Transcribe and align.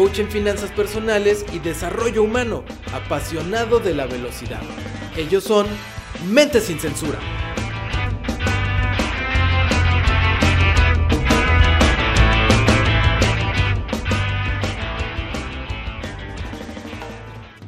coach 0.00 0.18
en 0.18 0.30
finanzas 0.30 0.70
personales 0.72 1.44
y 1.52 1.58
desarrollo 1.58 2.22
humano, 2.22 2.64
apasionado 2.94 3.80
de 3.80 3.94
la 3.94 4.06
velocidad. 4.06 4.62
Ellos 5.14 5.44
son 5.44 5.66
Mente 6.32 6.62
sin 6.62 6.78
Censura. 6.78 7.18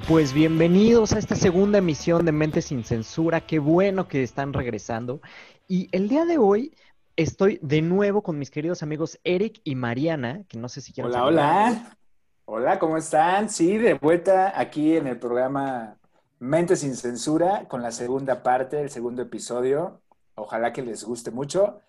Pues 0.09 0.33
bienvenidos 0.33 1.13
a 1.13 1.19
esta 1.19 1.35
segunda 1.35 1.77
emisión 1.77 2.25
de 2.25 2.33
Mente 2.33 2.63
sin 2.63 2.83
Censura. 2.83 3.43
Qué 3.43 3.59
bueno 3.59 4.09
que 4.09 4.23
están 4.23 4.55
regresando. 4.55 5.21
Y 5.69 5.91
el 5.93 6.09
día 6.09 6.25
de 6.25 6.39
hoy 6.39 6.75
estoy 7.17 7.59
de 7.61 7.83
nuevo 7.83 8.23
con 8.23 8.39
mis 8.39 8.51
queridos 8.51 8.83
amigos 8.83 9.21
Eric 9.23 9.61
y 9.65 9.75
Mariana, 9.75 10.45
que 10.49 10.57
no 10.57 10.71
sé 10.71 10.81
si 10.81 10.95
quieren 10.95 11.13
Hola, 11.13 11.27
hola. 11.27 11.99
Hola, 12.45 12.79
¿cómo 12.79 12.97
están? 12.97 13.49
Sí, 13.49 13.79
de 13.79 13.95
vuelta 13.95 14.59
aquí 14.59 14.97
en 14.97 15.07
el 15.07 15.19
programa 15.19 15.99
Mente 16.39 16.77
sin 16.77 16.97
Censura 16.97 17.67
con 17.69 17.83
la 17.83 17.91
segunda 17.93 18.43
parte, 18.43 18.81
el 18.81 18.91
segundo 18.91 19.23
episodio. 19.23 20.03
Ojalá 20.35 20.73
que 20.73 20.83
les 20.83 21.05
guste 21.05 21.31
mucho. 21.31 21.81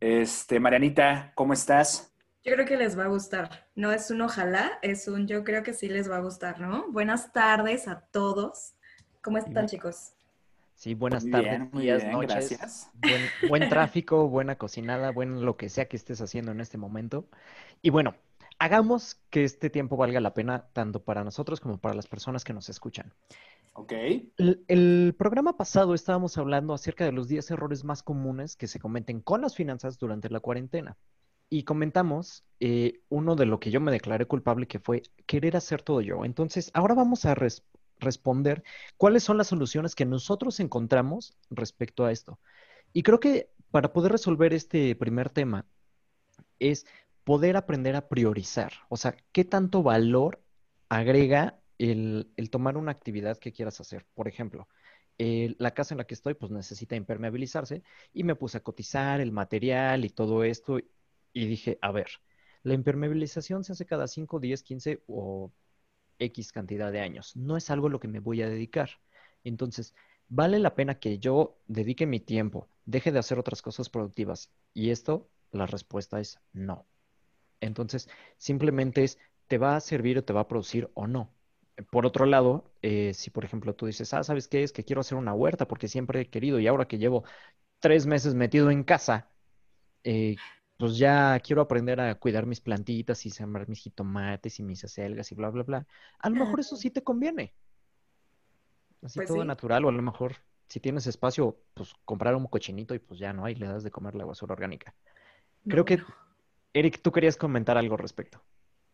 Este, 0.00 0.60
Marianita, 0.60 1.32
¿cómo 1.34 1.52
estás? 1.52 2.12
Yo 2.44 2.52
creo 2.54 2.66
que 2.66 2.76
les 2.76 2.98
va 2.98 3.04
a 3.04 3.08
gustar. 3.08 3.68
No 3.74 3.92
es 3.92 4.10
un 4.10 4.20
ojalá, 4.22 4.78
es 4.82 5.08
un 5.08 5.26
yo 5.26 5.42
creo 5.44 5.62
que 5.62 5.72
sí 5.74 5.88
les 5.88 6.10
va 6.10 6.16
a 6.16 6.20
gustar, 6.20 6.60
¿no? 6.60 6.90
Buenas 6.92 7.32
tardes 7.32 7.88
a 7.88 8.00
todos. 8.10 8.74
¿Cómo 9.22 9.38
están, 9.38 9.66
chicos? 9.66 10.12
Sí, 10.74 10.94
buenas 10.94 11.26
Muy 11.26 11.30
tardes, 11.30 11.70
bien, 11.70 11.70
días, 11.72 12.04
bien, 12.04 12.10
noches. 12.10 12.58
gracias. 12.58 12.90
Buen, 12.94 13.34
buen 13.42 13.68
tráfico, 13.68 14.28
buena 14.28 14.56
cocinada, 14.56 15.10
buen 15.12 15.44
lo 15.44 15.56
que 15.58 15.68
sea 15.68 15.86
que 15.88 15.96
estés 15.96 16.20
haciendo 16.22 16.52
en 16.52 16.60
este 16.60 16.78
momento. 16.78 17.28
Y 17.82 17.90
bueno, 17.90 18.14
hagamos 18.60 19.16
que 19.30 19.44
este 19.44 19.70
tiempo 19.70 19.96
valga 19.96 20.20
la 20.20 20.34
pena 20.34 20.68
tanto 20.72 21.02
para 21.04 21.24
nosotros 21.24 21.60
como 21.60 21.80
para 21.80 21.96
las 21.96 22.06
personas 22.06 22.44
que 22.44 22.52
nos 22.54 22.68
escuchan. 22.68 23.12
Ok. 23.74 23.92
El, 24.36 24.64
el 24.68 25.14
programa 25.18 25.56
pasado 25.56 25.94
estábamos 25.94 26.38
hablando 26.38 26.74
acerca 26.74 27.04
de 27.04 27.12
los 27.12 27.28
10 27.28 27.50
errores 27.50 27.84
más 27.84 28.02
comunes 28.02 28.56
que 28.56 28.66
se 28.66 28.80
cometen 28.80 29.20
con 29.20 29.42
las 29.42 29.54
finanzas 29.54 29.98
durante 29.98 30.30
la 30.30 30.40
cuarentena. 30.40 30.98
Y 31.50 31.64
comentamos 31.64 32.44
eh, 32.60 33.02
uno 33.08 33.36
de 33.36 33.46
lo 33.46 33.60
que 33.60 33.70
yo 33.70 33.80
me 33.80 33.92
declaré 33.92 34.26
culpable, 34.26 34.68
que 34.68 34.78
fue 34.80 35.02
querer 35.26 35.56
hacer 35.56 35.82
todo 35.82 36.00
yo. 36.00 36.24
Entonces, 36.24 36.70
ahora 36.74 36.94
vamos 36.94 37.24
a 37.24 37.34
res- 37.34 37.64
responder 37.98 38.62
cuáles 38.96 39.24
son 39.24 39.36
las 39.38 39.48
soluciones 39.48 39.94
que 39.96 40.06
nosotros 40.06 40.60
encontramos 40.60 41.36
respecto 41.50 42.04
a 42.04 42.12
esto. 42.12 42.40
Y 42.92 43.02
creo 43.02 43.20
que 43.20 43.50
para 43.70 43.92
poder 43.92 44.12
resolver 44.12 44.54
este 44.54 44.96
primer 44.96 45.30
tema 45.30 45.66
es 46.58 46.86
poder 47.30 47.56
aprender 47.56 47.94
a 47.94 48.08
priorizar. 48.08 48.72
O 48.88 48.96
sea, 48.96 49.16
qué 49.30 49.44
tanto 49.44 49.84
valor 49.84 50.42
agrega 50.88 51.62
el, 51.78 52.26
tomar 52.50 52.76
una 52.76 52.90
actividad 52.90 53.38
que 53.38 53.52
quieras 53.52 53.80
hacer. 53.80 54.04
Por 54.14 54.26
ejemplo, 54.26 54.66
la 55.16 55.70
casa 55.72 55.94
en 55.94 55.98
la 55.98 56.08
que 56.08 56.14
estoy 56.14 56.34
pues 56.34 56.50
necesita 56.50 56.96
impermeabilizarse 56.96 57.84
y 58.12 58.24
me 58.24 58.34
puse 58.34 58.58
a 58.58 58.64
cotizar 58.64 59.20
el 59.20 59.30
material 59.30 60.04
y 60.04 60.10
todo 60.10 60.42
esto 60.42 60.80
y 61.32 61.46
dije, 61.46 61.78
a 61.82 61.92
ver, 61.92 62.08
la 62.64 62.74
impermeabilización 62.74 63.62
se 63.62 63.74
hace 63.74 63.86
cada 63.86 64.08
5, 64.08 64.40
10, 64.40 64.64
15 64.64 65.04
o 65.06 65.52
X 66.18 66.50
cantidad 66.50 66.90
de 66.90 66.98
años. 66.98 67.36
No 67.36 67.56
es 67.56 67.70
algo 67.70 67.86
a 67.86 67.90
lo 67.90 68.00
que 68.00 68.08
me 68.08 68.18
voy 68.18 68.42
a 68.42 68.48
dedicar. 68.48 68.90
Entonces, 69.44 69.94
¿vale 70.26 70.58
la 70.58 70.74
pena 70.74 70.98
que 70.98 71.20
yo 71.20 71.60
dedique 71.68 72.06
mi 72.06 72.18
tiempo, 72.18 72.68
deje 72.86 73.12
de 73.12 73.20
hacer 73.20 73.38
otras 73.38 73.62
cosas 73.62 73.88
productivas? 73.88 74.50
Y 74.74 74.90
esto, 74.90 75.30
la 75.52 75.66
respuesta 75.66 76.18
es 76.18 76.40
no. 76.52 76.89
Entonces, 77.60 78.08
simplemente 78.38 79.04
es, 79.04 79.18
¿te 79.48 79.58
va 79.58 79.76
a 79.76 79.80
servir 79.80 80.18
o 80.18 80.24
te 80.24 80.32
va 80.32 80.40
a 80.42 80.48
producir 80.48 80.90
o 80.94 81.06
no? 81.06 81.34
Por 81.90 82.06
otro 82.06 82.26
lado, 82.26 82.74
eh, 82.82 83.14
si 83.14 83.30
por 83.30 83.44
ejemplo 83.44 83.74
tú 83.74 83.86
dices, 83.86 84.12
ah, 84.14 84.22
¿sabes 84.24 84.48
qué 84.48 84.62
es? 84.62 84.72
Que 84.72 84.84
quiero 84.84 85.00
hacer 85.00 85.16
una 85.18 85.34
huerta 85.34 85.66
porque 85.66 85.88
siempre 85.88 86.20
he 86.22 86.30
querido 86.30 86.58
y 86.60 86.66
ahora 86.66 86.86
que 86.88 86.98
llevo 86.98 87.24
tres 87.80 88.06
meses 88.06 88.34
metido 88.34 88.70
en 88.70 88.84
casa, 88.84 89.30
eh, 90.04 90.36
pues 90.78 90.98
ya 90.98 91.38
quiero 91.40 91.62
aprender 91.62 92.00
a 92.00 92.14
cuidar 92.16 92.46
mis 92.46 92.60
plantitas 92.60 93.26
y 93.26 93.30
sembrar 93.30 93.68
mis 93.68 93.80
jitomates 93.80 94.58
y 94.60 94.62
mis 94.62 94.84
acelgas 94.84 95.32
y 95.32 95.34
bla, 95.34 95.50
bla, 95.50 95.62
bla. 95.64 95.86
A 96.20 96.30
lo 96.30 96.36
mejor 96.36 96.60
eso 96.60 96.76
sí 96.76 96.90
te 96.90 97.02
conviene. 97.04 97.54
Así 99.02 99.20
Pues 99.20 99.28
todo 99.28 99.44
sí. 99.44 99.44
natural, 99.44 99.84
o 99.84 99.88
a 99.88 99.92
lo 99.92 100.02
mejor 100.02 100.36
si 100.68 100.80
tienes 100.80 101.06
espacio, 101.06 101.58
pues 101.74 101.92
comprar 102.04 102.34
un 102.36 102.46
cochinito 102.46 102.94
y 102.94 102.98
pues 102.98 103.18
ya 103.18 103.32
no 103.32 103.44
hay, 103.44 103.54
le 103.54 103.66
das 103.66 103.82
de 103.82 103.90
comer 103.90 104.14
la 104.14 104.24
basura 104.24 104.52
orgánica. 104.52 104.94
Creo 105.68 105.84
No, 105.84 105.86
que, 105.86 105.98
no. 105.98 106.06
Eric, 106.74 107.00
tú 107.00 107.12
querías 107.12 107.36
comentar 107.36 107.78
algo 107.78 107.94
al 107.94 108.00
respecto. 108.00 108.42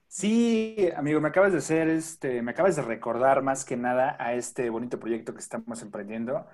Sí, 0.09 0.89
amigo, 0.97 1.21
me 1.21 1.29
acabas 1.29 1.53
de 1.53 1.59
hacer 1.59 1.89
este, 1.89 2.41
me 2.41 2.53
acabas 2.53 2.77
de 2.77 2.83
recordar 2.83 3.43
más 3.43 3.65
que 3.65 3.77
nada 3.77 4.17
a 4.19 4.35
este 4.35 4.71
bonito 4.71 4.99
proyecto 4.99 5.35
que 5.35 5.41
estamos 5.41 5.83
emprendiendo. 5.83 6.47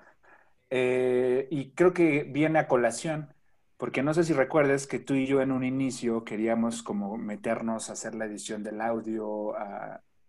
Eh, 0.69 1.47
y 1.51 1.71
creo 1.73 1.93
que 1.93 2.23
viene 2.23 2.59
a 2.59 2.67
colación, 2.67 3.33
porque 3.77 4.03
no 4.03 4.13
sé 4.13 4.23
si 4.25 4.33
recuerdes 4.33 4.87
que 4.87 4.99
tú 4.99 5.15
y 5.15 5.27
yo 5.27 5.41
en 5.41 5.51
un 5.51 5.63
inicio 5.63 6.23
queríamos 6.25 6.83
como 6.83 7.17
meternos 7.17 7.89
a 7.89 7.93
hacer 7.93 8.15
la 8.15 8.25
edición 8.25 8.63
del 8.63 8.81
audio, 8.81 9.53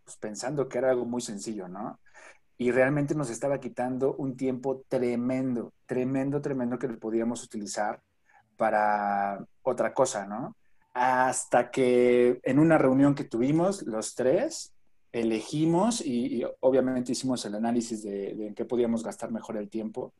pues 0.05 0.17
pensando 0.19 0.69
que 0.69 0.79
era 0.79 0.91
algo 0.91 1.07
muy 1.07 1.21
sencillo, 1.23 1.69
¿no? 1.69 2.01
Y 2.59 2.73
realmente 2.73 3.15
nos 3.15 3.31
estaba 3.31 3.61
quitando 3.61 4.15
un 4.17 4.37
tiempo 4.37 4.85
tremendo, 4.89 5.73
tremendo, 5.87 6.41
tremendo 6.43 6.79
que 6.79 6.89
lo 6.89 6.99
podíamos 6.99 7.45
utilizar 7.45 8.03
para 8.57 9.45
otra 9.63 9.95
cosa, 9.95 10.27
¿no? 10.27 10.57
Hasta 10.95 11.71
que 11.71 12.41
en 12.43 12.59
una 12.59 12.79
reunión 12.79 13.15
que 13.15 13.25
tuvimos 13.25 13.83
los 13.83 14.15
tres, 14.15 14.73
elegimos 15.13 16.01
y, 16.01 16.43
obviamente 16.61 17.13
hicimos 17.13 17.45
el 17.45 17.55
análisis 17.55 18.03
de, 18.03 18.35
de 18.35 18.47
en 18.49 18.55
qué 18.55 18.65
podíamos 18.65 19.05
gastar 19.05 19.31
mejor 19.31 19.57
el 19.57 19.69
tiempo 19.69 20.13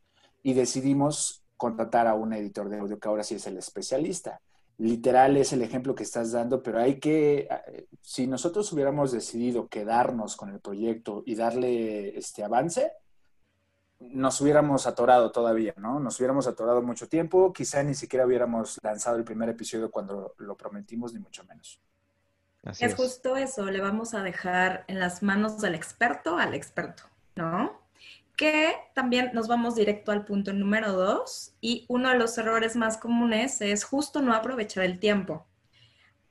y 0.43 0.53
decidimos 0.53 1.43
contratar 1.57 2.07
a 2.07 2.13
un 2.13 2.33
editor 2.33 2.69
de 2.69 2.79
audio 2.79 2.99
que 2.99 3.07
ahora 3.07 3.23
sí 3.23 3.35
es 3.35 3.47
el 3.47 3.57
especialista. 3.57 4.41
Literal 4.77 5.37
es 5.37 5.53
el 5.53 5.61
ejemplo 5.61 5.95
que 5.95 6.03
estás 6.03 6.31
dando, 6.31 6.61
pero 6.61 6.79
hay 6.79 6.99
que, 6.99 7.47
eh, 7.67 7.87
si 8.01 8.27
nosotros 8.27 8.71
hubiéramos 8.73 9.11
decidido 9.11 9.67
quedarnos 9.69 10.35
con 10.35 10.49
el 10.49 10.59
proyecto 10.59 11.23
y 11.25 11.35
darle 11.35 12.17
este 12.17 12.43
avance, 12.43 12.91
nos 14.11 14.39
hubiéramos 14.41 14.87
atorado 14.87 15.31
todavía, 15.31 15.73
¿no? 15.77 15.99
Nos 15.99 16.19
hubiéramos 16.19 16.47
atorado 16.47 16.81
mucho 16.81 17.07
tiempo, 17.09 17.53
quizá 17.53 17.83
ni 17.83 17.95
siquiera 17.95 18.25
hubiéramos 18.25 18.79
lanzado 18.83 19.17
el 19.17 19.23
primer 19.23 19.49
episodio 19.49 19.91
cuando 19.91 20.35
lo 20.37 20.55
prometimos, 20.57 21.13
ni 21.13 21.19
mucho 21.19 21.43
menos. 21.45 21.81
Así 22.63 22.85
Es 22.85 22.91
es. 22.91 22.95
justo 22.95 23.35
eso, 23.37 23.65
le 23.65 23.81
vamos 23.81 24.13
a 24.13 24.23
dejar 24.23 24.85
en 24.87 24.99
las 24.99 25.23
manos 25.23 25.59
del 25.61 25.75
experto 25.75 26.37
al 26.37 26.53
experto, 26.53 27.03
¿no? 27.35 27.81
Que 28.35 28.75
también 28.93 29.31
nos 29.33 29.47
vamos 29.47 29.75
directo 29.75 30.11
al 30.11 30.25
punto 30.25 30.51
número 30.53 30.93
dos 30.93 31.53
y 31.61 31.85
uno 31.89 32.09
de 32.09 32.17
los 32.19 32.37
errores 32.37 32.75
más 32.75 32.97
comunes 32.97 33.61
es 33.61 33.83
justo 33.85 34.21
no 34.21 34.33
aprovechar 34.33 34.83
el 34.85 34.99
tiempo. 34.99 35.45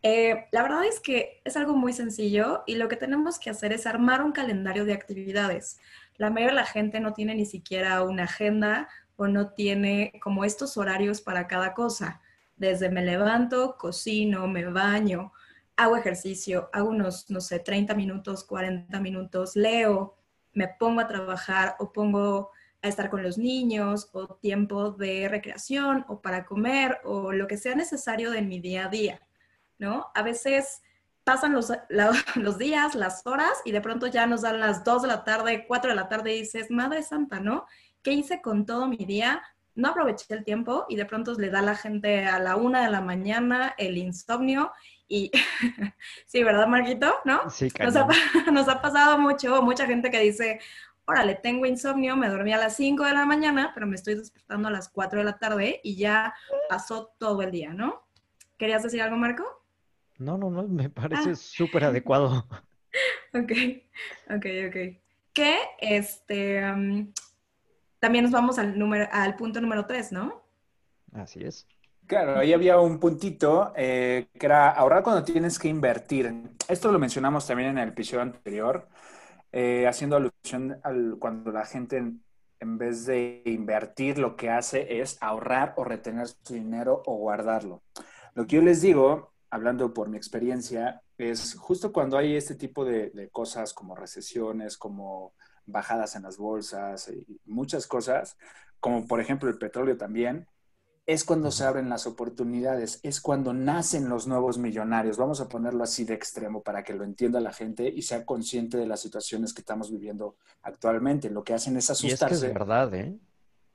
Eh, 0.06 0.48
la 0.52 0.62
verdad 0.62 0.84
es 0.84 1.00
que 1.00 1.40
es 1.44 1.56
algo 1.56 1.74
muy 1.74 1.94
sencillo 1.94 2.62
y 2.66 2.74
lo 2.74 2.88
que 2.88 2.96
tenemos 2.96 3.38
que 3.38 3.48
hacer 3.48 3.72
es 3.72 3.86
armar 3.86 4.22
un 4.22 4.32
calendario 4.32 4.84
de 4.84 4.92
actividades. 4.92 5.78
La 6.18 6.28
mayoría 6.28 6.50
de 6.50 6.60
la 6.60 6.66
gente 6.66 7.00
no 7.00 7.14
tiene 7.14 7.34
ni 7.34 7.46
siquiera 7.46 8.02
una 8.02 8.24
agenda 8.24 8.86
o 9.16 9.28
no 9.28 9.54
tiene 9.54 10.12
como 10.22 10.44
estos 10.44 10.76
horarios 10.76 11.22
para 11.22 11.46
cada 11.46 11.72
cosa. 11.72 12.20
Desde 12.58 12.90
me 12.90 13.02
levanto, 13.02 13.78
cocino, 13.78 14.46
me 14.46 14.66
baño, 14.66 15.32
hago 15.74 15.96
ejercicio, 15.96 16.68
hago 16.74 16.90
unos, 16.90 17.30
no 17.30 17.40
sé, 17.40 17.58
30 17.60 17.94
minutos, 17.94 18.44
40 18.44 19.00
minutos, 19.00 19.56
leo, 19.56 20.18
me 20.52 20.68
pongo 20.68 21.00
a 21.00 21.08
trabajar 21.08 21.76
o 21.78 21.94
pongo 21.94 22.50
a 22.82 22.88
estar 22.88 23.08
con 23.08 23.22
los 23.22 23.38
niños 23.38 24.10
o 24.12 24.34
tiempo 24.34 24.90
de 24.90 25.30
recreación 25.30 26.04
o 26.08 26.20
para 26.20 26.44
comer 26.44 26.98
o 27.04 27.32
lo 27.32 27.46
que 27.46 27.56
sea 27.56 27.74
necesario 27.74 28.30
de 28.30 28.42
mi 28.42 28.60
día 28.60 28.84
a 28.84 28.88
día, 28.90 29.22
¿no? 29.84 30.10
A 30.14 30.22
veces 30.22 30.82
pasan 31.24 31.52
los, 31.52 31.70
la- 31.88 32.12
los 32.36 32.58
días, 32.58 32.94
las 32.94 33.26
horas 33.26 33.52
y 33.64 33.72
de 33.72 33.80
pronto 33.80 34.06
ya 34.06 34.26
nos 34.26 34.42
dan 34.42 34.58
las 34.60 34.82
2 34.84 35.02
de 35.02 35.08
la 35.08 35.24
tarde, 35.24 35.64
4 35.68 35.90
de 35.90 35.96
la 35.96 36.08
tarde 36.08 36.34
y 36.34 36.40
dices, 36.40 36.70
Madre 36.70 37.02
Santa, 37.02 37.40
¿no? 37.40 37.66
¿Qué 38.02 38.12
hice 38.12 38.40
con 38.42 38.66
todo 38.66 38.86
mi 38.88 38.96
día? 38.96 39.42
No 39.76 39.88
aproveché 39.88 40.26
el 40.34 40.44
tiempo 40.44 40.86
y 40.88 40.96
de 40.96 41.04
pronto 41.04 41.32
le 41.34 41.50
da 41.50 41.58
a 41.60 41.62
la 41.62 41.74
gente 41.74 42.26
a 42.26 42.38
la 42.38 42.54
una 42.56 42.84
de 42.84 42.90
la 42.90 43.00
mañana 43.00 43.74
el 43.76 43.96
insomnio 43.98 44.70
y 45.08 45.30
sí, 46.26 46.42
¿verdad, 46.44 46.66
Marquito? 46.66 47.12
¿No? 47.24 47.50
Sí, 47.50 47.68
Nos 47.80 47.96
ha, 47.96 48.06
nos 48.52 48.68
ha 48.68 48.80
pasado 48.80 49.18
mucho, 49.18 49.62
mucha 49.62 49.86
gente 49.86 50.10
que 50.10 50.20
dice, 50.20 50.60
órale, 51.06 51.34
tengo 51.34 51.66
insomnio, 51.66 52.16
me 52.16 52.28
dormí 52.28 52.52
a 52.52 52.58
las 52.58 52.76
5 52.76 53.04
de 53.04 53.12
la 53.14 53.26
mañana, 53.26 53.72
pero 53.74 53.86
me 53.86 53.96
estoy 53.96 54.14
despertando 54.14 54.68
a 54.68 54.70
las 54.70 54.88
4 54.88 55.18
de 55.18 55.24
la 55.24 55.38
tarde 55.38 55.80
y 55.82 55.96
ya 55.96 56.34
pasó 56.68 57.12
todo 57.18 57.42
el 57.42 57.50
día, 57.50 57.72
¿no? 57.72 58.06
¿Querías 58.58 58.82
decir 58.82 59.02
algo, 59.02 59.16
Marco? 59.16 59.44
No, 60.24 60.38
no, 60.38 60.50
no, 60.50 60.62
me 60.64 60.88
parece 60.88 61.30
ah. 61.30 61.36
súper 61.36 61.84
adecuado. 61.84 62.46
ok, 63.34 63.52
ok, 64.30 64.46
ok. 64.68 64.76
Que 65.32 65.58
este, 65.80 66.62
también 67.98 68.24
nos 68.24 68.32
vamos 68.32 68.58
al, 68.58 68.78
número, 68.78 69.08
al 69.12 69.36
punto 69.36 69.60
número 69.60 69.86
3, 69.86 70.12
¿no? 70.12 70.42
Así 71.12 71.42
es. 71.42 71.66
Claro, 72.06 72.38
ahí 72.38 72.52
había 72.52 72.78
un 72.78 73.00
puntito 73.00 73.72
eh, 73.76 74.28
que 74.38 74.46
era 74.46 74.70
ahorrar 74.70 75.02
cuando 75.02 75.24
tienes 75.24 75.58
que 75.58 75.68
invertir. 75.68 76.34
Esto 76.68 76.92
lo 76.92 76.98
mencionamos 76.98 77.46
también 77.46 77.70
en 77.70 77.78
el 77.78 77.88
episodio 77.90 78.22
anterior, 78.22 78.88
eh, 79.52 79.86
haciendo 79.86 80.16
alusión 80.16 80.78
al 80.82 81.16
cuando 81.18 81.50
la 81.50 81.64
gente 81.64 81.96
en, 81.96 82.78
vez 82.78 83.06
de 83.06 83.42
invertir 83.44 84.18
lo 84.18 84.36
que 84.36 84.50
hace 84.50 85.00
es 85.00 85.18
ahorrar 85.22 85.74
o 85.76 85.84
retener 85.84 86.28
su 86.28 86.54
dinero 86.54 87.02
o 87.06 87.16
guardarlo. 87.16 87.82
Lo 88.34 88.46
que 88.46 88.56
yo 88.56 88.62
les 88.62 88.80
digo, 88.80 89.33
hablando 89.54 89.94
por 89.94 90.08
mi 90.08 90.16
experiencia, 90.16 91.00
es 91.16 91.54
justo 91.54 91.92
cuando 91.92 92.18
hay 92.18 92.34
este 92.34 92.56
tipo 92.56 92.84
de, 92.84 93.10
de 93.10 93.28
cosas 93.30 93.72
como 93.72 93.94
recesiones, 93.94 94.76
como 94.76 95.32
bajadas 95.64 96.16
en 96.16 96.24
las 96.24 96.38
bolsas 96.38 97.08
y 97.08 97.40
muchas 97.44 97.86
cosas, 97.86 98.36
como 98.80 99.06
por 99.06 99.20
ejemplo 99.20 99.48
el 99.48 99.56
petróleo 99.56 99.96
también, 99.96 100.48
es 101.06 101.22
cuando 101.22 101.52
se 101.52 101.64
abren 101.64 101.88
las 101.88 102.06
oportunidades, 102.08 102.98
es 103.04 103.20
cuando 103.20 103.52
nacen 103.52 104.08
los 104.08 104.26
nuevos 104.26 104.58
millonarios. 104.58 105.18
Vamos 105.18 105.40
a 105.40 105.48
ponerlo 105.48 105.84
así 105.84 106.04
de 106.04 106.14
extremo 106.14 106.62
para 106.62 106.82
que 106.82 106.94
lo 106.94 107.04
entienda 107.04 107.40
la 107.40 107.52
gente 107.52 107.88
y 107.88 108.02
sea 108.02 108.24
consciente 108.24 108.76
de 108.76 108.86
las 108.86 109.00
situaciones 109.02 109.54
que 109.54 109.60
estamos 109.60 109.92
viviendo 109.92 110.36
actualmente. 110.62 111.30
Lo 111.30 111.44
que 111.44 111.54
hacen 111.54 111.76
es 111.76 111.90
asustarse. 111.90 112.34
Y 112.34 112.36
es 112.36 112.40
que 112.40 112.48
es 112.48 112.54
verdad, 112.54 112.92
¿eh? 112.94 113.16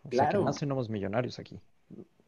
claro. 0.09 0.43
nacen 0.43 0.67
nuevos 0.67 0.89
millonarios 0.89 1.39
aquí. 1.39 1.61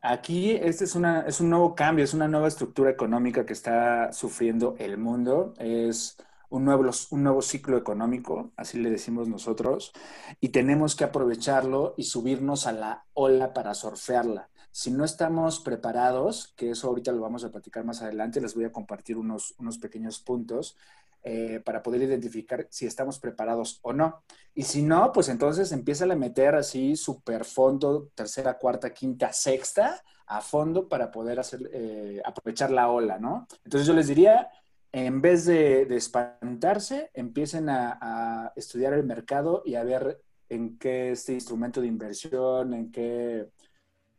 Aquí 0.02 0.52
este 0.52 0.86
es, 0.86 0.96
una, 0.96 1.22
es 1.22 1.42
un 1.42 1.52
nuevo 1.52 1.76
cambio, 1.76 2.04
es 2.04 2.16
una 2.16 2.28
nueva 2.28 2.48
estructura 2.48 2.90
económica 2.90 3.46
que 3.46 3.54
está 3.54 4.12
sufriendo 4.12 4.76
el 4.80 4.98
mundo. 4.98 5.54
Es 5.60 6.18
un 6.50 6.66
nuevo, 6.66 6.90
un 7.12 7.24
nuevo 7.24 7.42
ciclo 7.44 7.78
económico, 7.78 8.52
así 8.58 8.80
le 8.80 8.90
decimos 8.90 9.28
nosotros, 9.28 9.94
y 10.40 10.50
tenemos 10.50 10.96
que 10.96 11.04
aprovecharlo 11.04 11.94
y 11.98 12.04
subirnos 12.04 12.66
a 12.66 12.72
la 12.74 13.06
ola 13.14 13.54
para 13.54 13.76
surfearla. 13.76 14.50
Si 14.72 14.90
no 14.90 15.06
estamos 15.06 15.60
preparados, 15.60 16.54
que 16.58 16.72
eso 16.72 16.88
ahorita 16.88 17.12
lo 17.12 17.22
vamos 17.22 17.44
a 17.44 17.52
platicar 17.52 17.86
más 17.86 18.02
adelante, 18.02 18.42
les 18.42 18.56
voy 18.56 18.66
a 18.66 18.72
compartir 18.72 19.18
unos, 19.18 19.54
unos 19.60 19.78
pequeños 19.78 20.20
puntos 20.20 20.78
eh, 21.24 21.62
para 21.64 21.84
poder 21.84 22.02
identificar 22.02 22.66
si 22.72 22.88
estamos 22.88 23.20
preparados 23.20 23.80
o 23.84 23.94
no. 23.94 24.24
Y 24.56 24.64
si 24.64 24.82
no, 24.82 25.12
pues 25.12 25.30
entonces 25.30 25.72
empieza 25.72 26.06
a 26.06 26.16
meter 26.16 26.56
así 26.56 26.96
super 26.96 27.46
fondo, 27.46 28.10
tercera, 28.16 28.58
cuarta, 28.58 28.92
quinta, 28.92 29.32
sexta, 29.32 30.02
a 30.26 30.42
fondo 30.42 30.88
para 30.88 31.12
poder 31.12 31.40
hacer, 31.40 31.70
eh, 31.74 32.22
aprovechar 32.26 32.72
la 32.72 32.90
ola, 32.90 33.20
¿no? 33.20 33.48
Entonces 33.64 33.88
yo 33.88 33.94
les 33.94 34.08
diría, 34.08 34.50
en 34.92 35.22
vez 35.22 35.46
de, 35.46 35.84
espantarse, 35.96 37.12
empiecen 37.14 37.70
a, 37.70 38.52
estudiar 38.56 38.94
el 38.94 39.04
mercado 39.04 39.62
y 39.66 39.76
a 39.76 39.84
ver 39.84 40.22
en 40.50 40.78
qué 40.80 41.12
este 41.12 41.34
instrumento 41.34 41.82
de 41.82 41.88
inversión, 41.88 42.74
en 42.74 42.92
qué 42.92 43.50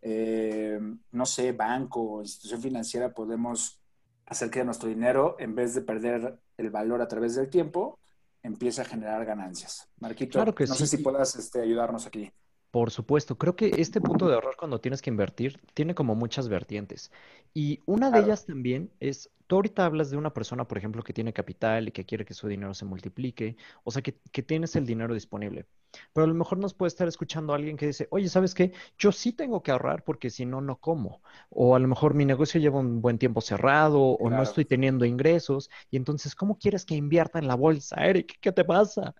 eh, 0.03 0.79
no 1.11 1.27
sé, 1.27 1.53
banco 1.53 2.03
o 2.03 2.23
institución 2.23 2.61
financiera 2.61 3.13
podemos 3.13 3.81
hacer 4.27 4.51
que 4.51 4.65
nuestro 4.65 4.89
dinero, 4.89 5.37
en 5.39 5.55
vez 5.55 5.75
de 5.75 5.83
perder 5.83 6.39
el 6.57 6.71
valor 6.71 7.01
a 7.03 7.09
través 7.09 7.35
del 7.35 7.49
tiempo, 7.49 7.99
empiece 8.43 8.81
a 8.81 8.85
generar 8.85 9.25
ganancias. 9.25 9.89
Marquito, 9.99 10.33
claro 10.33 10.55
que 10.55 10.67
no 10.67 10.75
sé 10.75 10.87
si 10.87 10.99
puedas 10.99 11.37
este, 11.37 11.61
ayudarnos 11.61 12.07
aquí. 12.07 12.33
Por 12.71 12.91
supuesto, 12.91 13.37
creo 13.37 13.55
que 13.55 13.71
este 13.77 14.01
punto 14.01 14.27
de 14.27 14.35
ahorrar 14.35 14.57
cuando 14.57 14.81
tienes 14.81 15.03
que 15.03 15.11
invertir 15.11 15.61
tiene 15.75 15.95
como 15.95 16.15
muchas 16.15 16.49
vertientes. 16.49 17.13
Y 17.53 17.81
una 17.85 18.11
de 18.11 18.21
ellas 18.21 18.47
también 18.47 18.91
es 18.99 19.31
Tú 19.53 19.57
ahorita 19.57 19.85
hablas 19.85 20.09
de 20.09 20.17
una 20.17 20.33
persona, 20.33 20.67
por 20.67 20.79
ejemplo, 20.79 21.03
que 21.03 21.13
tiene 21.13 21.35
capital 21.35 21.89
y 21.89 21.93
que 21.93 22.07
quiere 22.07 22.25
que 22.25 22.33
su 22.33 22.49
dinero 22.49 22.73
se 22.73 22.87
multiplique, 22.87 23.59
o 23.85 23.91
sea, 23.91 24.01
que, 24.01 24.13
tienes 24.43 24.77
el 24.77 24.87
dinero 24.87 25.13
disponible. 25.13 25.67
Pero 26.15 26.25
a 26.25 26.27
lo 26.27 26.33
mejor 26.33 26.57
nos 26.57 26.73
puede 26.73 26.89
estar 26.89 27.07
escuchando 27.07 27.53
alguien 27.53 27.77
que 27.77 27.89
dice, 27.89 28.09
oye, 28.13 28.31
¿sabes 28.31 28.55
qué? 28.55 28.73
Yo 28.97 29.13
sí 29.13 29.35
tengo 29.35 29.63
que 29.63 29.71
ahorrar 29.71 30.05
porque 30.05 30.31
si 30.31 30.47
no, 30.47 30.63
no 30.63 30.77
como. 30.77 31.21
O 31.51 31.77
a 31.77 31.79
lo 31.79 31.87
mejor 31.87 32.15
mi 32.15 32.25
negocio 32.25 32.59
lleva 32.63 32.81
un 32.81 33.03
buen 33.03 33.19
tiempo 33.19 33.43
cerrado 33.43 34.01
o 34.01 34.31
no 34.31 34.43
estoy 34.43 34.65
teniendo 34.65 35.05
ingresos. 35.05 35.69
Y 35.91 35.99
entonces, 35.99 36.35
¿cómo 36.35 36.57
quieres 36.57 36.87
que 36.87 36.95
invierta 36.95 37.39
en 37.39 37.47
la 37.47 37.55
bolsa, 37.55 37.97
Eric? 38.07 38.39
¿Qué 38.41 38.53
te 38.53 38.65
pasa? 38.65 39.15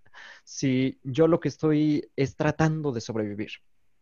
Si 0.45 0.99
yo 1.03 1.29
lo 1.29 1.41
que 1.41 1.49
estoy 1.49 2.11
es 2.17 2.37
tratando 2.37 2.91
de 2.91 3.03
sobrevivir. 3.03 3.51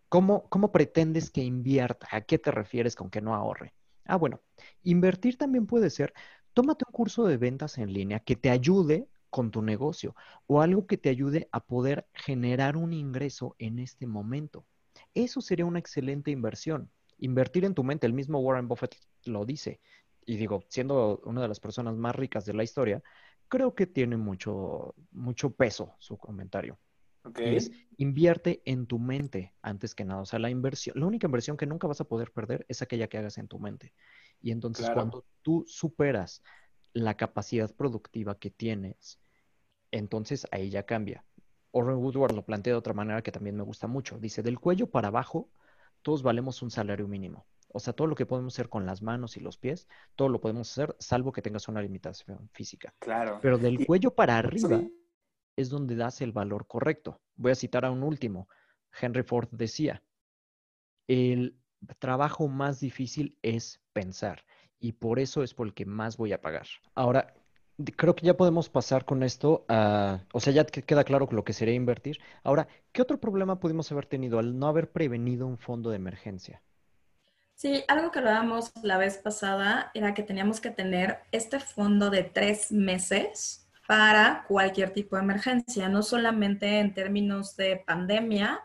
¿Cómo, 0.09 0.49
cómo 0.49 0.71
pretendes 0.71 1.29
que 1.29 1.43
invierta? 1.43 2.07
¿A 2.13 2.21
qué 2.21 2.39
te 2.39 2.53
refieres 2.53 2.95
con 2.95 3.11
que 3.11 3.21
no 3.21 3.35
ahorre? 3.35 3.75
Ah, 4.05 4.17
bueno, 4.17 4.41
invertir 4.83 5.37
también 5.39 5.67
puede 5.67 5.91
ser, 5.91 6.13
tómate 6.53 6.85
un 6.87 6.93
curso 6.93 7.25
de 7.27 7.37
ventas 7.37 7.79
en 7.79 7.93
línea 7.93 8.21
que 8.21 8.37
te 8.37 8.51
ayude 8.51 9.09
con 9.31 9.51
tu 9.51 9.63
negocio 9.63 10.15
o 10.47 10.61
algo 10.61 10.87
que 10.87 10.99
te 10.99 11.09
ayude 11.09 11.49
a 11.53 11.65
poder 11.65 12.07
generar 12.15 12.77
un 12.77 12.93
ingreso 12.93 13.55
en 13.59 13.79
este 13.79 14.07
momento. 14.07 14.67
Eso 15.15 15.41
sería 15.41 15.67
una 15.67 15.79
excelente 15.79 16.31
inversión. 16.31 16.91
Invertir 17.19 17.65
en 17.65 17.75
tu 17.75 17.85
mente, 17.85 18.07
el 18.07 18.13
mismo 18.13 18.41
Warren 18.41 18.69
Buffett 18.69 18.97
lo 19.25 19.45
dice. 19.45 19.81
Y 20.27 20.37
digo, 20.37 20.65
siendo 20.69 21.21
una 21.25 21.43
de 21.43 21.49
las 21.49 21.61
personas 21.61 21.97
más 21.97 22.15
ricas 22.17 22.45
de 22.45 22.55
la 22.55 22.65
historia, 22.65 23.03
creo 23.49 23.75
que 23.75 23.87
tiene 23.87 24.17
mucho, 24.17 24.95
mucho 25.13 25.51
peso 25.55 25.95
su 25.99 26.17
comentario. 26.19 26.79
Okay. 27.23 27.57
es 27.57 27.71
invierte 27.99 28.63
en 28.65 28.87
tu 28.87 28.99
mente 28.99 29.55
antes 29.61 29.95
que 29.95 30.05
nada. 30.05 30.23
O 30.23 30.27
sea, 30.27 30.39
la 30.39 30.51
inversión, 30.51 30.99
la 30.99 31.07
única 31.07 31.27
inversión 31.27 31.57
que 31.57 31.67
nunca 31.67 31.87
vas 31.87 32.01
a 32.01 32.09
poder 32.09 32.33
perder 32.33 32.65
es 32.69 32.81
aquella 32.83 33.09
que 33.09 33.19
hagas 33.19 33.37
en 33.39 33.49
tu 33.49 33.59
mente. 33.59 33.93
Y 34.41 34.53
entonces 34.53 34.89
cuando 34.91 35.27
tú 35.43 35.65
superas 35.69 36.43
la 36.93 37.17
capacidad 37.17 37.75
productiva 37.75 38.39
que 38.39 38.51
tienes, 38.51 39.21
entonces 39.91 40.47
ahí 40.51 40.71
ya 40.71 40.85
cambia. 40.85 41.25
Orrin 41.73 41.99
Woodward 41.99 42.35
lo 42.35 42.45
plantea 42.45 42.73
de 42.73 42.79
otra 42.79 42.95
manera 42.95 43.23
que 43.23 43.33
también 43.33 43.57
me 43.57 43.63
gusta 43.63 43.87
mucho. 43.87 44.19
Dice, 44.19 44.43
del 44.43 44.59
cuello 44.59 44.89
para 44.91 45.09
abajo, 45.09 45.51
todos 46.03 46.23
valemos 46.23 46.63
un 46.63 46.71
salario 46.71 47.07
mínimo. 47.07 47.47
O 47.73 47.79
sea, 47.79 47.93
todo 47.93 48.09
lo 48.09 48.17
que 48.17 48.27
podemos 48.27 48.55
hacer 48.55 48.69
con 48.69 48.85
las 48.85 49.01
manos 49.03 49.37
y 49.37 49.41
los 49.41 49.57
pies, 49.57 49.87
todo 50.17 50.29
lo 50.29 50.41
podemos 50.41 50.71
hacer, 50.71 50.97
salvo 50.99 51.33
que 51.33 51.43
tengas 51.43 51.69
una 51.69 51.81
limitación 51.81 52.49
física. 52.53 52.93
Claro. 52.99 53.39
Pero 53.41 53.59
del 53.59 53.87
cuello 53.87 54.13
para 54.13 54.39
arriba, 54.39 54.83
es 55.57 55.69
donde 55.71 55.97
das 55.97 56.21
el 56.21 56.33
valor 56.33 56.67
correcto. 56.67 57.21
Voy 57.37 57.53
a 57.53 57.57
citar 57.57 57.85
a 57.85 57.91
un 57.91 58.03
último. 58.03 58.49
Henry 59.01 59.23
Ford 59.23 59.49
decía, 59.51 60.03
el 61.07 61.57
trabajo 61.99 62.49
más 62.49 62.81
difícil 62.81 63.39
es 63.43 63.81
pensar 63.93 64.45
y 64.79 64.93
por 64.93 65.19
eso 65.19 65.43
es 65.43 65.55
por 65.55 65.67
el 65.67 65.75
que 65.75 65.87
más 65.87 66.17
voy 66.17 66.33
a 66.33 66.41
pagar. 66.41 66.67
Ahora, 66.95 67.35
creo 67.97 68.15
que 68.15 68.27
ya 68.27 68.37
podemos 68.37 68.69
pasar 68.69 69.05
con 69.05 69.23
esto 69.23 69.65
o 70.33 70.41
sea, 70.41 70.53
ya 70.53 70.65
queda 70.65 71.05
claro 71.05 71.29
lo 71.31 71.45
que 71.45 71.53
sería 71.53 71.75
invertir. 71.75 72.19
Ahora, 72.43 72.69
¿qué 72.93 73.03
otro 73.03 73.19
problema 73.19 73.61
pudimos 73.61 73.91
haber 73.93 74.07
tenido 74.07 74.39
al 74.39 74.59
no 74.59 74.67
haber 74.67 74.91
prevenido 74.91 75.47
un 75.47 75.59
fondo 75.59 75.91
de 75.91 75.97
emergencia? 75.97 76.63
Sí, 77.55 77.85
algo 77.89 78.11
que 78.11 78.21
hablábamos 78.21 78.73
la 78.83 78.97
vez 78.97 79.19
pasada 79.19 79.91
era 79.93 80.15
que 80.15 80.23
teníamos 80.23 80.61
que 80.61 80.71
tener 80.71 81.19
este 81.31 81.61
fondo 81.61 82.09
de 82.09 82.25
tres 82.25 82.73
meses 82.73 83.70
para 83.91 84.45
cualquier 84.47 84.93
tipo 84.93 85.17
de 85.17 85.23
emergencia, 85.23 85.89
no 85.89 86.05
solamente 86.05 86.79
en 86.79 86.95
términos 86.95 87.57
de 87.57 87.83
pandemia, 87.85 88.61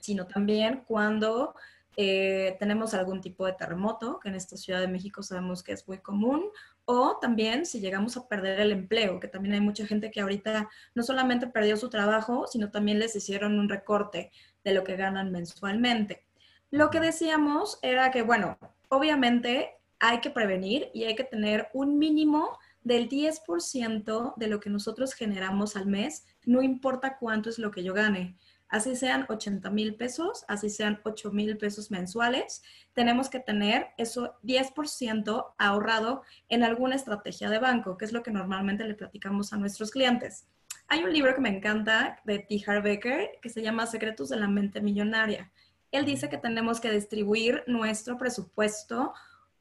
sino 0.00 0.28
también 0.28 0.84
cuando 0.86 1.56
eh, 1.96 2.54
tenemos 2.60 2.94
algún 2.94 3.20
tipo 3.20 3.44
de 3.44 3.54
terremoto, 3.54 4.20
que 4.20 4.28
en 4.28 4.36
esta 4.36 4.56
Ciudad 4.56 4.78
de 4.78 4.86
México 4.86 5.24
sabemos 5.24 5.64
que 5.64 5.72
es 5.72 5.88
muy 5.88 5.98
común, 5.98 6.44
o 6.84 7.18
también 7.20 7.66
si 7.66 7.80
llegamos 7.80 8.16
a 8.16 8.28
perder 8.28 8.60
el 8.60 8.70
empleo, 8.70 9.18
que 9.18 9.26
también 9.26 9.56
hay 9.56 9.60
mucha 9.60 9.84
gente 9.84 10.12
que 10.12 10.20
ahorita 10.20 10.68
no 10.94 11.02
solamente 11.02 11.48
perdió 11.48 11.76
su 11.76 11.90
trabajo, 11.90 12.46
sino 12.46 12.70
también 12.70 13.00
les 13.00 13.16
hicieron 13.16 13.58
un 13.58 13.68
recorte 13.68 14.30
de 14.62 14.74
lo 14.74 14.84
que 14.84 14.94
ganan 14.94 15.32
mensualmente. 15.32 16.24
Lo 16.70 16.90
que 16.90 17.00
decíamos 17.00 17.80
era 17.82 18.12
que, 18.12 18.22
bueno, 18.22 18.56
obviamente 18.90 19.72
hay 19.98 20.20
que 20.20 20.30
prevenir 20.30 20.88
y 20.94 21.02
hay 21.02 21.16
que 21.16 21.24
tener 21.24 21.68
un 21.72 21.98
mínimo 21.98 22.56
del 22.88 23.06
10% 23.06 24.34
de 24.36 24.46
lo 24.46 24.60
que 24.60 24.70
nosotros 24.70 25.12
generamos 25.12 25.76
al 25.76 25.84
mes, 25.84 26.24
no 26.46 26.62
importa 26.62 27.18
cuánto 27.18 27.50
es 27.50 27.58
lo 27.58 27.70
que 27.70 27.84
yo 27.84 27.92
gane. 27.92 28.38
Así 28.70 28.96
sean 28.96 29.26
80 29.28 29.68
mil 29.70 29.94
pesos, 29.94 30.46
así 30.48 30.70
sean 30.70 30.98
8 31.04 31.30
mil 31.30 31.58
pesos 31.58 31.90
mensuales, 31.90 32.62
tenemos 32.94 33.28
que 33.28 33.40
tener 33.40 33.88
eso 33.98 34.38
10% 34.42 35.54
ahorrado 35.58 36.22
en 36.48 36.64
alguna 36.64 36.96
estrategia 36.96 37.50
de 37.50 37.58
banco, 37.58 37.98
que 37.98 38.06
es 38.06 38.12
lo 38.12 38.22
que 38.22 38.30
normalmente 38.30 38.84
le 38.84 38.94
platicamos 38.94 39.52
a 39.52 39.58
nuestros 39.58 39.90
clientes. 39.90 40.46
Hay 40.86 41.04
un 41.04 41.12
libro 41.12 41.34
que 41.34 41.42
me 41.42 41.54
encanta 41.54 42.22
de 42.24 42.38
T. 42.38 42.64
Harv 42.66 42.84
Becker 42.84 43.32
que 43.42 43.50
se 43.50 43.60
llama 43.60 43.86
Secretos 43.86 44.30
de 44.30 44.36
la 44.36 44.48
Mente 44.48 44.80
Millonaria. 44.80 45.52
Él 45.92 46.06
dice 46.06 46.30
que 46.30 46.38
tenemos 46.38 46.80
que 46.80 46.90
distribuir 46.90 47.64
nuestro 47.66 48.16
presupuesto 48.16 49.12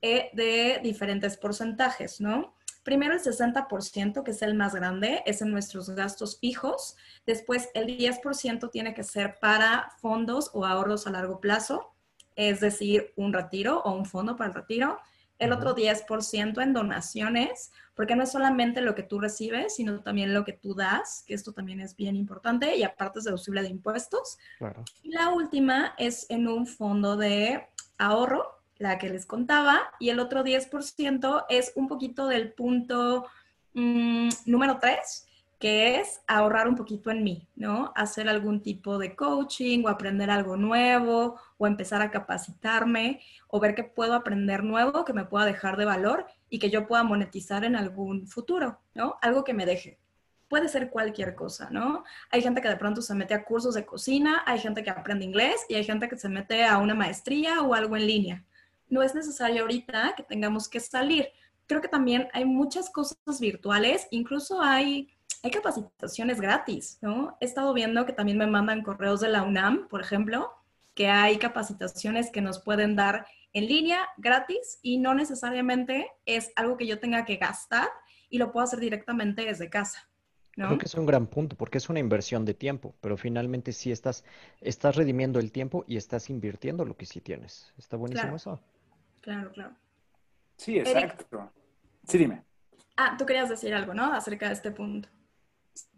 eh, 0.02 0.30
de 0.32 0.80
diferentes 0.82 1.36
porcentajes, 1.36 2.22
¿no? 2.22 2.57
Primero 2.88 3.16
el 3.16 3.20
60%, 3.20 4.24
que 4.24 4.32
es 4.32 4.42
el 4.42 4.54
más 4.54 4.74
grande, 4.74 5.22
es 5.26 5.42
en 5.42 5.52
nuestros 5.52 5.90
gastos 5.90 6.40
fijos. 6.40 6.96
Después 7.26 7.68
el 7.74 7.86
10% 7.86 8.72
tiene 8.72 8.94
que 8.94 9.04
ser 9.04 9.40
para 9.42 9.92
fondos 9.98 10.52
o 10.54 10.66
ahorros 10.66 11.06
a 11.06 11.10
largo 11.10 11.42
plazo, 11.42 11.94
es 12.38 12.62
decir, 12.62 13.12
un 13.18 13.34
retiro 13.34 13.82
o 13.82 13.92
un 13.92 14.06
fondo 14.06 14.38
para 14.38 14.52
el 14.52 14.56
retiro. 14.56 15.00
El 15.38 15.52
otro 15.52 15.76
10% 15.76 16.64
en 16.64 16.72
donaciones, 16.72 17.74
porque 17.94 18.16
no 18.16 18.24
es 18.24 18.32
solamente 18.32 18.80
lo 18.80 18.96
que 18.96 19.04
tú 19.04 19.20
recibes, 19.20 19.76
sino 19.76 20.00
también 20.00 20.34
lo 20.34 20.46
que 20.46 20.54
tú 20.54 20.74
das, 20.74 21.26
que 21.28 21.34
esto 21.34 21.52
también 21.52 21.82
es 21.82 21.94
bien 21.94 22.16
importante 22.16 22.78
y 22.78 22.84
aparte 22.84 23.20
es 23.20 23.26
deducible 23.26 23.64
de 23.64 23.68
impuestos. 23.68 24.38
Y 25.04 25.10
la 25.12 25.32
última 25.34 25.94
es 25.98 26.26
en 26.30 26.48
un 26.48 26.66
fondo 26.66 27.18
de 27.18 27.68
ahorro, 27.98 28.57
la 28.80 28.98
que 28.98 29.10
les 29.10 29.26
contaba, 29.26 29.80
y 30.00 30.10
el 30.10 30.20
otro 30.20 30.44
10% 30.44 31.46
es 31.50 31.74
un 31.76 31.88
poquito 31.88 32.28
del 32.28 32.54
punto 32.54 33.26
mm, 33.74 34.30
número 34.46 34.80
3, 34.80 35.28
que 35.60 36.00
es 36.00 36.22
ahorrar 36.28 36.68
un 36.68 36.76
poquito 36.76 37.10
en 37.10 37.24
mí, 37.24 37.48
¿no? 37.56 37.92
Hacer 37.96 38.30
algún 38.30 38.62
tipo 38.62 39.00
de 39.00 39.16
coaching 39.16 39.84
o 39.84 39.90
aprender 39.90 40.30
algo 40.30 40.56
nuevo 40.56 41.40
o 41.58 41.68
empezar 41.68 42.02
a 42.02 42.12
capacitarme 42.12 43.22
o 43.48 43.60
ver 43.60 43.74
que 43.74 43.84
puedo 43.84 44.14
aprender 44.14 44.64
nuevo 44.64 45.04
que 45.04 45.14
me 45.14 45.26
pueda 45.26 45.46
dejar 45.46 45.78
de 45.78 45.86
valor 45.86 46.28
y 46.50 46.60
que 46.60 46.70
yo 46.70 46.88
pueda 46.88 47.04
monetizar 47.04 47.64
en 47.64 47.76
algún 47.76 48.28
futuro, 48.28 48.80
¿no? 48.94 49.18
Algo 49.22 49.44
que 49.44 49.54
me 49.54 49.66
deje. 49.66 49.98
Puede 50.48 50.70
ser 50.70 50.90
cualquier 50.92 51.36
cosa, 51.36 51.70
¿no? 51.72 52.04
Hay 52.30 52.42
gente 52.42 52.62
que 52.62 52.70
de 52.70 52.78
pronto 52.78 53.02
se 53.02 53.16
mete 53.16 53.34
a 53.34 53.44
cursos 53.44 53.74
de 53.74 53.86
cocina, 53.86 54.44
hay 54.46 54.60
gente 54.60 54.84
que 54.84 54.92
aprende 54.92 55.26
inglés 55.26 55.66
y 55.68 55.76
hay 55.76 55.84
gente 55.84 56.08
que 56.08 56.18
se 56.18 56.30
mete 56.30 56.64
a 56.66 56.78
una 56.78 56.94
maestría 56.94 57.62
o 57.62 57.74
algo 57.74 57.98
en 57.98 58.08
línea 58.08 58.46
no 58.90 59.04
es 59.04 59.16
necesario 59.16 59.62
ahorita 59.64 60.14
que 60.16 60.24
tengamos 60.24 60.68
que 60.70 60.80
salir. 60.80 61.30
Creo 61.66 61.82
que 61.82 61.88
también 61.88 62.30
hay 62.34 62.46
muchas 62.46 62.90
cosas 62.90 63.40
virtuales, 63.40 64.08
incluso 64.12 64.62
hay, 64.62 65.10
hay 65.44 65.52
capacitaciones 65.52 66.40
gratis, 66.40 66.98
¿no? 67.02 67.38
He 67.42 67.46
estado 67.46 67.74
viendo 67.74 68.06
que 68.06 68.14
también 68.14 68.38
me 68.38 68.48
mandan 68.48 68.84
correos 68.84 69.20
de 69.20 69.30
la 69.30 69.44
UNAM, 69.44 69.88
por 69.88 70.02
ejemplo, 70.02 70.52
que 70.94 71.10
hay 71.10 71.38
capacitaciones 71.38 72.32
que 72.32 72.42
nos 72.42 72.60
pueden 72.60 72.96
dar 72.96 73.28
en 73.54 73.68
línea 73.68 74.00
gratis 74.18 74.80
y 74.82 74.98
no 74.98 75.14
necesariamente 75.14 76.08
es 76.26 76.52
algo 76.56 76.78
que 76.78 76.88
yo 76.88 77.00
tenga 77.00 77.26
que 77.26 77.38
gastar 77.38 77.88
y 78.30 78.38
lo 78.38 78.52
puedo 78.52 78.64
hacer 78.64 78.80
directamente 78.80 79.44
desde 79.44 79.70
casa. 79.70 80.10
¿no? 80.56 80.68
Creo 80.68 80.80
que 80.80 80.86
es 80.86 80.96
un 80.96 81.06
gran 81.06 81.28
punto 81.28 81.56
porque 81.56 81.78
es 81.78 81.90
una 81.90 82.00
inversión 82.00 82.46
de 82.46 82.54
tiempo, 82.54 82.96
pero 83.00 83.16
finalmente 83.16 83.74
sí 83.74 83.92
estás, 83.92 84.24
estás 84.60 84.96
redimiendo 84.96 85.40
el 85.40 85.52
tiempo 85.52 85.86
y 85.88 85.98
estás 85.98 86.30
invirtiendo 86.30 86.84
lo 86.84 86.98
que 86.98 87.06
sí 87.06 87.22
tienes. 87.22 87.74
Está 87.78 87.96
buenísimo 87.96 88.36
eso. 88.36 88.60
Claro, 89.28 89.52
claro. 89.52 89.76
Sí, 90.56 90.80
exacto. 90.80 91.52
Sí, 92.08 92.18
dime. 92.18 92.46
Ah, 92.96 93.18
tú 93.18 93.26
querías 93.26 93.50
decir 93.50 93.74
algo, 93.74 93.94
¿no? 93.94 94.14
Acerca 94.14 94.48
de 94.48 94.54
este 94.54 94.72
punto. 94.72 95.10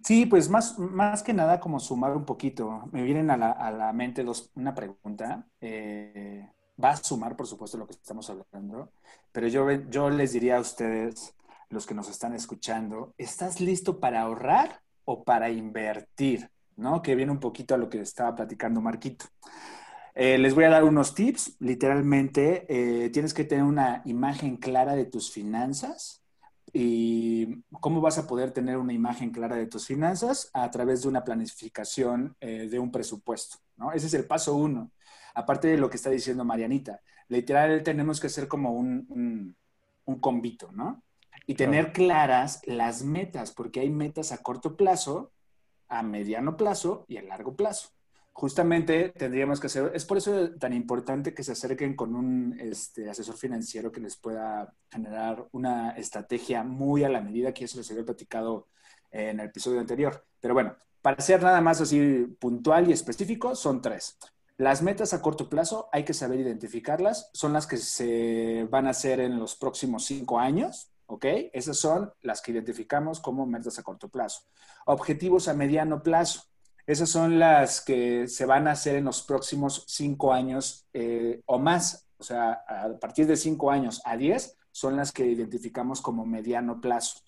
Sí, 0.03 0.25
pues 0.25 0.49
más, 0.49 0.79
más 0.79 1.21
que 1.21 1.31
nada 1.31 1.59
como 1.59 1.79
sumar 1.79 2.17
un 2.17 2.25
poquito. 2.25 2.89
Me 2.91 3.03
vienen 3.03 3.29
a 3.29 3.37
la, 3.37 3.93
mente 3.93 4.23
dos, 4.23 4.49
una 4.55 4.73
pregunta. 4.73 5.45
Eh, 5.61 6.43
va 6.83 6.89
a 6.89 6.97
sumar, 6.97 7.35
por 7.35 7.45
supuesto, 7.45 7.77
lo 7.77 7.85
que 7.85 7.93
estamos 7.93 8.27
hablando, 8.31 8.93
pero 9.31 9.47
yo, 9.47 9.69
yo 9.91 10.09
les 10.09 10.33
diría 10.33 10.57
a 10.57 10.61
ustedes, 10.61 11.35
los 11.69 11.85
que 11.85 11.93
nos 11.93 12.09
están 12.09 12.33
escuchando, 12.33 13.13
¿estás 13.19 13.61
listo 13.61 13.99
para 13.99 14.21
ahorrar 14.21 14.81
o 15.05 15.23
para 15.23 15.51
invertir? 15.51 16.49
¿No? 16.77 17.03
Que 17.03 17.13
viene 17.13 17.31
un 17.31 17.39
poquito 17.39 17.75
a 17.75 17.77
lo 17.77 17.89
que 17.89 18.01
estaba 18.01 18.33
platicando 18.33 18.81
Marquito. 18.81 19.27
Eh, 20.21 20.37
les 20.37 20.53
voy 20.53 20.65
a 20.65 20.69
dar 20.69 20.83
unos 20.83 21.15
tips. 21.15 21.55
Literalmente, 21.59 22.65
eh, 22.67 23.09
tienes 23.09 23.33
que 23.33 23.45
tener 23.45 23.63
una 23.63 24.01
imagen 24.03 24.57
clara 24.57 24.93
de 24.93 25.05
tus 25.05 25.31
finanzas. 25.31 26.25
¿Y 26.73 27.63
cómo 27.79 28.01
vas 28.01 28.17
a 28.17 28.27
poder 28.27 28.51
tener 28.51 28.75
una 28.75 28.91
imagen 28.91 29.31
clara 29.31 29.55
de 29.55 29.67
tus 29.67 29.87
finanzas? 29.87 30.49
A 30.51 30.69
través 30.71 31.03
de 31.03 31.07
una 31.07 31.23
planificación 31.23 32.35
eh, 32.41 32.67
de 32.69 32.79
un 32.79 32.91
presupuesto. 32.91 33.59
¿no? 33.77 33.93
Ese 33.93 34.07
es 34.07 34.13
el 34.13 34.25
paso 34.27 34.55
uno. 34.55 34.91
Aparte 35.35 35.69
de 35.69 35.77
lo 35.77 35.89
que 35.89 35.95
está 35.95 36.09
diciendo 36.09 36.43
Marianita, 36.43 36.99
literal 37.29 37.81
tenemos 37.81 38.19
que 38.19 38.27
hacer 38.27 38.49
como 38.49 38.73
un, 38.73 39.05
un, 39.07 39.55
un 40.03 40.19
combito, 40.19 40.69
¿no? 40.73 41.01
Y 41.47 41.55
tener 41.55 41.93
claras 41.93 42.61
las 42.65 43.03
metas, 43.03 43.51
porque 43.53 43.79
hay 43.79 43.89
metas 43.89 44.33
a 44.33 44.39
corto 44.39 44.75
plazo, 44.75 45.31
a 45.87 46.03
mediano 46.03 46.57
plazo 46.57 47.05
y 47.07 47.15
a 47.15 47.21
largo 47.23 47.55
plazo 47.55 47.91
justamente 48.39 49.09
tendríamos 49.09 49.59
que 49.59 49.67
hacer, 49.67 49.91
es 49.93 50.05
por 50.05 50.15
eso 50.15 50.51
tan 50.51 50.71
importante 50.71 51.33
que 51.33 51.43
se 51.43 51.51
acerquen 51.51 51.93
con 51.93 52.15
un 52.15 52.57
este, 52.57 53.09
asesor 53.09 53.35
financiero 53.35 53.91
que 53.91 53.99
les 53.99 54.15
pueda 54.15 54.73
generar 54.89 55.45
una 55.51 55.89
estrategia 55.91 56.63
muy 56.63 57.03
a 57.03 57.09
la 57.09 57.19
medida 57.19 57.53
que 57.53 57.65
eso 57.65 57.77
les 57.77 57.91
había 57.91 58.05
platicado 58.05 58.69
en 59.11 59.41
el 59.41 59.47
episodio 59.47 59.81
anterior. 59.81 60.25
Pero 60.39 60.53
bueno, 60.53 60.73
para 61.01 61.21
ser 61.21 61.43
nada 61.43 61.59
más 61.59 61.81
así 61.81 62.27
puntual 62.39 62.89
y 62.89 62.93
específico, 62.93 63.55
son 63.55 63.81
tres. 63.81 64.17
Las 64.55 64.81
metas 64.81 65.13
a 65.13 65.21
corto 65.21 65.49
plazo 65.49 65.89
hay 65.91 66.05
que 66.05 66.13
saber 66.13 66.39
identificarlas, 66.39 67.29
son 67.33 67.51
las 67.51 67.67
que 67.67 67.75
se 67.75 68.65
van 68.71 68.87
a 68.87 68.91
hacer 68.91 69.19
en 69.19 69.37
los 69.37 69.57
próximos 69.57 70.05
cinco 70.05 70.39
años, 70.39 70.93
¿ok? 71.07 71.25
Esas 71.51 71.77
son 71.77 72.13
las 72.21 72.41
que 72.41 72.53
identificamos 72.53 73.19
como 73.19 73.45
metas 73.45 73.79
a 73.79 73.83
corto 73.83 74.07
plazo. 74.07 74.43
Objetivos 74.85 75.49
a 75.49 75.53
mediano 75.53 76.01
plazo 76.01 76.48
esas 76.89 77.07
son 77.07 77.37
las 77.37 77.81
que 77.81 78.27
se 78.27 78.47
van 78.47 78.67
a 78.67 78.71
hacer 78.71 78.95
en 78.95 79.05
los 79.05 79.21
próximos 79.21 79.83
cinco 79.87 80.33
años 80.33 80.87
eh, 80.91 81.39
o 81.45 81.59
más. 81.59 82.09
O 82.17 82.23
sea, 82.23 82.63
a 82.67 82.97
partir 82.99 83.27
de 83.27 83.37
cinco 83.37 83.69
años 83.69 84.01
a 84.05 84.17
diez 84.17 84.57
son 84.71 84.97
las 84.97 85.11
que 85.11 85.23
identificamos 85.23 86.01
como 86.01 86.25
mediano 86.25 86.81
plazo. 86.81 87.19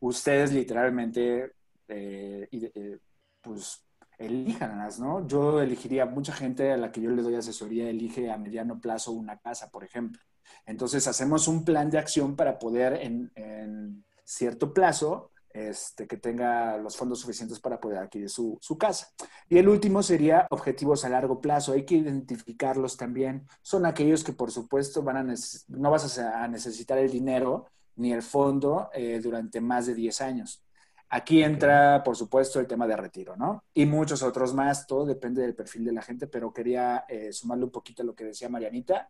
Ustedes 0.00 0.54
literalmente, 0.54 1.52
eh, 1.86 2.48
eh, 2.50 2.98
pues, 3.42 3.84
elíjanlas, 4.16 4.98
¿no? 4.98 5.26
Yo 5.26 5.60
elegiría, 5.60 6.06
mucha 6.06 6.32
gente 6.32 6.72
a 6.72 6.78
la 6.78 6.90
que 6.90 7.02
yo 7.02 7.10
le 7.10 7.20
doy 7.20 7.34
asesoría 7.34 7.90
elige 7.90 8.30
a 8.30 8.38
mediano 8.38 8.80
plazo 8.80 9.12
una 9.12 9.36
casa, 9.36 9.70
por 9.70 9.84
ejemplo. 9.84 10.22
Entonces, 10.64 11.06
hacemos 11.06 11.46
un 11.46 11.66
plan 11.66 11.90
de 11.90 11.98
acción 11.98 12.36
para 12.36 12.58
poder 12.58 12.94
en, 12.94 13.30
en 13.34 14.02
cierto 14.24 14.72
plazo 14.72 15.29
este, 15.52 16.06
que 16.06 16.16
tenga 16.16 16.76
los 16.78 16.96
fondos 16.96 17.20
suficientes 17.20 17.58
para 17.60 17.80
poder 17.80 17.98
adquirir 17.98 18.30
su, 18.30 18.58
casa. 18.78 19.08
Y 19.48 19.58
el 19.58 19.68
último 19.68 20.02
sería 20.02 20.46
objetivos 20.50 21.04
a 21.04 21.08
largo 21.08 21.40
plazo. 21.40 21.72
Hay 21.72 21.84
que 21.84 21.96
identificarlos 21.96 22.96
también. 22.96 23.46
Son 23.62 23.84
aquellos 23.84 24.22
que, 24.22 24.32
por 24.32 24.50
supuesto, 24.50 25.02
van 25.02 25.16
a 25.30 25.34
no 25.68 25.90
vas 25.90 26.18
a, 26.18 26.48
necesitar 26.48 26.98
el 26.98 27.10
dinero 27.10 27.66
ni 27.96 28.12
el 28.12 28.22
fondo 28.22 28.90
eh, 28.94 29.20
durante 29.22 29.60
más 29.60 29.86
de 29.86 29.94
10 29.94 30.20
años. 30.20 30.64
Aquí 31.08 31.42
entra, 31.42 32.02
por 32.04 32.16
supuesto, 32.16 32.60
el 32.60 32.68
tema 32.68 32.86
de 32.86 32.96
retiro, 32.96 33.36
¿no? 33.36 33.64
Y 33.74 33.84
muchos 33.84 34.22
otros 34.22 34.54
más, 34.54 34.86
todo 34.86 35.04
depende 35.04 35.42
del 35.42 35.56
perfil 35.56 35.84
de 35.84 35.92
la 35.92 36.02
gente, 36.02 36.28
pero 36.28 36.52
quería 36.52 37.04
eh, 37.08 37.32
sumarle 37.32 37.64
un 37.64 37.72
poquito 37.72 38.02
a 38.02 38.06
lo 38.06 38.14
que 38.14 38.24
decía 38.24 38.48
Marianita 38.48 39.08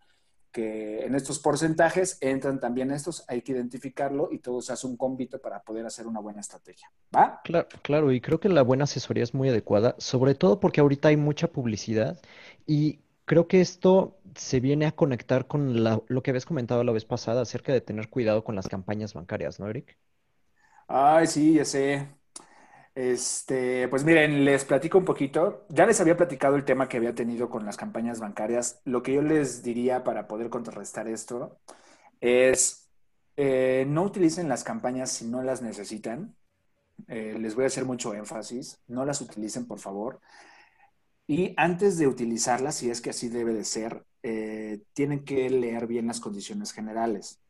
que 0.52 1.04
en 1.04 1.14
estos 1.14 1.38
porcentajes 1.38 2.18
entran 2.20 2.60
también 2.60 2.90
estos, 2.90 3.24
hay 3.28 3.42
que 3.42 3.52
identificarlo 3.52 4.28
y 4.32 4.38
todo 4.38 4.60
se 4.62 4.72
hace 4.72 4.86
un 4.86 4.96
convito 4.96 5.40
para 5.40 5.62
poder 5.62 5.86
hacer 5.86 6.06
una 6.06 6.20
buena 6.20 6.40
estrategia. 6.40 6.90
¿Va? 7.14 7.40
Claro, 7.42 7.68
claro, 7.82 8.12
y 8.12 8.20
creo 8.20 8.38
que 8.40 8.48
la 8.48 8.62
buena 8.62 8.84
asesoría 8.84 9.24
es 9.24 9.34
muy 9.34 9.48
adecuada, 9.48 9.94
sobre 9.98 10.34
todo 10.34 10.60
porque 10.60 10.80
ahorita 10.80 11.08
hay 11.08 11.16
mucha 11.16 11.48
publicidad 11.48 12.20
y 12.66 13.00
creo 13.24 13.48
que 13.48 13.60
esto 13.60 14.18
se 14.36 14.60
viene 14.60 14.86
a 14.86 14.92
conectar 14.92 15.46
con 15.46 15.82
lo 15.82 16.22
que 16.22 16.30
habías 16.30 16.46
comentado 16.46 16.84
la 16.84 16.92
vez 16.92 17.04
pasada 17.06 17.42
acerca 17.42 17.72
de 17.72 17.80
tener 17.80 18.08
cuidado 18.10 18.44
con 18.44 18.56
las 18.56 18.68
campañas 18.68 19.14
bancarias, 19.14 19.58
¿no, 19.58 19.68
Eric? 19.68 19.96
Ay, 20.88 21.26
sí, 21.26 21.54
ya 21.54 21.64
sé. 21.64 22.19
Este, 22.94 23.88
pues 23.88 24.04
miren, 24.04 24.44
les 24.44 24.64
platico 24.64 24.98
un 24.98 25.04
poquito. 25.04 25.66
Ya 25.68 25.86
les 25.86 26.00
había 26.00 26.16
platicado 26.16 26.56
el 26.56 26.64
tema 26.64 26.88
que 26.88 26.96
había 26.96 27.14
tenido 27.14 27.48
con 27.48 27.64
las 27.64 27.76
campañas 27.76 28.20
bancarias. 28.20 28.80
Lo 28.84 29.02
que 29.02 29.14
yo 29.14 29.22
les 29.22 29.62
diría 29.62 30.04
para 30.04 30.26
poder 30.28 30.50
contrarrestar 30.50 31.08
esto 31.08 31.60
es 32.20 32.90
eh, 33.36 33.86
no 33.88 34.04
utilicen 34.04 34.48
las 34.48 34.64
campañas 34.64 35.10
si 35.10 35.26
no 35.26 35.42
las 35.42 35.62
necesitan. 35.62 36.36
Eh, 37.08 37.36
les 37.38 37.54
voy 37.54 37.64
a 37.64 37.68
hacer 37.68 37.84
mucho 37.84 38.14
énfasis. 38.14 38.80
No 38.88 39.04
las 39.04 39.20
utilicen, 39.20 39.66
por 39.66 39.78
favor. 39.78 40.20
Y 41.26 41.54
antes 41.56 41.96
de 41.98 42.08
utilizarlas, 42.08 42.74
si 42.76 42.90
es 42.90 43.00
que 43.00 43.10
así 43.10 43.28
debe 43.28 43.54
de 43.54 43.64
ser, 43.64 44.04
eh, 44.22 44.82
tienen 44.92 45.24
que 45.24 45.48
leer 45.48 45.86
bien 45.86 46.08
las 46.08 46.20
condiciones 46.20 46.72
generales 46.72 47.40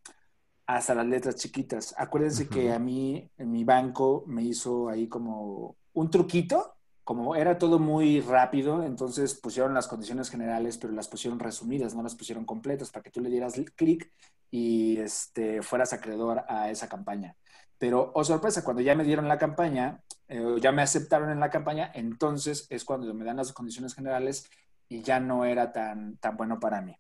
hasta 0.77 0.95
las 0.95 1.07
letras 1.07 1.37
chiquitas. 1.37 1.95
Acuérdense 1.99 2.49
que 2.49 2.73
a 2.73 2.79
mí, 2.79 3.29
en 3.39 3.51
mi 3.51 3.65
banco, 3.65 4.25
me 4.27 4.43
hizo 4.43 4.89
ahí 4.89 5.09
como 5.09 5.77
un 5.93 6.11
truquito, 6.11 6.77
como 7.03 7.35
era 7.35 7.59
todo 7.59 7.81
muy 7.81 8.21
rápido, 8.21 8.85
entonces 8.85 9.35
pusieron 9.35 9.75
las 9.75 9.89
condiciones 9.89 10.31
generales, 10.31 10.79
pero 10.79 10.93
las 10.93 11.09
pusieron 11.09 11.41
resumidas, 11.41 11.95
no 11.95 12.03
las 12.05 12.15
pusieron 12.15 12.45
completas, 12.45 12.91
para 12.91 13.03
que 13.03 13.11
tú 13.11 13.21
le 13.21 13.31
dieras 13.31 13.61
clic 13.75 14.13
y 14.51 14.99
este, 14.99 15.61
fueras 15.63 15.93
acreedor 15.93 16.45
a 16.47 16.71
esa 16.71 16.89
campaña. 16.89 17.35
Pero, 17.79 18.13
oh 18.15 18.23
sorpresa, 18.23 18.63
cuando 18.63 18.83
ya 18.83 18.95
me 18.95 19.05
dieron 19.05 19.27
la 19.27 19.39
campaña, 19.39 20.01
eh, 20.29 20.57
ya 20.61 20.71
me 20.71 20.83
aceptaron 20.83 21.31
en 21.31 21.41
la 21.41 21.51
campaña, 21.51 21.91
entonces 21.95 22.67
es 22.71 22.85
cuando 22.85 23.13
me 23.13 23.25
dan 23.25 23.39
las 23.39 23.53
condiciones 23.53 23.95
generales 23.95 24.49
y 24.89 25.03
ya 25.03 25.19
no 25.19 25.45
era 25.45 25.73
tan, 25.73 26.17
tan 26.19 26.37
bueno 26.37 26.61
para 26.61 26.81
mí. 26.81 26.97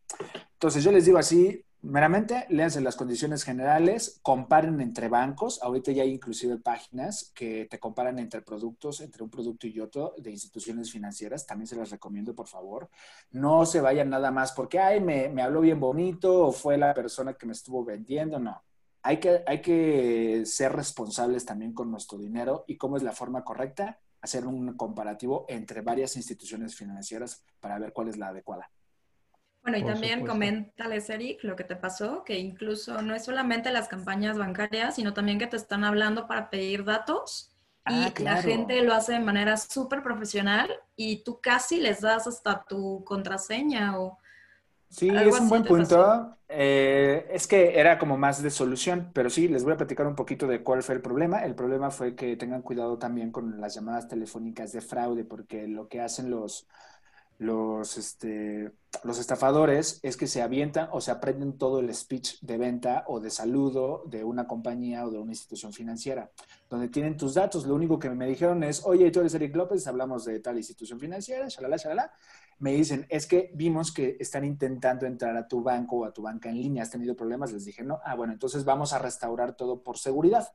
Entonces 0.54 0.82
yo 0.82 0.90
les 0.90 1.04
digo 1.04 1.18
así, 1.18 1.64
Meramente, 1.82 2.44
léanse 2.50 2.82
las 2.82 2.94
condiciones 2.94 3.42
generales, 3.42 4.20
comparen 4.22 4.82
entre 4.82 5.08
bancos. 5.08 5.62
Ahorita 5.62 5.92
ya 5.92 6.02
hay 6.02 6.12
inclusive 6.12 6.58
páginas 6.58 7.32
que 7.34 7.66
te 7.70 7.78
comparan 7.80 8.18
entre 8.18 8.42
productos, 8.42 9.00
entre 9.00 9.22
un 9.22 9.30
producto 9.30 9.66
y 9.66 9.80
otro 9.80 10.14
de 10.18 10.30
instituciones 10.30 10.92
financieras. 10.92 11.46
También 11.46 11.66
se 11.66 11.76
las 11.76 11.90
recomiendo, 11.90 12.34
por 12.34 12.48
favor. 12.48 12.90
No 13.30 13.64
se 13.64 13.80
vayan 13.80 14.10
nada 14.10 14.30
más 14.30 14.52
porque, 14.52 14.78
ay, 14.78 15.00
me, 15.00 15.30
me 15.30 15.40
habló 15.40 15.62
bien 15.62 15.80
bonito 15.80 16.48
o 16.48 16.52
fue 16.52 16.76
la 16.76 16.92
persona 16.92 17.32
que 17.32 17.46
me 17.46 17.52
estuvo 17.52 17.82
vendiendo. 17.82 18.38
No. 18.38 18.62
Hay 19.02 19.18
que, 19.18 19.42
hay 19.46 19.62
que 19.62 20.42
ser 20.44 20.72
responsables 20.72 21.46
también 21.46 21.72
con 21.72 21.90
nuestro 21.90 22.18
dinero 22.18 22.64
y 22.66 22.76
cómo 22.76 22.98
es 22.98 23.02
la 23.02 23.12
forma 23.12 23.42
correcta, 23.42 23.98
hacer 24.20 24.46
un 24.46 24.76
comparativo 24.76 25.46
entre 25.48 25.80
varias 25.80 26.14
instituciones 26.16 26.74
financieras 26.74 27.42
para 27.58 27.78
ver 27.78 27.94
cuál 27.94 28.08
es 28.08 28.18
la 28.18 28.28
adecuada. 28.28 28.70
Bueno, 29.70 29.88
y 29.88 29.92
también 29.92 30.26
coméntales, 30.26 31.10
Eric, 31.10 31.44
lo 31.44 31.56
que 31.56 31.64
te 31.64 31.76
pasó, 31.76 32.24
que 32.24 32.38
incluso 32.38 33.02
no 33.02 33.14
es 33.14 33.24
solamente 33.24 33.70
las 33.70 33.88
campañas 33.88 34.36
bancarias, 34.36 34.96
sino 34.96 35.14
también 35.14 35.38
que 35.38 35.46
te 35.46 35.56
están 35.56 35.84
hablando 35.84 36.26
para 36.26 36.50
pedir 36.50 36.84
datos 36.84 37.50
y 37.88 38.04
ah, 38.04 38.12
la 38.18 38.42
gente 38.42 38.82
lo 38.82 38.92
hace 38.92 39.12
de 39.12 39.20
manera 39.20 39.56
súper 39.56 40.02
profesional 40.02 40.70
y 40.96 41.24
tú 41.24 41.40
casi 41.40 41.80
les 41.80 42.00
das 42.00 42.26
hasta 42.26 42.64
tu 42.64 43.02
contraseña 43.04 43.98
o... 43.98 44.18
Sí, 44.88 45.08
es 45.08 45.40
un 45.40 45.48
buen 45.48 45.64
punto. 45.64 46.36
Eh, 46.48 47.28
es 47.30 47.46
que 47.46 47.78
era 47.78 47.96
como 47.96 48.18
más 48.18 48.42
de 48.42 48.50
solución, 48.50 49.10
pero 49.14 49.30
sí, 49.30 49.46
les 49.46 49.62
voy 49.62 49.74
a 49.74 49.76
platicar 49.76 50.04
un 50.06 50.16
poquito 50.16 50.48
de 50.48 50.64
cuál 50.64 50.82
fue 50.82 50.96
el 50.96 51.00
problema. 51.00 51.44
El 51.44 51.54
problema 51.54 51.92
fue 51.92 52.16
que 52.16 52.36
tengan 52.36 52.62
cuidado 52.62 52.98
también 52.98 53.30
con 53.30 53.60
las 53.60 53.74
llamadas 53.74 54.08
telefónicas 54.08 54.72
de 54.72 54.80
fraude, 54.80 55.24
porque 55.24 55.68
lo 55.68 55.86
que 55.86 56.00
hacen 56.00 56.28
los, 56.28 56.66
los, 57.40 57.96
este, 57.96 58.70
los 59.02 59.18
estafadores 59.18 59.98
es 60.02 60.18
que 60.18 60.26
se 60.26 60.42
avientan 60.42 60.90
o 60.92 61.00
se 61.00 61.10
aprenden 61.10 61.56
todo 61.56 61.80
el 61.80 61.92
speech 61.94 62.38
de 62.42 62.58
venta 62.58 63.04
o 63.06 63.18
de 63.18 63.30
saludo 63.30 64.04
de 64.06 64.24
una 64.24 64.46
compañía 64.46 65.06
o 65.06 65.10
de 65.10 65.18
una 65.18 65.32
institución 65.32 65.72
financiera, 65.72 66.30
donde 66.68 66.88
tienen 66.88 67.16
tus 67.16 67.32
datos. 67.32 67.64
Lo 67.64 67.74
único 67.74 67.98
que 67.98 68.10
me 68.10 68.26
dijeron 68.26 68.62
es, 68.62 68.84
oye, 68.84 69.10
tú 69.10 69.20
eres 69.20 69.32
Eric 69.32 69.56
López, 69.56 69.86
hablamos 69.86 70.26
de 70.26 70.38
tal 70.40 70.58
institución 70.58 71.00
financiera, 71.00 71.48
shalala, 71.48 71.78
shalala. 71.78 72.12
Me 72.58 72.72
dicen, 72.74 73.06
es 73.08 73.26
que 73.26 73.50
vimos 73.54 73.90
que 73.90 74.18
están 74.20 74.44
intentando 74.44 75.06
entrar 75.06 75.34
a 75.34 75.48
tu 75.48 75.62
banco 75.62 76.00
o 76.00 76.04
a 76.04 76.12
tu 76.12 76.20
banca 76.20 76.50
en 76.50 76.56
línea, 76.56 76.82
has 76.82 76.90
tenido 76.90 77.16
problemas. 77.16 77.54
Les 77.54 77.64
dije, 77.64 77.82
no, 77.82 78.00
ah, 78.04 78.16
bueno, 78.16 78.34
entonces 78.34 78.66
vamos 78.66 78.92
a 78.92 78.98
restaurar 78.98 79.56
todo 79.56 79.82
por 79.82 79.96
seguridad 79.96 80.46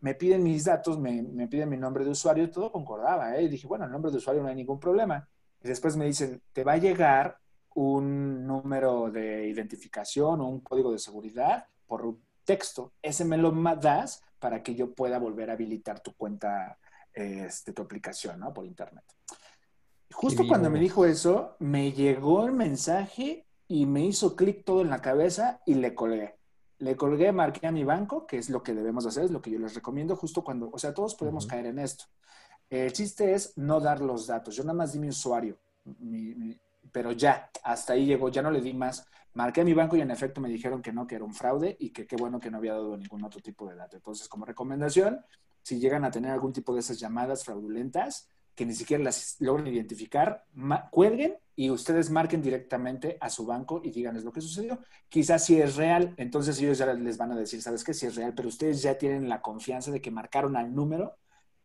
me 0.00 0.14
piden 0.14 0.44
mis 0.44 0.64
datos, 0.64 0.96
me, 0.96 1.22
me, 1.22 1.48
piden 1.48 1.68
mi 1.68 1.76
nombre 1.76 2.04
de 2.04 2.10
usuario, 2.10 2.48
todo 2.50 2.70
concordaba. 2.70 3.36
¿eh? 3.36 3.42
Y 3.42 3.48
dije, 3.48 3.66
bueno, 3.66 3.84
el 3.84 3.90
nombre 3.90 4.12
de 4.12 4.18
usuario 4.18 4.42
no 4.42 4.48
hay 4.48 4.54
ningún 4.54 4.78
problema. 4.78 5.28
Y 5.62 5.68
después 5.68 5.96
me 5.96 6.06
dicen, 6.06 6.40
te 6.52 6.64
va 6.64 6.72
a 6.72 6.78
llegar 6.78 7.38
un 7.74 8.46
número 8.46 9.10
de 9.10 9.46
identificación 9.46 10.40
o 10.40 10.48
un 10.48 10.60
código 10.60 10.92
de 10.92 10.98
seguridad 10.98 11.66
por 11.86 12.16
texto. 12.44 12.92
Ese 13.02 13.24
me 13.24 13.36
lo 13.36 13.52
das 13.76 14.22
para 14.38 14.62
que 14.62 14.74
yo 14.74 14.94
pueda 14.94 15.18
volver 15.18 15.50
a 15.50 15.54
habilitar 15.54 16.00
tu 16.00 16.14
cuenta, 16.14 16.78
este, 17.12 17.72
tu 17.72 17.82
aplicación, 17.82 18.40
¿no? 18.40 18.52
Por 18.52 18.66
internet. 18.66 19.04
Justo 20.12 20.46
cuando 20.48 20.70
me 20.70 20.80
dijo 20.80 21.04
eso, 21.04 21.56
me 21.58 21.92
llegó 21.92 22.46
el 22.46 22.52
mensaje 22.52 23.46
y 23.68 23.86
me 23.86 24.04
hizo 24.04 24.34
clic 24.34 24.64
todo 24.64 24.80
en 24.80 24.90
la 24.90 25.02
cabeza 25.02 25.60
y 25.66 25.74
le 25.74 25.94
colgué. 25.94 26.36
Le 26.78 26.96
colgué, 26.96 27.32
marqué 27.32 27.66
a 27.66 27.72
mi 27.72 27.84
banco, 27.84 28.26
que 28.26 28.38
es 28.38 28.48
lo 28.48 28.62
que 28.62 28.74
debemos 28.74 29.04
hacer, 29.04 29.24
es 29.24 29.30
lo 29.30 29.42
que 29.42 29.50
yo 29.50 29.58
les 29.58 29.74
recomiendo 29.74 30.16
justo 30.16 30.42
cuando, 30.42 30.70
o 30.72 30.78
sea, 30.78 30.94
todos 30.94 31.14
podemos 31.14 31.46
caer 31.46 31.66
en 31.66 31.78
esto. 31.78 32.04
El 32.70 32.92
chiste 32.92 33.32
es 33.32 33.56
no 33.56 33.80
dar 33.80 34.00
los 34.00 34.26
datos. 34.26 34.54
Yo 34.54 34.62
nada 34.62 34.74
más 34.74 34.92
di 34.92 34.98
mi 34.98 35.08
usuario, 35.08 35.58
pero 36.92 37.12
ya, 37.12 37.50
hasta 37.62 37.94
ahí 37.94 38.06
llegó, 38.06 38.28
ya 38.28 38.42
no 38.42 38.50
le 38.50 38.60
di 38.60 38.74
más. 38.74 39.06
Marqué 39.34 39.62
a 39.62 39.64
mi 39.64 39.74
banco 39.74 39.96
y 39.96 40.00
en 40.00 40.10
efecto 40.10 40.40
me 40.40 40.48
dijeron 40.48 40.82
que 40.82 40.92
no, 40.92 41.06
que 41.06 41.14
era 41.14 41.24
un 41.24 41.34
fraude 41.34 41.76
y 41.78 41.90
que 41.90 42.06
qué 42.06 42.16
bueno 42.16 42.40
que 42.40 42.50
no 42.50 42.58
había 42.58 42.72
dado 42.72 42.96
ningún 42.96 43.24
otro 43.24 43.40
tipo 43.40 43.68
de 43.68 43.76
dato. 43.76 43.96
Entonces, 43.96 44.28
como 44.28 44.44
recomendación, 44.44 45.24
si 45.62 45.78
llegan 45.78 46.04
a 46.04 46.10
tener 46.10 46.30
algún 46.30 46.52
tipo 46.52 46.74
de 46.74 46.80
esas 46.80 46.98
llamadas 46.98 47.44
fraudulentas, 47.44 48.28
que 48.54 48.66
ni 48.66 48.74
siquiera 48.74 49.04
las 49.04 49.36
logren 49.38 49.68
identificar, 49.68 50.44
cuelguen 50.90 51.36
y 51.54 51.70
ustedes 51.70 52.10
marquen 52.10 52.42
directamente 52.42 53.16
a 53.20 53.30
su 53.30 53.46
banco 53.46 53.80
y 53.84 53.92
díganles 53.92 54.24
lo 54.24 54.32
que 54.32 54.40
sucedió. 54.40 54.80
Quizás 55.08 55.44
si 55.44 55.60
es 55.60 55.76
real, 55.76 56.12
entonces 56.16 56.60
ellos 56.60 56.76
ya 56.76 56.92
les 56.92 57.16
van 57.16 57.30
a 57.30 57.36
decir, 57.36 57.62
¿sabes 57.62 57.84
qué? 57.84 57.94
Si 57.94 58.06
es 58.06 58.16
real, 58.16 58.34
pero 58.34 58.48
ustedes 58.48 58.82
ya 58.82 58.98
tienen 58.98 59.28
la 59.28 59.40
confianza 59.40 59.92
de 59.92 60.00
que 60.00 60.10
marcaron 60.10 60.56
al 60.56 60.74
número 60.74 61.16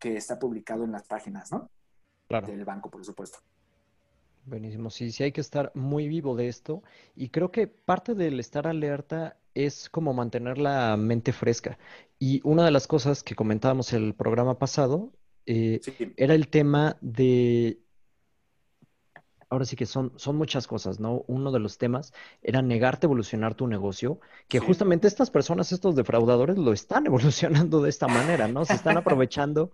que 0.04 0.18
está 0.18 0.38
publicado 0.38 0.84
en 0.84 0.92
las 0.92 1.04
páginas, 1.04 1.50
¿no? 1.50 1.70
Claro. 2.28 2.46
Del 2.46 2.62
banco, 2.66 2.90
por 2.90 3.02
supuesto. 3.06 3.38
Buenísimo, 4.44 4.90
sí, 4.90 5.10
sí 5.10 5.22
hay 5.22 5.32
que 5.32 5.40
estar 5.40 5.72
muy 5.74 6.08
vivo 6.08 6.36
de 6.36 6.48
esto 6.48 6.82
y 7.16 7.30
creo 7.30 7.50
que 7.50 7.68
parte 7.68 8.14
del 8.14 8.38
estar 8.38 8.66
alerta 8.66 9.38
es 9.54 9.88
como 9.88 10.12
mantener 10.12 10.58
la 10.58 10.98
mente 10.98 11.32
fresca. 11.32 11.78
Y 12.18 12.42
una 12.44 12.66
de 12.66 12.70
las 12.70 12.86
cosas 12.86 13.22
que 13.22 13.34
comentábamos 13.34 13.94
en 13.94 14.04
el 14.04 14.14
programa 14.14 14.58
pasado 14.58 15.10
eh, 15.46 15.80
era 16.18 16.34
el 16.34 16.48
tema 16.48 16.98
de 17.00 17.78
ahora 19.54 19.64
sí 19.64 19.76
que 19.76 19.86
son, 19.86 20.12
son 20.16 20.36
muchas 20.36 20.66
cosas, 20.66 21.00
¿no? 21.00 21.24
Uno 21.26 21.50
de 21.50 21.60
los 21.60 21.78
temas 21.78 22.12
era 22.42 22.62
negarte 22.62 23.06
a 23.06 23.08
evolucionar 23.08 23.54
tu 23.54 23.66
negocio, 23.66 24.20
que 24.48 24.58
justamente 24.58 25.08
estas 25.08 25.30
personas, 25.30 25.72
estos 25.72 25.96
defraudadores, 25.96 26.58
lo 26.58 26.72
están 26.72 27.06
evolucionando 27.06 27.82
de 27.82 27.90
esta 27.90 28.08
manera, 28.08 28.48
¿no? 28.48 28.64
Se 28.64 28.74
están 28.74 28.96
aprovechando 28.96 29.70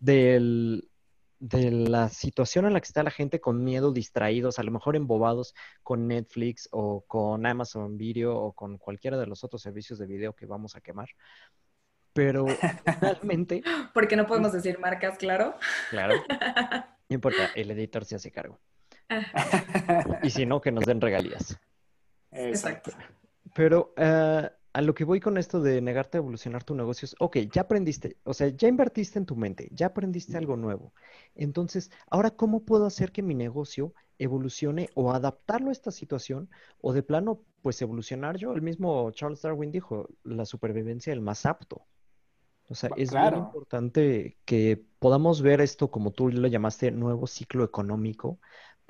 del, 0.00 0.90
de 1.38 1.70
la 1.70 2.08
situación 2.08 2.66
en 2.66 2.74
la 2.74 2.80
que 2.80 2.86
está 2.86 3.02
la 3.02 3.10
gente 3.10 3.40
con 3.40 3.64
miedo, 3.64 3.92
distraídos, 3.92 4.58
a 4.58 4.62
lo 4.62 4.70
mejor 4.70 4.94
embobados 4.94 5.54
con 5.82 6.06
Netflix 6.06 6.68
o 6.70 7.04
con 7.06 7.46
Amazon 7.46 7.96
Video 7.96 8.36
o 8.36 8.52
con 8.52 8.78
cualquiera 8.78 9.18
de 9.18 9.26
los 9.26 9.42
otros 9.42 9.62
servicios 9.62 9.98
de 9.98 10.06
video 10.06 10.34
que 10.34 10.46
vamos 10.46 10.76
a 10.76 10.80
quemar. 10.80 11.08
Pero 12.12 12.46
realmente... 13.00 13.62
Porque 13.94 14.16
no 14.16 14.26
podemos 14.26 14.52
decir 14.52 14.78
marcas, 14.78 15.16
claro. 15.18 15.54
Claro. 15.90 16.14
No 17.10 17.14
importa, 17.14 17.50
el 17.56 17.68
editor 17.72 18.04
se 18.04 18.14
hace 18.14 18.30
cargo 18.30 18.60
y 20.22 20.30
si 20.30 20.46
no, 20.46 20.60
que 20.60 20.72
nos 20.72 20.84
den 20.84 21.00
regalías. 21.00 21.58
Exacto. 22.30 22.92
Pero 23.54 23.92
uh, 23.96 24.46
a 24.72 24.82
lo 24.82 24.94
que 24.94 25.04
voy 25.04 25.20
con 25.20 25.36
esto 25.36 25.60
de 25.60 25.80
negarte 25.80 26.18
a 26.18 26.20
evolucionar 26.20 26.62
tu 26.62 26.74
negocio 26.74 27.06
es, 27.06 27.16
ok, 27.18 27.38
ya 27.52 27.62
aprendiste, 27.62 28.18
o 28.24 28.34
sea, 28.34 28.48
ya 28.48 28.68
invertiste 28.68 29.18
en 29.18 29.26
tu 29.26 29.36
mente, 29.36 29.68
ya 29.72 29.86
aprendiste 29.86 30.36
algo 30.36 30.56
nuevo. 30.56 30.94
Entonces, 31.34 31.90
ahora, 32.08 32.30
¿cómo 32.30 32.64
puedo 32.64 32.86
hacer 32.86 33.10
que 33.10 33.22
mi 33.22 33.34
negocio 33.34 33.94
evolucione 34.18 34.90
o 34.94 35.12
adaptarlo 35.12 35.70
a 35.70 35.72
esta 35.72 35.90
situación 35.90 36.50
o 36.80 36.92
de 36.92 37.02
plano, 37.02 37.42
pues 37.62 37.82
evolucionar 37.82 38.36
yo? 38.36 38.52
El 38.52 38.62
mismo 38.62 39.10
Charles 39.10 39.42
Darwin 39.42 39.72
dijo, 39.72 40.08
la 40.22 40.44
supervivencia 40.44 41.12
el 41.12 41.20
más 41.20 41.46
apto. 41.46 41.86
O 42.68 42.76
sea, 42.76 42.90
es 42.96 43.12
muy 43.12 43.38
importante 43.40 44.38
que 44.44 44.80
podamos 45.00 45.42
ver 45.42 45.60
esto 45.60 45.90
como 45.90 46.12
tú 46.12 46.28
lo 46.28 46.46
llamaste, 46.46 46.92
nuevo 46.92 47.26
ciclo 47.26 47.64
económico, 47.64 48.38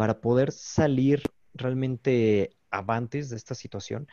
para 0.01 0.23
poder 0.23 0.51
salir 0.51 1.23
realmente 1.53 2.57
avantes 2.71 3.29
de 3.29 3.37
esta 3.37 3.55
situación 3.55 4.09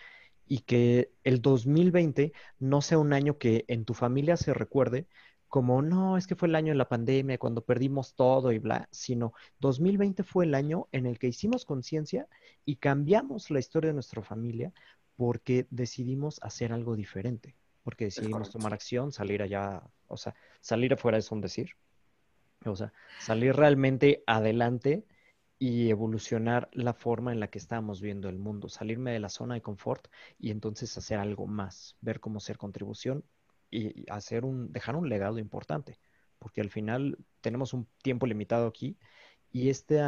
y 0.46 0.60
que 0.60 1.14
el 1.24 1.42
2020 1.42 2.34
no 2.60 2.82
sea 2.82 2.98
un 2.98 3.14
año 3.14 3.38
que 3.38 3.64
en 3.70 3.86
tu 3.86 3.94
familia 3.94 4.36
se 4.36 4.54
recuerde 4.54 5.08
como, 5.48 5.82
no, 5.82 6.18
es 6.18 6.28
que 6.28 6.36
fue 6.36 6.50
el 6.50 6.56
año 6.56 6.74
de 6.74 6.78
la 6.78 6.90
pandemia, 6.90 7.38
cuando 7.38 7.62
perdimos 7.62 8.16
todo 8.16 8.52
y 8.52 8.60
bla, 8.60 8.90
sino 8.92 9.32
2020 9.62 10.24
fue 10.24 10.44
el 10.44 10.56
año 10.56 10.90
en 10.92 11.06
el 11.06 11.20
que 11.20 11.28
hicimos 11.28 11.64
conciencia 11.64 12.28
y 12.66 12.76
cambiamos 12.76 13.50
la 13.50 13.60
historia 13.60 13.92
de 13.92 13.94
nuestra 13.94 14.22
familia 14.22 14.74
porque 15.16 15.68
decidimos 15.70 16.38
hacer 16.44 16.74
algo 16.74 16.98
diferente, 16.98 17.56
porque 17.84 18.04
decidimos 18.04 18.52
tomar 18.52 18.74
acción, 18.74 19.14
salir 19.14 19.42
allá, 19.42 19.84
o 20.10 20.18
sea, 20.18 20.36
salir 20.60 20.92
afuera 20.92 21.18
es 21.18 21.32
un 21.32 21.40
decir, 21.40 21.78
o 22.66 22.76
sea, 22.76 22.92
salir 23.22 23.56
realmente 23.56 24.22
adelante 24.28 25.06
y 25.60 25.90
evolucionar 25.90 26.70
la 26.72 26.94
forma 26.94 27.32
en 27.32 27.40
la 27.40 27.50
que 27.50 27.58
estamos 27.58 28.02
viendo 28.02 28.30
el 28.30 28.38
mundo, 28.38 28.70
salirme 28.70 29.12
de 29.12 29.20
la 29.20 29.30
zona 29.30 29.56
de 29.56 29.62
confort 29.62 30.08
y 30.38 30.52
entonces 30.52 30.96
hacer 30.98 31.20
algo 31.20 31.48
más, 31.48 31.98
ver 32.02 32.20
cómo 32.20 32.38
hacer 32.38 32.58
contribución 32.58 33.24
y 33.70 34.10
hacer 34.10 34.46
un, 34.46 34.72
dejar 34.72 34.96
un 34.96 35.10
legado 35.10 35.40
importante, 35.40 36.00
porque 36.40 36.62
al 36.62 36.70
final 36.70 37.18
tenemos 37.42 37.74
un 37.74 37.88
tiempo 38.02 38.28
limitado 38.28 38.68
aquí 38.68 38.98
y 39.52 39.70
este, 39.70 40.00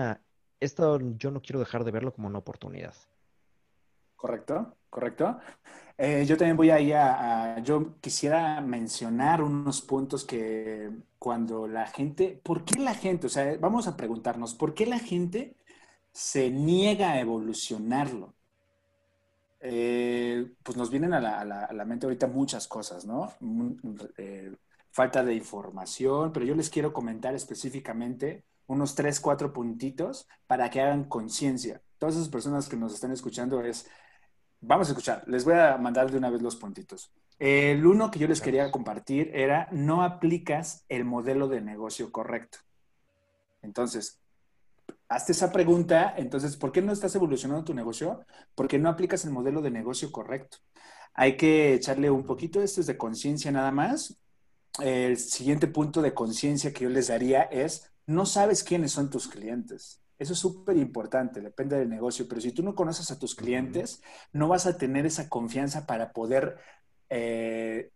esto 0.59 0.99
yo 1.17 1.31
no 1.31 1.41
quiero 1.41 1.59
dejar 1.59 1.83
de 1.83 1.91
verlo 1.91 2.13
como 2.13 2.27
una 2.27 2.39
oportunidad. 2.39 2.95
Correcto, 4.15 4.77
correcto. 4.89 5.39
Eh, 5.97 6.25
yo 6.25 6.37
también 6.37 6.57
voy 6.57 6.69
ahí 6.69 6.93
a, 6.93 7.55
a, 7.55 7.59
yo 7.59 7.99
quisiera 7.99 8.61
mencionar 8.61 9.41
unos 9.43 9.81
puntos 9.81 10.23
que 10.25 10.89
cuando 11.17 11.67
la 11.67 11.87
gente, 11.87 12.39
¿por 12.43 12.63
qué 12.65 12.79
la 12.79 12.93
gente? 12.95 13.27
O 13.27 13.29
sea, 13.29 13.57
vamos 13.59 13.87
a 13.87 13.97
preguntarnos, 13.97 14.55
¿por 14.55 14.73
qué 14.73 14.85
la 14.85 14.99
gente 14.99 15.57
se 16.11 16.49
niega 16.51 17.11
a 17.11 17.19
evolucionarlo? 17.19 18.35
Eh, 19.61 20.53
pues 20.63 20.77
nos 20.77 20.89
vienen 20.89 21.13
a 21.13 21.19
la, 21.19 21.41
a, 21.41 21.73
la, 21.73 21.85
mente 21.85 22.05
ahorita 22.05 22.27
muchas 22.27 22.67
cosas, 22.67 23.05
¿no? 23.05 23.33
Eh, 24.17 24.53
falta 24.91 25.23
de 25.23 25.35
información, 25.35 26.31
pero 26.31 26.45
yo 26.45 26.55
les 26.55 26.69
quiero 26.69 26.93
comentar 26.93 27.35
específicamente 27.35 28.45
unos 28.67 28.95
tres, 28.95 29.19
cuatro 29.19 29.51
puntitos 29.51 30.27
para 30.47 30.69
que 30.69 30.79
hagan 30.81 31.05
conciencia. 31.05 31.81
Todas 31.97 32.15
esas 32.15 32.29
personas 32.29 32.69
que 32.69 32.77
nos 32.77 32.93
están 32.93 33.11
escuchando 33.11 33.61
es, 33.61 33.89
vamos 34.61 34.87
a 34.87 34.91
escuchar. 34.91 35.23
Les 35.27 35.45
voy 35.45 35.55
a 35.55 35.77
mandar 35.77 36.11
de 36.11 36.17
una 36.17 36.29
vez 36.29 36.41
los 36.41 36.55
puntitos. 36.55 37.11
El 37.37 37.85
uno 37.85 38.11
que 38.11 38.19
yo 38.19 38.27
les 38.27 38.41
quería 38.41 38.69
compartir 38.71 39.31
era, 39.33 39.69
no 39.71 40.03
aplicas 40.03 40.83
el 40.89 41.05
modelo 41.05 41.47
de 41.47 41.61
negocio 41.61 42.11
correcto. 42.11 42.59
Entonces, 43.61 44.19
hazte 45.07 45.31
esa 45.31 45.51
pregunta, 45.51 46.13
entonces, 46.17 46.57
¿por 46.57 46.71
qué 46.71 46.81
no 46.81 46.91
estás 46.91 47.15
evolucionando 47.15 47.63
tu 47.63 47.73
negocio? 47.73 48.25
Porque 48.55 48.77
no 48.77 48.89
aplicas 48.89 49.23
el 49.25 49.31
modelo 49.31 49.61
de 49.61 49.71
negocio 49.71 50.11
correcto. 50.11 50.57
Hay 51.13 51.37
que 51.37 51.73
echarle 51.73 52.09
un 52.09 52.25
poquito, 52.25 52.61
esto 52.61 52.81
es 52.81 52.87
de 52.87 52.97
conciencia 52.97 53.51
nada 53.51 53.71
más. 53.71 54.17
El 54.81 55.17
siguiente 55.17 55.67
punto 55.67 56.01
de 56.01 56.13
conciencia 56.13 56.73
que 56.73 56.83
yo 56.83 56.89
les 56.89 57.07
daría 57.07 57.43
es, 57.43 57.91
no 58.05 58.25
sabes 58.25 58.63
quiénes 58.63 58.91
son 58.91 59.09
tus 59.09 59.27
clientes. 59.27 60.01
Eso 60.19 60.33
es 60.33 60.39
súper 60.39 60.75
importante, 60.75 61.39
depende 61.39 61.79
del 61.79 61.89
negocio, 61.89 62.27
pero 62.27 62.41
si 62.41 62.51
tú 62.51 62.61
no 62.61 62.75
conoces 62.75 63.09
a 63.09 63.17
tus 63.17 63.35
clientes, 63.35 64.03
no 64.33 64.49
vas 64.49 64.65
a 64.65 64.77
tener 64.77 65.05
esa 65.05 65.29
confianza 65.29 65.87
para 65.87 66.11
poder 66.11 66.57
eh, 67.09 67.89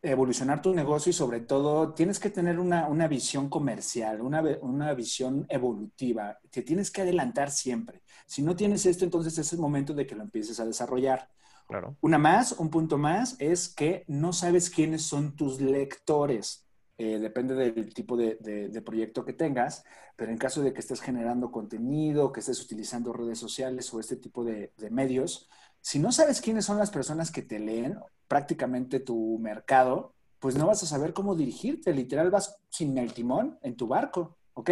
evolucionar 0.00 0.62
tu 0.62 0.74
negocio 0.74 1.10
y 1.10 1.12
sobre 1.12 1.40
todo 1.40 1.92
tienes 1.92 2.18
que 2.18 2.30
tener 2.30 2.58
una, 2.58 3.08
visión 3.08 3.50
comercial, 3.50 4.22
una, 4.22 4.40
una, 4.62 4.94
visión 4.94 5.44
evolutiva. 5.48 6.38
Te 6.50 6.62
tienes 6.62 6.90
que 6.90 7.02
adelantar 7.02 7.50
siempre. 7.50 8.02
Si 8.26 8.42
no 8.42 8.56
tienes 8.56 8.86
esto, 8.86 9.04
entonces 9.04 9.36
es 9.38 9.52
el 9.52 9.58
momento 9.58 9.92
de 9.92 10.06
que 10.06 10.14
lo 10.14 10.22
empieces 10.22 10.58
a 10.60 10.64
desarrollar. 10.64 11.28
Claro. 11.66 11.96
Una 12.00 12.16
más, 12.16 12.52
un 12.52 12.70
punto 12.70 12.96
más, 12.96 13.36
es 13.38 13.68
que 13.68 14.04
no 14.06 14.32
sabes 14.32 14.70
quiénes 14.70 15.02
son 15.02 15.36
tus 15.36 15.60
lectores. 15.60 16.67
Eh, 17.00 17.20
depende 17.20 17.54
del 17.54 17.94
tipo 17.94 18.16
de, 18.16 18.82
proyecto 18.84 19.24
que 19.24 19.32
tengas, 19.32 19.84
pero 20.16 20.32
en 20.32 20.36
caso 20.36 20.62
de 20.62 20.72
que 20.72 20.80
estés 20.80 21.00
generando 21.00 21.52
contenido, 21.52 22.32
que 22.32 22.40
estés 22.40 22.60
utilizando 22.60 23.12
redes 23.12 23.38
sociales 23.38 23.94
o 23.94 24.00
este 24.00 24.16
tipo 24.16 24.44
de, 24.44 24.72
medios, 24.90 25.48
si 25.80 26.00
no 26.00 26.10
sabes 26.10 26.40
quiénes 26.40 26.64
son 26.64 26.76
las 26.76 26.90
personas 26.90 27.30
que 27.30 27.42
te 27.42 27.60
leen, 27.60 27.96
prácticamente 28.26 28.98
tu 28.98 29.38
mercado, 29.38 30.14
pues 30.40 30.56
no 30.56 30.66
vas 30.66 30.82
a 30.82 30.86
saber 30.86 31.12
cómo 31.12 31.36
dirigirte. 31.36 31.92
Literal, 31.92 32.30
vas 32.30 32.58
sin 32.68 32.98
el 32.98 33.12
timón 33.12 33.58
en 33.62 33.76
tu 33.76 33.86
barco, 33.86 34.36
¿ok? 34.54 34.70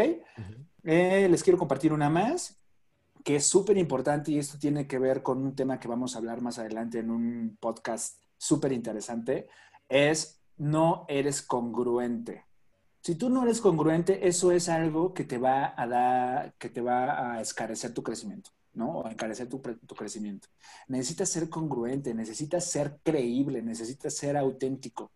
Eh, 0.82 1.28
les 1.30 1.42
quiero 1.44 1.58
compartir 1.58 1.92
una 1.92 2.10
más 2.10 2.60
que 3.24 3.36
es 3.36 3.46
súper 3.46 3.76
importante 3.76 4.30
y 4.30 4.38
esto 4.38 4.56
tiene 4.56 4.86
que 4.86 5.00
ver 5.00 5.22
con 5.22 5.38
un 5.44 5.56
tema 5.56 5.80
que 5.80 5.88
vamos 5.88 6.14
a 6.14 6.18
hablar 6.18 6.40
más 6.40 6.58
adelante 6.58 7.00
en 7.00 7.10
un 7.10 7.56
podcast 7.60 8.20
súper 8.36 8.70
interesante, 8.72 9.48
es 9.88 10.35
no 10.58 11.04
eres 11.08 11.42
congruente. 11.42 12.44
Si 13.00 13.14
tú 13.14 13.30
no 13.30 13.44
eres 13.44 13.60
congruente, 13.60 14.26
eso 14.26 14.50
es 14.50 14.68
algo 14.68 15.14
que 15.14 15.24
te 15.24 15.38
va 15.38 15.74
a 15.76 15.86
dar, 15.86 16.54
que 16.58 16.68
te 16.68 16.80
va 16.80 17.34
a 17.34 17.40
escarecer 17.40 17.94
tu 17.94 18.02
crecimiento. 18.02 18.50
¿no? 18.76 18.98
O 18.98 19.08
encarecer 19.08 19.48
tu, 19.48 19.60
crecimiento. 19.60 20.48
Necesitas 20.88 21.30
ser 21.30 21.48
congruente, 21.48 22.14
necesitas 22.14 22.64
ser 22.64 22.98
creíble, 23.02 23.62
necesitas 23.62 24.14
ser 24.14 24.36
auténtico, 24.36 25.10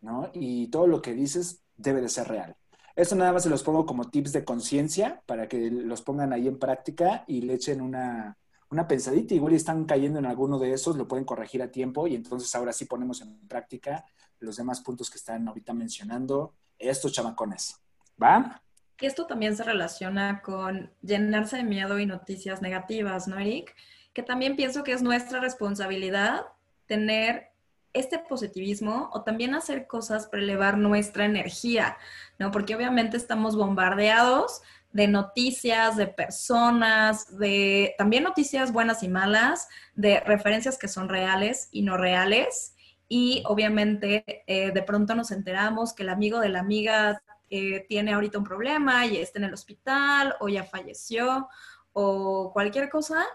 ¿no? 0.00 0.30
Y 0.34 0.66
todo 0.66 0.86
lo 0.86 1.00
que 1.00 1.14
dices 1.14 1.62
debe 1.76 2.00
de 2.00 2.08
ser 2.08 2.28
real. 2.28 2.56
Esto 2.96 3.14
nada 3.14 3.32
más 3.32 3.44
se 3.44 3.50
los 3.50 3.62
pongo 3.62 3.86
como 3.86 4.10
tips 4.10 4.32
de 4.32 4.44
conciencia 4.44 5.22
para 5.26 5.48
que 5.48 5.70
los 5.70 6.02
pongan 6.02 6.32
ahí 6.32 6.46
en 6.46 6.58
práctica 6.58 7.24
y 7.26 7.40
le 7.42 7.54
echen 7.54 7.80
una, 7.80 8.36
una 8.70 8.86
pensadita. 8.88 9.34
Igual 9.34 9.54
están 9.54 9.84
cayendo 9.84 10.18
en 10.18 10.26
alguno 10.26 10.58
de 10.58 10.72
esos, 10.72 10.96
lo 10.96 11.08
pueden 11.08 11.24
corregir 11.24 11.62
a 11.62 11.70
tiempo 11.70 12.06
y 12.06 12.14
entonces 12.14 12.54
ahora 12.54 12.72
sí 12.72 12.84
ponemos 12.84 13.20
en 13.20 13.46
práctica 13.48 14.04
los 14.40 14.56
demás 14.56 14.80
puntos 14.80 15.10
que 15.10 15.18
están 15.18 15.46
ahorita 15.48 15.72
mencionando 15.72 16.54
estos 16.78 17.12
chamacones. 17.12 17.80
¿Va? 18.22 18.62
que 18.96 19.06
esto 19.06 19.26
también 19.26 19.56
se 19.56 19.64
relaciona 19.64 20.40
con 20.40 20.92
llenarse 21.02 21.56
de 21.56 21.64
miedo 21.64 21.98
y 21.98 22.06
noticias 22.06 22.62
negativas, 22.62 23.26
¿no, 23.26 23.38
Eric? 23.38 23.74
Que 24.12 24.22
también 24.22 24.56
pienso 24.56 24.84
que 24.84 24.92
es 24.92 25.02
nuestra 25.02 25.40
responsabilidad 25.40 26.46
tener 26.86 27.50
este 27.92 28.18
positivismo 28.18 29.10
o 29.12 29.22
también 29.22 29.54
hacer 29.54 29.86
cosas 29.86 30.26
para 30.26 30.42
elevar 30.42 30.78
nuestra 30.78 31.24
energía, 31.24 31.96
¿no? 32.38 32.50
Porque 32.50 32.74
obviamente 32.74 33.16
estamos 33.16 33.56
bombardeados 33.56 34.62
de 34.94 35.08
noticias, 35.08 35.96
de 35.96 36.06
personas, 36.06 37.36
de 37.36 37.96
también 37.98 38.22
noticias 38.22 38.72
buenas 38.72 39.02
y 39.02 39.08
malas, 39.08 39.68
de 39.96 40.20
referencias 40.20 40.78
que 40.78 40.86
son 40.86 41.08
reales 41.08 41.68
y 41.72 41.82
no 41.82 41.96
reales. 41.96 42.76
Y 43.08 43.42
obviamente 43.46 44.44
eh, 44.46 44.70
de 44.70 44.82
pronto 44.82 45.16
nos 45.16 45.32
enteramos 45.32 45.94
que 45.94 46.04
el 46.04 46.10
amigo 46.10 46.38
de 46.38 46.48
la 46.48 46.60
amiga 46.60 47.20
eh, 47.50 47.84
tiene 47.88 48.12
ahorita 48.12 48.38
un 48.38 48.44
problema 48.44 49.04
y 49.04 49.16
está 49.16 49.40
en 49.40 49.46
el 49.46 49.54
hospital 49.54 50.36
o 50.38 50.48
ya 50.48 50.62
falleció 50.62 51.48
o 51.92 52.52
cualquier 52.52 52.88
cosa. 52.88 53.26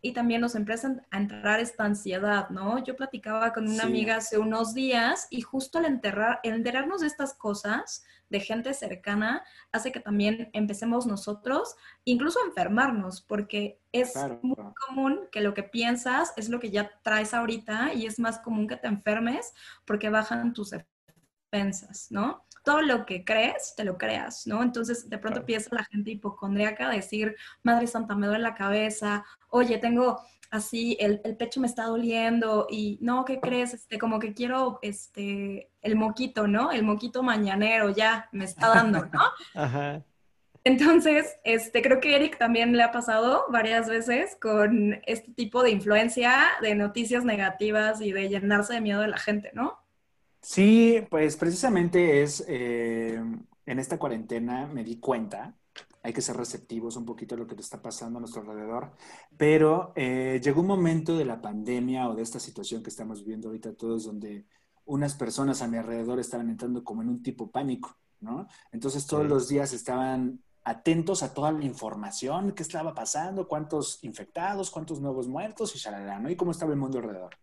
Y 0.00 0.12
también 0.12 0.40
nos 0.40 0.54
empiezan 0.54 1.04
a 1.10 1.16
entrar 1.18 1.58
esta 1.58 1.84
ansiedad, 1.84 2.50
¿no? 2.50 2.82
Yo 2.84 2.94
platicaba 2.94 3.52
con 3.52 3.68
una 3.68 3.82
amiga 3.82 4.16
hace 4.16 4.38
unos 4.38 4.74
días 4.74 5.26
y 5.28 5.40
justo 5.40 5.78
al 5.78 5.86
enterrar, 5.86 6.38
enterarnos 6.44 7.00
de 7.00 7.08
estas 7.08 7.34
cosas 7.34 8.04
de 8.30 8.40
gente 8.40 8.72
cercana 8.72 9.44
hace 9.72 9.92
que 9.92 10.00
también 10.00 10.48
empecemos 10.52 11.06
nosotros 11.06 11.76
incluso 12.04 12.40
a 12.40 12.46
enfermarnos, 12.46 13.20
porque 13.20 13.78
es 13.92 14.14
muy 14.42 14.56
común 14.86 15.28
que 15.30 15.40
lo 15.40 15.52
que 15.52 15.64
piensas 15.64 16.32
es 16.36 16.48
lo 16.48 16.60
que 16.60 16.70
ya 16.70 16.90
traes 17.02 17.34
ahorita 17.34 17.92
y 17.92 18.06
es 18.06 18.18
más 18.18 18.38
común 18.38 18.68
que 18.68 18.76
te 18.76 18.88
enfermes 18.88 19.52
porque 19.84 20.08
bajan 20.08 20.54
tus 20.54 20.72
defensas, 21.50 22.06
¿no? 22.10 22.46
todo 22.62 22.82
lo 22.82 23.06
que 23.06 23.24
crees, 23.24 23.74
te 23.76 23.84
lo 23.84 23.96
creas, 23.96 24.46
¿no? 24.46 24.62
Entonces, 24.62 25.08
de 25.08 25.18
pronto 25.18 25.40
empieza 25.40 25.74
la 25.74 25.84
gente 25.84 26.10
hipocondríaca 26.10 26.88
a 26.88 26.94
decir, 26.94 27.36
Madre 27.62 27.86
Santa, 27.86 28.14
me 28.14 28.26
duele 28.26 28.42
la 28.42 28.54
cabeza, 28.54 29.24
oye, 29.48 29.78
tengo 29.78 30.20
así, 30.50 30.96
el, 31.00 31.20
pecho 31.36 31.60
me 31.60 31.66
está 31.66 31.84
doliendo 31.84 32.66
y 32.70 32.98
no, 33.00 33.24
¿qué 33.24 33.40
crees? 33.40 33.74
Este, 33.74 33.98
como 33.98 34.18
que 34.18 34.34
quiero, 34.34 34.78
este, 34.82 35.70
el 35.82 35.96
moquito, 35.96 36.46
¿no? 36.46 36.72
El 36.72 36.82
moquito 36.82 37.22
mañanero 37.22 37.90
ya 37.90 38.28
me 38.32 38.44
está 38.44 38.68
dando, 38.68 39.06
¿no? 39.06 39.20
Ajá. 39.54 40.04
Entonces, 40.62 41.36
este, 41.44 41.80
creo 41.80 42.00
que 42.00 42.14
Eric 42.14 42.36
también 42.36 42.76
le 42.76 42.82
ha 42.82 42.92
pasado 42.92 43.46
varias 43.48 43.88
veces 43.88 44.36
con 44.40 45.00
este 45.06 45.32
tipo 45.32 45.62
de 45.62 45.70
influencia 45.70 46.34
de 46.60 46.74
noticias 46.74 47.24
negativas 47.24 48.00
y 48.02 48.12
de 48.12 48.28
llenarse 48.28 48.74
de 48.74 48.82
miedo 48.82 49.00
de 49.00 49.08
la 49.08 49.16
gente, 49.16 49.50
¿no? 49.54 49.78
Sí, 50.42 51.06
pues 51.10 51.36
precisamente 51.36 52.22
es, 52.22 52.44
eh, 52.46 53.22
en 53.66 53.78
esta 53.78 53.98
cuarentena 53.98 54.66
me 54.66 54.84
di 54.84 54.98
cuenta, 54.98 55.54
hay 56.02 56.12
que 56.12 56.22
ser 56.22 56.36
receptivos 56.36 56.96
un 56.96 57.04
poquito 57.04 57.34
a 57.34 57.38
lo 57.38 57.46
que 57.46 57.54
te 57.54 57.60
está 57.60 57.82
pasando 57.82 58.18
a 58.18 58.20
nuestro 58.20 58.42
alrededor, 58.42 58.92
pero 59.36 59.92
eh, 59.96 60.40
llegó 60.42 60.62
un 60.62 60.66
momento 60.66 61.16
de 61.16 61.24
la 61.24 61.40
pandemia 61.40 62.08
o 62.08 62.14
de 62.14 62.22
esta 62.22 62.40
situación 62.40 62.82
que 62.82 62.90
estamos 62.90 63.20
viviendo 63.20 63.48
ahorita 63.48 63.74
todos, 63.74 64.04
donde 64.04 64.46
unas 64.86 65.14
personas 65.14 65.62
a 65.62 65.68
mi 65.68 65.76
alrededor 65.76 66.18
estaban 66.18 66.48
entrando 66.48 66.82
como 66.82 67.02
en 67.02 67.08
un 67.08 67.22
tipo 67.22 67.50
pánico, 67.50 67.96
¿no? 68.20 68.48
Entonces 68.72 69.06
todos 69.06 69.26
los 69.26 69.48
días 69.48 69.72
estaban 69.72 70.40
atentos 70.64 71.22
a 71.22 71.32
toda 71.32 71.52
la 71.52 71.64
información, 71.64 72.52
qué 72.52 72.62
estaba 72.62 72.94
pasando, 72.94 73.46
cuántos 73.46 74.02
infectados, 74.02 74.70
cuántos 74.70 75.00
nuevos 75.00 75.28
muertos 75.28 75.74
y 75.74 75.78
shalala, 75.78 76.18
¿no? 76.18 76.30
Y 76.30 76.36
cómo 76.36 76.50
estaba 76.50 76.72
el 76.72 76.78
mundo 76.78 76.98
alrededor. 76.98 77.36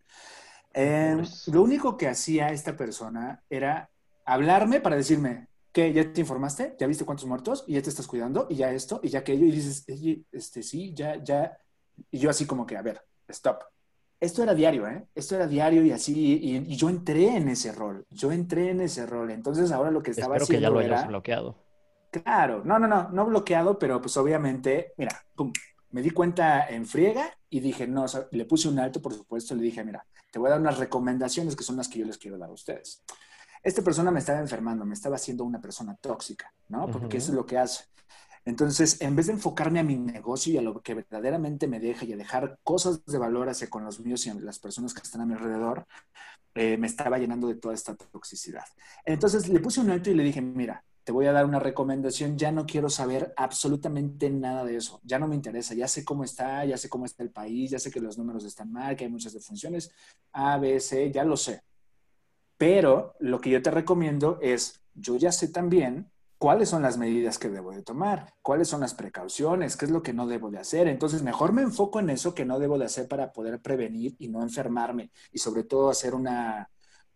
Em, 0.74 1.24
lo 1.48 1.64
único 1.64 1.98
que 1.98 2.08
hacía 2.08 2.50
esta 2.50 2.76
persona 2.76 3.44
era 3.50 3.90
hablarme 4.26 4.80
para 4.80 4.96
decirme, 4.96 5.48
que 5.78 5.94
¿Ya 5.94 6.12
te 6.12 6.22
informaste? 6.22 6.76
¿Ya 6.80 6.88
viste 6.88 7.06
cuántos 7.06 7.28
muertos? 7.28 7.64
¿Y 7.68 7.74
ya 7.74 7.84
te 7.84 7.90
estás 7.90 8.08
cuidando? 8.08 8.48
¿Y 8.50 8.56
ya 8.56 8.72
esto? 8.72 9.00
¿Y 9.04 9.10
ya 9.10 9.20
aquello? 9.20 9.46
Y 9.46 9.52
dices, 9.52 9.86
este, 10.32 10.64
sí, 10.64 10.92
ya, 10.96 11.24
ya. 11.24 11.56
Y 12.10 12.18
yo 12.18 12.32
así 12.32 12.48
como 12.48 12.66
que, 12.66 12.76
a 12.76 12.82
ver, 12.82 13.04
stop. 13.28 13.62
Esto 14.20 14.42
era 14.42 14.56
diario, 14.56 14.88
¿eh? 14.88 15.08
Esto 15.14 15.36
era 15.36 15.46
diario 15.46 15.86
y 15.86 15.92
así, 15.92 16.40
y, 16.42 16.76
yo 16.76 16.90
entré 16.90 17.36
en 17.36 17.50
ese 17.50 17.72
rol, 17.72 18.08
yo 18.10 18.32
entré 18.32 18.72
en 18.72 18.82
ese 18.82 19.06
rol. 19.06 19.30
Entonces 19.30 19.72
ahora 19.72 19.92
lo 19.92 20.02
que 20.02 20.10
estaba 20.10 20.38
Espero 20.38 20.46
haciendo 20.46 20.80
que 20.80 20.84
ya 20.84 20.90
lo 20.90 20.96
hayas 20.96 21.08
bloqueado. 21.08 21.56
Claro, 22.10 22.64
no, 22.66 22.80
no, 22.80 22.88
no, 22.88 23.10
no 23.10 23.26
bloqueado, 23.28 23.78
pero 23.78 24.02
pues 24.02 24.18
obviamente, 24.18 24.94
mira, 24.98 25.24
pum, 25.36 25.54
me 25.92 26.02
di 26.02 26.10
cuenta 26.10 26.68
en 26.68 26.88
friega 26.88 27.32
y 27.52 27.60
dije, 27.60 27.86
no, 27.86 28.08
le 28.32 28.46
puse 28.46 28.68
un 28.68 28.80
alto, 28.80 29.00
por 29.00 29.14
supuesto, 29.14 29.54
le 29.54 29.62
dije, 29.62 29.84
mira, 29.84 30.04
te 30.32 30.40
voy 30.40 30.48
a 30.48 30.52
dar 30.52 30.60
unas 30.60 30.80
recomendaciones 30.80 31.56
que 31.56 31.64
son 31.64 31.78
las 31.78 31.88
que 31.88 32.00
yo 32.00 32.06
les 32.06 32.18
quiero 32.18 32.40
dar 32.40 32.50
a 32.50 32.54
ustedes. 32.54 33.04
Esta 33.64 33.82
persona 33.82 34.12
me 34.12 34.20
estaba 34.20 34.40
enfermando, 34.40 34.86
me 34.86 34.94
estaba 34.94 35.16
haciendo 35.16 35.44
una 35.44 35.60
persona 35.62 35.96
tóxica, 35.96 36.54
¿no? 36.70 36.90
Porque 36.90 37.18
eso 37.18 37.32
es 37.32 37.36
lo 37.36 37.46
que 37.46 37.58
hace. 37.58 37.86
Entonces, 38.46 39.02
en 39.02 39.16
vez 39.16 39.28
de 39.28 39.34
enfocarme 39.34 39.80
a 39.80 39.84
mi 39.84 39.98
negocio 39.98 40.54
y 40.54 40.58
a 40.58 40.62
lo 40.62 40.82
que 40.82 40.94
verdaderamente 40.94 41.68
me 41.68 41.82
deja 41.82 42.06
y 42.06 42.14
a 42.14 42.18
dejar 42.18 42.60
cosas 42.64 43.04
de 43.06 43.18
valor 43.18 43.50
hacia 43.50 43.70
con 43.70 43.84
los 43.84 44.00
míos 44.00 44.26
y 44.26 44.34
las 44.40 44.60
personas 44.60 44.94
que 44.94 45.02
están 45.02 45.20
a 45.22 45.26
mi 45.26 45.34
alrededor, 45.34 45.86
eh, 46.56 46.78
me 46.78 46.88
estaba 46.88 47.18
llenando 47.18 47.48
de 47.48 47.56
toda 47.56 47.74
esta 47.74 47.96
toxicidad. 47.96 48.64
Entonces, 49.04 49.50
le 49.50 49.60
puse 49.60 49.82
un 49.82 49.90
alto 49.90 50.10
y 50.10 50.14
le 50.14 50.24
dije, 50.24 50.42
mira, 50.42 50.84
te 51.08 51.14
voy 51.14 51.26
a 51.26 51.32
dar 51.32 51.46
una 51.46 51.60
recomendación, 51.60 52.38
ya 52.38 52.52
no 52.52 52.66
quiero 52.66 52.90
saber 52.90 53.34
absolutamente 53.38 54.30
nada 54.30 54.66
de 54.66 54.76
eso, 54.76 55.00
ya 55.04 55.20
no 55.20 55.28
me 55.28 55.36
interesa, 55.36 55.74
ya 55.74 55.88
sé 55.88 56.04
cómo 56.04 56.26
está, 56.26 56.66
ya 56.66 56.78
sé 56.78 56.90
cómo 56.90 57.06
está 57.06 57.24
el 57.24 57.32
país, 57.32 57.72
ya 57.72 57.80
sé 57.80 57.90
que 57.90 58.02
los 58.02 58.18
números 58.18 58.44
están 58.44 58.74
mal, 58.74 58.96
que 58.98 59.06
hay 59.06 59.10
muchas 59.10 59.32
defunciones, 59.32 59.90
A, 60.34 60.58
B, 60.58 60.80
C, 60.82 61.10
ya 61.10 61.24
lo 61.24 61.38
sé. 61.38 61.62
Pero 62.58 63.16
lo 63.20 63.40
que 63.40 63.52
yo 63.52 63.62
te 63.62 63.72
recomiendo 63.72 64.40
es, 64.42 64.82
yo 64.96 65.16
ya 65.16 65.32
sé 65.32 65.48
también 65.48 66.12
cuáles 66.38 66.70
son 66.70 66.82
las 66.82 66.98
medidas 66.98 67.38
que 67.38 67.50
debo 67.50 67.72
de 67.72 67.84
tomar, 67.84 68.34
cuáles 68.42 68.68
son 68.68 68.82
las 68.82 68.94
precauciones, 68.94 69.78
qué 69.78 69.86
es 69.86 69.92
lo 69.92 70.04
que 70.04 70.14
no 70.14 70.28
debo 70.28 70.52
de 70.52 70.60
hacer. 70.60 70.88
Entonces, 70.88 71.24
mejor 71.24 71.54
me 71.54 71.62
enfoco 71.62 72.00
en 72.00 72.10
eso 72.10 72.34
que 72.34 72.46
no 72.46 72.60
debo 72.60 72.78
de 72.78 72.86
hacer 72.86 73.08
para 73.08 73.32
poder 73.32 73.62
prevenir 73.62 74.16
y 74.20 74.28
no 74.28 74.42
enfermarme 74.42 75.12
y 75.32 75.40
sobre 75.40 75.64
todo 75.64 75.90
hacer 75.90 76.14
una, 76.14 76.70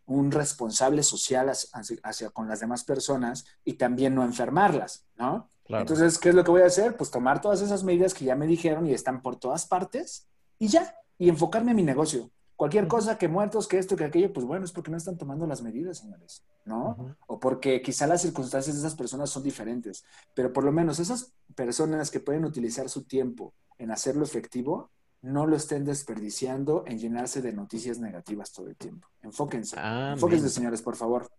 un 0.05 0.31
responsable 0.31 1.03
social 1.03 1.51
hacia, 1.51 2.29
con 2.31 2.47
las 2.47 2.59
demás 2.59 2.83
personas 2.83 3.45
y 3.63 3.73
también 3.73 4.15
no 4.15 4.23
enfermarlas, 4.23 5.05
¿no? 5.15 5.49
Entonces, 5.67 6.17
¿qué 6.17 6.29
es 6.29 6.35
lo 6.35 6.43
que 6.43 6.51
voy 6.51 6.63
a 6.63 6.65
hacer? 6.65 6.97
Pues 6.97 7.11
tomar 7.11 7.39
todas 7.39 7.61
esas 7.61 7.83
medidas 7.83 8.13
que 8.13 8.25
ya 8.25 8.35
me 8.35 8.45
dijeron 8.45 8.85
y 8.87 8.93
están 8.93 9.21
por 9.21 9.37
todas 9.37 9.65
partes 9.65 10.27
y 10.59 10.67
ya, 10.67 10.95
y 11.17 11.29
enfocarme 11.29 11.71
en 11.71 11.77
mi 11.77 11.83
negocio. 11.83 12.29
Cualquier 12.61 12.87
cosa 12.87 13.17
que 13.17 13.27
muertos, 13.27 13.67
que 13.67 13.79
esto, 13.79 13.95
que 13.95 14.03
aquello, 14.03 14.31
pues 14.31 14.45
bueno, 14.45 14.65
es 14.65 14.71
porque 14.71 14.91
no 14.91 14.97
están 14.97 15.17
tomando 15.17 15.47
las 15.47 15.63
medidas, 15.63 15.97
señores, 15.97 16.45
¿no? 16.63 17.17
O 17.25 17.39
porque 17.39 17.81
quizá 17.81 18.05
las 18.05 18.21
circunstancias 18.21 18.75
de 18.75 18.81
esas 18.81 18.93
personas 18.93 19.31
son 19.31 19.41
diferentes, 19.41 20.05
pero 20.35 20.53
por 20.53 20.63
lo 20.63 20.71
menos 20.71 20.99
esas 20.99 21.33
personas 21.55 22.11
que 22.11 22.19
pueden 22.19 22.45
utilizar 22.45 22.87
su 22.87 23.05
tiempo 23.05 23.55
en 23.79 23.89
hacerlo 23.89 24.23
efectivo, 24.23 24.91
no 25.23 25.47
lo 25.47 25.55
estén 25.55 25.85
desperdiciando 25.85 26.83
en 26.85 26.99
llenarse 26.99 27.41
de 27.41 27.51
noticias 27.51 27.97
negativas 27.97 28.51
todo 28.51 28.67
el 28.67 28.75
tiempo. 28.75 29.07
Enfóquense. 29.23 29.75
Enfóquense, 29.79 30.49
señores, 30.49 30.83
por 30.83 30.95
favor. 30.95 31.31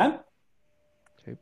¿Va? 0.00 0.24
Sí. 1.24 1.36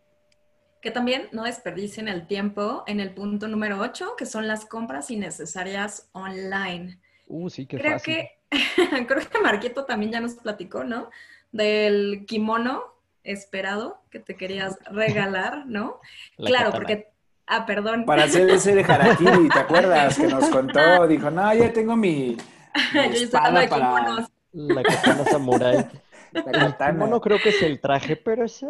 Que 0.81 0.91
también 0.91 1.29
no 1.33 1.43
desperdicien 1.43 2.09
el 2.09 2.27
tiempo 2.27 2.83
en 2.87 2.99
el 2.99 3.13
punto 3.13 3.47
número 3.47 3.79
8, 3.79 4.17
que 4.17 4.25
son 4.25 4.49
las 4.49 4.65
compras 4.65 5.11
innecesarias 5.11 6.09
online. 6.13 6.99
Uh, 7.27 7.51
sí, 7.51 7.67
qué 7.67 7.77
Creo 7.77 7.99
fácil. 7.99 8.15
que 8.15 8.42
creo 9.07 9.29
que 9.29 9.41
Marquito 9.41 9.85
también 9.85 10.13
ya 10.13 10.21
nos 10.21 10.35
platicó, 10.35 10.85
¿no? 10.85 11.11
Del 11.51 12.25
kimono 12.27 12.83
esperado 13.25 14.03
que 14.11 14.19
te 14.19 14.37
querías 14.37 14.79
regalar, 14.91 15.67
¿no? 15.67 16.01
claro, 16.37 16.73
porque 16.73 17.13
Ah, 17.47 17.67
perdón. 17.67 18.07
Para 18.07 18.25
hacer 18.25 18.49
ese 18.49 18.75
de 18.75 18.83
Harakiri, 18.83 19.49
¿te 19.49 19.59
acuerdas? 19.59 20.17
Que 20.17 20.27
nos 20.29 20.49
contó, 20.49 21.07
dijo, 21.07 21.31
no, 21.31 21.53
ya 21.53 21.73
tengo 21.73 21.97
mi, 21.97 22.37
espada 23.13 23.69
para... 23.69 24.27
La 24.53 24.83
katana 24.83 25.25
samurai. 25.25 25.87
El 26.33 26.77
kimono 26.77 27.21
creo 27.21 27.39
que 27.39 27.51
es 27.51 27.63
el 27.63 27.81
traje, 27.81 28.17
pero 28.17 28.45
ese, 28.45 28.67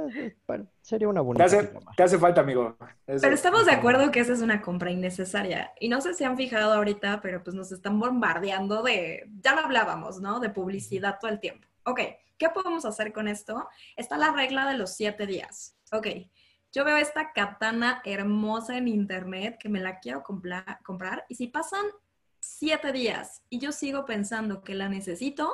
sería 0.81 1.09
una 1.09 1.21
buena. 1.21 1.45
¿Qué 1.45 1.57
hace, 1.57 1.73
¿Qué 1.97 2.03
hace, 2.03 2.19
falta, 2.19 2.41
amigo? 2.41 2.77
pero 3.07 3.35
estamos 3.35 3.67
de 3.67 3.73
acuerdo 3.73 4.11
que 4.11 4.21
esa 4.21 4.33
es 4.33 4.41
una 4.41 4.61
compra 4.61 4.91
innecesaria. 4.91 5.73
Y 5.81 5.89
no 5.89 6.01
sé 6.01 6.15
si 6.15 6.25
han 6.25 6.37
fijado 6.37 6.73
ahorita, 6.75 7.21
pero 7.21 7.43
pues 7.43 7.55
nos 7.55 7.73
están 7.73 7.99
bombardeando 7.99 8.83
de, 8.83 9.29
ya 9.41 9.55
lo 9.55 9.63
hablábamos, 9.63 10.21
¿no? 10.21 10.41
De 10.41 10.51
publicidad 10.51 11.19
todo 11.21 11.31
el 11.31 11.41
tiempo. 11.41 11.67
Ok, 11.85 12.01
¿qué 12.39 12.49
podemos 12.49 12.85
hacer 12.85 13.13
con 13.13 13.29
esto? 13.29 13.69
Está 13.97 14.17
la 14.17 14.33
regla 14.33 14.67
de 14.67 14.77
los 14.77 14.95
siete 14.95 15.27
días. 15.27 15.77
Ok, 15.93 16.07
yo 16.73 16.85
veo 16.85 16.97
esta 16.97 17.33
katana 17.33 18.01
hermosa 18.05 18.77
en 18.79 18.89
internet 18.89 19.59
que 19.61 19.69
me 19.69 19.81
la 19.81 20.01
quiero 20.01 20.23
comprar 20.23 21.27
y 21.29 21.35
si 21.35 21.49
pasan 21.49 21.85
siete 22.41 22.93
días 22.93 23.43
y 23.51 23.59
yo 23.59 23.73
sigo 23.73 24.05
pensando 24.05 24.63
que 24.63 24.75
la 24.75 24.89
necesito, 24.89 25.53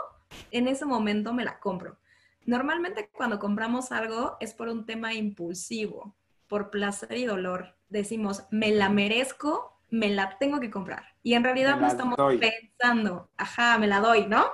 en 0.50 0.68
ese 0.68 0.84
momento 0.84 1.32
me 1.32 1.44
la 1.44 1.58
compro. 1.58 1.98
Normalmente 2.46 3.10
cuando 3.12 3.38
compramos 3.38 3.92
algo 3.92 4.36
es 4.40 4.54
por 4.54 4.68
un 4.68 4.86
tema 4.86 5.14
impulsivo, 5.14 6.14
por 6.46 6.70
placer 6.70 7.16
y 7.16 7.26
dolor. 7.26 7.74
Decimos, 7.88 8.44
me 8.50 8.70
la 8.70 8.88
merezco, 8.88 9.78
me 9.90 10.08
la 10.08 10.38
tengo 10.38 10.60
que 10.60 10.70
comprar. 10.70 11.04
Y 11.22 11.34
en 11.34 11.44
realidad 11.44 11.78
no 11.78 11.86
estamos 11.86 12.16
pensando, 12.40 13.30
ajá, 13.36 13.78
me 13.78 13.86
la 13.86 14.00
doy, 14.00 14.26
¿no? 14.26 14.46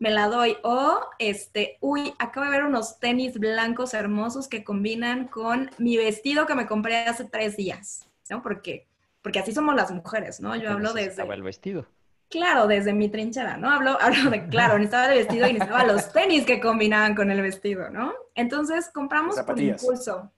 me 0.00 0.10
la 0.10 0.26
doy. 0.26 0.56
O, 0.62 0.98
este, 1.20 1.78
uy, 1.80 2.12
acabo 2.18 2.46
de 2.46 2.52
ver 2.52 2.64
unos 2.64 2.98
tenis 2.98 3.38
blancos 3.38 3.94
hermosos 3.94 4.48
que 4.48 4.64
combinan 4.64 5.28
con 5.28 5.70
mi 5.78 5.96
vestido 5.96 6.46
que 6.46 6.56
me 6.56 6.66
compré 6.66 7.04
hace 7.04 7.26
tres 7.26 7.56
días, 7.56 8.08
¿no? 8.28 8.42
Porque, 8.42 8.88
porque 9.22 9.38
así 9.38 9.52
somos 9.52 9.76
las 9.76 9.92
mujeres, 9.92 10.40
¿no? 10.40 10.56
Yo 10.56 10.70
hablo 10.70 10.92
desde... 10.92 11.22
el 11.22 11.42
vestido. 11.42 11.86
Claro, 12.30 12.68
desde 12.68 12.92
mi 12.92 13.08
trinchera, 13.08 13.56
¿no? 13.56 13.68
Hablo, 13.68 13.98
hablo 14.00 14.30
de, 14.30 14.46
claro, 14.46 14.74
necesitaba 14.74 15.12
el 15.12 15.18
vestido 15.18 15.48
y 15.48 15.52
necesitaba 15.54 15.84
los 15.84 16.12
tenis 16.12 16.46
que 16.46 16.60
combinaban 16.60 17.16
con 17.16 17.30
el 17.30 17.42
vestido, 17.42 17.90
¿no? 17.90 18.14
Entonces, 18.36 18.88
compramos 18.88 19.40
por 19.40 19.58
impulso. 19.58 20.30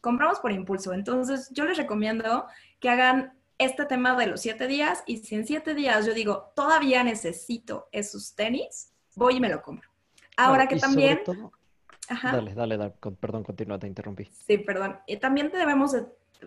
Compramos 0.00 0.38
por 0.38 0.52
impulso. 0.52 0.92
Entonces, 0.92 1.50
yo 1.50 1.64
les 1.64 1.76
recomiendo 1.76 2.46
que 2.78 2.88
hagan 2.88 3.34
este 3.58 3.84
tema 3.84 4.16
de 4.16 4.28
los 4.28 4.40
siete 4.40 4.68
días 4.68 5.02
y 5.06 5.18
si 5.18 5.34
en 5.34 5.44
siete 5.44 5.74
días 5.74 6.06
yo 6.06 6.14
digo, 6.14 6.52
todavía 6.54 7.02
necesito 7.02 7.88
esos 7.90 8.34
tenis, 8.36 8.92
voy 9.16 9.36
y 9.36 9.40
me 9.40 9.48
lo 9.48 9.60
compro. 9.60 9.90
Ahora 10.36 10.68
que 10.68 10.76
también... 10.76 11.20
Dale, 12.22 12.54
dale, 12.54 12.76
dale, 12.76 12.94
perdón, 13.20 13.42
continúa, 13.42 13.78
te 13.78 13.86
interrumpí. 13.88 14.24
Sí, 14.46 14.58
perdón. 14.58 14.98
Y 15.06 15.16
también 15.16 15.50
debemos 15.50 15.94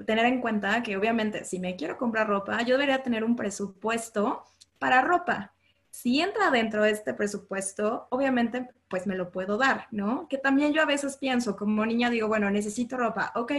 tener 0.06 0.26
en 0.26 0.42
cuenta 0.42 0.82
que 0.82 0.98
obviamente 0.98 1.46
si 1.46 1.60
me 1.60 1.76
quiero 1.76 1.98
comprar 1.98 2.28
ropa, 2.28 2.62
yo 2.64 2.78
debería 2.78 3.04
tener 3.04 3.24
un 3.24 3.36
presupuesto 3.36 4.44
para 4.84 5.00
ropa. 5.00 5.54
Si 5.92 6.20
entra 6.20 6.52
dentro 6.52 6.84
de 6.84 6.92
este 6.92 7.14
presupuesto, 7.14 8.08
obviamente 8.10 8.70
pues 8.90 9.08
me 9.08 9.16
lo 9.16 9.32
puedo 9.32 9.58
dar, 9.58 9.88
¿no? 9.92 10.28
Que 10.28 10.38
también 10.38 10.74
yo 10.74 10.82
a 10.82 10.86
veces 10.86 11.16
pienso, 11.16 11.56
como 11.56 11.86
niña 11.86 12.10
digo, 12.10 12.28
bueno, 12.28 12.50
necesito 12.50 12.98
ropa, 12.98 13.32
ok, 13.36 13.54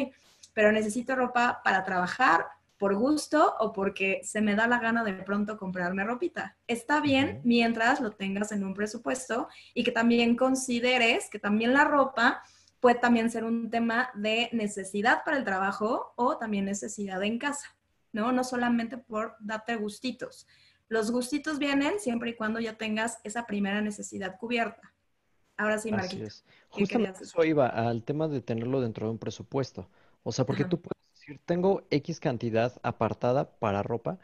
pero 0.52 0.70
necesito 0.70 1.16
ropa 1.16 1.62
para 1.64 1.82
trabajar 1.82 2.44
por 2.76 2.94
gusto 2.94 3.54
o 3.58 3.72
porque 3.72 4.20
se 4.22 4.42
me 4.42 4.54
da 4.54 4.66
la 4.66 4.80
gana 4.80 5.02
de 5.02 5.14
pronto 5.14 5.56
comprarme 5.56 6.04
ropita. 6.04 6.58
Está 6.66 7.00
bien 7.00 7.40
mientras 7.42 8.00
lo 8.00 8.10
tengas 8.10 8.52
en 8.52 8.66
un 8.66 8.74
presupuesto 8.74 9.48
y 9.72 9.82
que 9.82 9.92
también 9.92 10.37
consideres 10.37 11.30
que 11.30 11.38
también 11.38 11.72
la 11.72 11.84
ropa 11.84 12.42
puede 12.80 12.96
también 12.96 13.30
ser 13.30 13.44
un 13.44 13.70
tema 13.70 14.10
de 14.12 14.50
necesidad 14.52 15.24
para 15.24 15.38
el 15.38 15.44
trabajo 15.44 16.12
o 16.16 16.37
también 16.37 16.66
necesidad 16.66 17.22
en 17.22 17.38
casa, 17.38 17.74
¿no? 18.12 18.30
No 18.30 18.44
solamente 18.44 18.98
por 18.98 19.37
darte 19.40 19.76
gustitos. 19.76 20.46
Los 20.94 21.11
gustitos 21.11 21.59
vienen 21.59 21.98
siempre 21.98 22.30
y 22.30 22.35
cuando 22.35 22.61
ya 22.61 22.76
tengas 22.76 23.18
esa 23.24 23.46
primera 23.46 23.80
necesidad 23.80 24.38
cubierta. 24.38 24.94
Ahora 25.57 25.76
sí, 25.78 25.90
Marquito. 25.90 26.28
Justamente 26.68 27.24
eso 27.24 27.44
iba 27.44 27.66
al 27.66 28.04
tema 28.04 28.28
de 28.28 28.40
tenerlo 28.40 28.80
dentro 28.80 29.09
de 29.09 29.11
un 29.11 29.18
presupuesto. 29.18 29.90
O 30.22 30.30
sea, 30.30 30.46
porque 30.46 30.64
tú 30.64 30.80
puedes 30.80 31.40
tengo 31.46 31.83
X 31.90 32.20
cantidad 32.20 32.72
apartada 32.85 33.59
para 33.59 33.83
ropa 33.83 34.20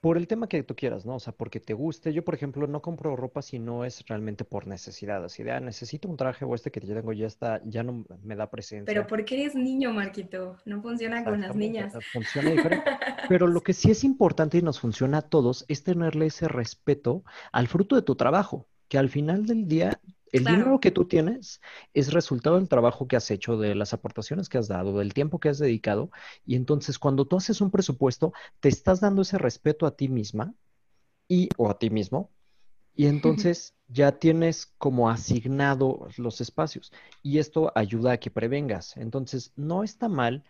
por 0.00 0.16
el 0.16 0.26
tema 0.26 0.48
que 0.48 0.64
tú 0.64 0.74
quieras, 0.74 1.06
¿no? 1.06 1.14
O 1.14 1.20
sea, 1.20 1.32
porque 1.32 1.60
te 1.60 1.74
guste. 1.74 2.12
Yo, 2.12 2.24
por 2.24 2.34
ejemplo, 2.34 2.66
no 2.66 2.82
compro 2.82 3.14
ropa 3.14 3.40
si 3.40 3.60
no 3.60 3.84
es 3.84 4.04
realmente 4.06 4.44
por 4.44 4.66
necesidad. 4.66 5.24
Así 5.24 5.44
de, 5.44 5.52
ah, 5.52 5.60
necesito 5.60 6.08
un 6.08 6.16
traje 6.16 6.44
o 6.44 6.54
este 6.56 6.72
que 6.72 6.80
yo 6.80 6.92
tengo 6.92 7.12
ya 7.12 7.28
está, 7.28 7.62
ya 7.64 7.84
no 7.84 8.04
me 8.22 8.34
da 8.34 8.50
presencia. 8.50 8.84
Pero 8.84 9.06
porque 9.06 9.40
eres 9.40 9.54
niño, 9.54 9.92
Marquito. 9.92 10.58
No 10.64 10.82
funciona 10.82 11.22
con 11.22 11.40
las 11.40 11.54
niñas. 11.54 11.94
Funciona 12.12 12.50
diferente. 12.50 12.84
Pero 13.28 13.46
lo 13.46 13.62
que 13.62 13.72
sí 13.72 13.90
es 13.90 14.04
importante 14.04 14.58
y 14.58 14.62
nos 14.62 14.80
funciona 14.80 15.18
a 15.18 15.22
todos 15.22 15.64
es 15.68 15.82
tenerle 15.82 16.26
ese 16.26 16.48
respeto 16.48 17.24
al 17.52 17.68
fruto 17.68 17.96
de 17.96 18.02
tu 18.02 18.16
trabajo, 18.16 18.66
que 18.88 18.98
al 18.98 19.08
final 19.08 19.46
del 19.46 19.66
día 19.66 20.00
el 20.32 20.44
dinero 20.44 20.80
que 20.80 20.90
tú 20.90 21.04
tienes 21.04 21.60
es 21.92 22.12
resultado 22.12 22.56
del 22.56 22.68
trabajo 22.68 23.06
que 23.06 23.14
has 23.14 23.30
hecho, 23.30 23.56
de 23.56 23.76
las 23.76 23.94
aportaciones 23.94 24.48
que 24.48 24.58
has 24.58 24.66
dado, 24.66 24.98
del 24.98 25.14
tiempo 25.14 25.38
que 25.38 25.48
has 25.48 25.58
dedicado. 25.58 26.10
Y 26.44 26.56
entonces 26.56 26.98
cuando 26.98 27.24
tú 27.24 27.36
haces 27.36 27.60
un 27.60 27.70
presupuesto, 27.70 28.32
te 28.58 28.68
estás 28.68 29.00
dando 29.00 29.22
ese 29.22 29.38
respeto 29.38 29.86
a 29.86 29.94
ti 29.94 30.08
misma 30.08 30.52
y 31.28 31.48
o 31.56 31.70
a 31.70 31.78
ti 31.78 31.88
mismo. 31.88 32.30
Y 32.96 33.06
entonces 33.06 33.74
ya 33.86 34.18
tienes 34.18 34.66
como 34.76 35.08
asignado 35.08 36.08
los 36.16 36.40
espacios. 36.40 36.92
Y 37.22 37.38
esto 37.38 37.70
ayuda 37.76 38.12
a 38.12 38.18
que 38.18 38.32
prevengas. 38.32 38.96
Entonces, 38.96 39.52
no 39.54 39.84
está 39.84 40.08
mal 40.08 40.42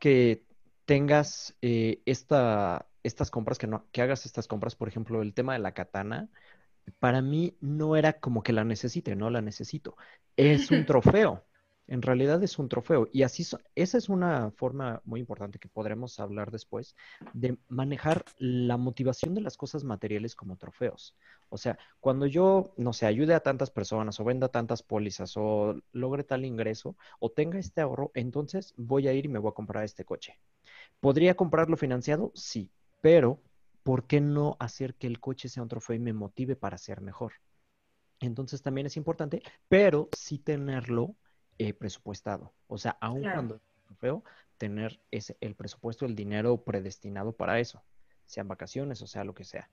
que 0.00 0.42
tengas 0.84 1.56
eh, 1.62 2.02
esta, 2.06 2.86
estas 3.02 3.30
compras, 3.30 3.58
que, 3.58 3.66
no, 3.66 3.86
que 3.92 4.02
hagas 4.02 4.26
estas 4.26 4.48
compras, 4.48 4.76
por 4.76 4.88
ejemplo, 4.88 5.22
el 5.22 5.34
tema 5.34 5.54
de 5.54 5.58
la 5.60 5.72
katana 5.72 6.30
para 6.98 7.22
mí 7.22 7.56
no 7.60 7.96
era 7.96 8.14
como 8.20 8.42
que 8.42 8.52
la 8.52 8.64
necesite, 8.64 9.16
no 9.16 9.30
la 9.30 9.40
necesito. 9.40 9.96
Es 10.36 10.70
un 10.70 10.86
trofeo. 10.86 11.44
En 11.86 12.00
realidad 12.00 12.42
es 12.42 12.58
un 12.58 12.68
trofeo. 12.68 13.08
Y 13.12 13.22
así, 13.24 13.44
esa 13.74 13.98
es 13.98 14.08
una 14.08 14.50
forma 14.52 15.02
muy 15.04 15.20
importante 15.20 15.58
que 15.58 15.68
podremos 15.68 16.18
hablar 16.18 16.50
después 16.50 16.96
de 17.34 17.58
manejar 17.68 18.24
la 18.38 18.78
motivación 18.78 19.34
de 19.34 19.42
las 19.42 19.58
cosas 19.58 19.84
materiales 19.84 20.34
como 20.34 20.56
trofeos. 20.56 21.14
O 21.50 21.58
sea, 21.58 21.78
cuando 22.00 22.26
yo, 22.26 22.72
no 22.78 22.94
sé, 22.94 23.06
ayude 23.06 23.34
a 23.34 23.40
tantas 23.40 23.70
personas 23.70 24.18
o 24.18 24.24
venda 24.24 24.48
tantas 24.48 24.82
pólizas 24.82 25.34
o 25.36 25.76
logre 25.92 26.24
tal 26.24 26.44
ingreso 26.46 26.96
o 27.20 27.30
tenga 27.30 27.58
este 27.58 27.82
ahorro, 27.82 28.10
entonces 28.14 28.72
voy 28.78 29.08
a 29.08 29.12
ir 29.12 29.26
y 29.26 29.28
me 29.28 29.38
voy 29.38 29.50
a 29.50 29.54
comprar 29.54 29.84
este 29.84 30.04
coche. 30.06 30.38
¿Podría 31.04 31.36
comprarlo 31.36 31.76
financiado? 31.76 32.32
Sí, 32.34 32.70
pero 33.02 33.38
¿por 33.82 34.06
qué 34.06 34.22
no 34.22 34.56
hacer 34.58 34.94
que 34.94 35.06
el 35.06 35.20
coche 35.20 35.50
sea 35.50 35.62
un 35.62 35.68
trofeo 35.68 35.96
y 35.96 35.98
me 35.98 36.14
motive 36.14 36.56
para 36.56 36.78
ser 36.78 37.02
mejor? 37.02 37.34
Entonces 38.20 38.62
también 38.62 38.86
es 38.86 38.96
importante, 38.96 39.42
pero 39.68 40.08
sí 40.16 40.38
tenerlo 40.38 41.14
eh, 41.58 41.74
presupuestado. 41.74 42.54
O 42.68 42.78
sea, 42.78 42.96
aun 43.02 43.20
cuando 43.20 43.56
es 43.56 43.60
un 43.60 43.84
trofeo, 43.84 44.24
tener 44.56 44.98
ese, 45.10 45.36
el 45.42 45.54
presupuesto, 45.54 46.06
el 46.06 46.14
dinero 46.14 46.64
predestinado 46.64 47.32
para 47.32 47.60
eso, 47.60 47.84
sean 48.24 48.48
vacaciones 48.48 49.02
o 49.02 49.06
sea 49.06 49.24
lo 49.24 49.34
que 49.34 49.44
sea. 49.44 49.68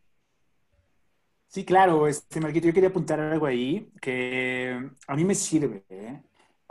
Sí, 1.47 1.63
claro, 1.63 2.09
este 2.09 2.41
Marquito, 2.41 2.67
yo 2.67 2.73
quería 2.73 2.89
apuntar 2.89 3.21
algo 3.21 3.45
ahí 3.45 3.89
que 4.01 4.89
a 5.07 5.15
mí 5.15 5.23
me 5.23 5.35
sirve. 5.35 5.85
¿eh? 5.87 6.21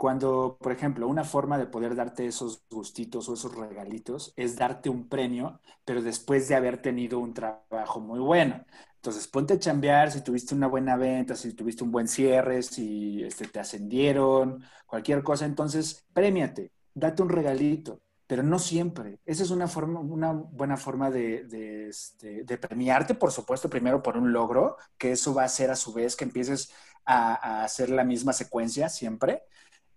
Cuando, 0.01 0.57
por 0.59 0.71
ejemplo, 0.71 1.07
una 1.07 1.23
forma 1.23 1.59
de 1.59 1.67
poder 1.67 1.93
darte 1.93 2.25
esos 2.25 2.63
gustitos 2.71 3.29
o 3.29 3.35
esos 3.35 3.53
regalitos 3.53 4.33
es 4.35 4.55
darte 4.55 4.89
un 4.89 5.07
premio, 5.07 5.61
pero 5.85 6.01
después 6.01 6.47
de 6.47 6.55
haber 6.55 6.81
tenido 6.81 7.19
un 7.19 7.35
trabajo 7.35 7.99
muy 7.99 8.17
bueno. 8.17 8.65
Entonces, 8.95 9.27
ponte 9.27 9.53
a 9.53 9.59
chambear 9.59 10.11
si 10.11 10.23
tuviste 10.23 10.55
una 10.55 10.65
buena 10.65 10.97
venta, 10.97 11.35
si 11.35 11.53
tuviste 11.53 11.83
un 11.83 11.91
buen 11.91 12.07
cierre, 12.07 12.63
si 12.63 13.21
este, 13.21 13.47
te 13.47 13.59
ascendieron, 13.59 14.63
cualquier 14.87 15.21
cosa. 15.21 15.45
Entonces, 15.45 16.03
premiate, 16.13 16.71
date 16.95 17.21
un 17.21 17.29
regalito, 17.29 18.01
pero 18.25 18.41
no 18.41 18.57
siempre. 18.57 19.19
Esa 19.23 19.43
es 19.43 19.51
una, 19.51 19.67
forma, 19.67 19.99
una 19.99 20.33
buena 20.33 20.77
forma 20.77 21.11
de, 21.11 21.43
de, 21.43 21.89
este, 21.89 22.43
de 22.43 22.57
premiarte, 22.57 23.13
por 23.13 23.31
supuesto, 23.31 23.69
primero 23.69 24.01
por 24.01 24.17
un 24.17 24.33
logro, 24.33 24.77
que 24.97 25.11
eso 25.11 25.31
va 25.35 25.43
a 25.43 25.45
hacer 25.45 25.69
a 25.69 25.75
su 25.75 25.93
vez 25.93 26.15
que 26.15 26.23
empieces 26.23 26.73
a, 27.05 27.59
a 27.59 27.63
hacer 27.65 27.91
la 27.91 28.03
misma 28.03 28.33
secuencia 28.33 28.89
siempre 28.89 29.43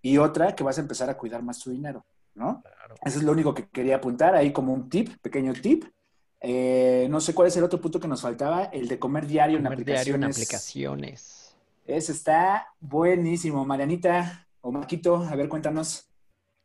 y 0.05 0.19
otra 0.19 0.55
que 0.55 0.63
vas 0.63 0.77
a 0.77 0.83
empezar 0.83 1.09
a 1.09 1.17
cuidar 1.17 1.43
más 1.43 1.59
tu 1.61 1.71
dinero, 1.71 2.05
¿no? 2.35 2.63
Eso 3.03 3.19
es 3.19 3.25
lo 3.25 3.33
único 3.33 3.55
que 3.55 3.67
quería 3.69 3.97
apuntar 3.97 4.35
ahí 4.35 4.53
como 4.53 4.75
un 4.75 4.91
tip, 4.91 5.17
pequeño 5.23 5.55
tip. 5.55 5.87
Eh, 6.43 7.07
no 7.09 7.23
sé 7.23 7.33
cuál 7.33 7.49
es 7.49 7.57
el 7.57 7.65
otro 7.65 7.81
punto 7.81 7.99
que 7.99 8.07
nos 8.07 8.21
faltaba, 8.21 8.65
el 8.65 8.87
de 8.87 8.99
comer 8.99 9.27
diario 9.27 9.57
en 9.57 9.67
aplicaciones. 9.67 10.05
Diario 10.05 10.15
en 10.17 10.31
aplicaciones. 10.31 11.57
Ese 11.87 12.13
está 12.13 12.67
buenísimo. 12.81 13.65
Marianita 13.65 14.47
o 14.61 14.71
Marquito, 14.71 15.17
a 15.17 15.35
ver, 15.37 15.49
cuéntanos. 15.49 16.07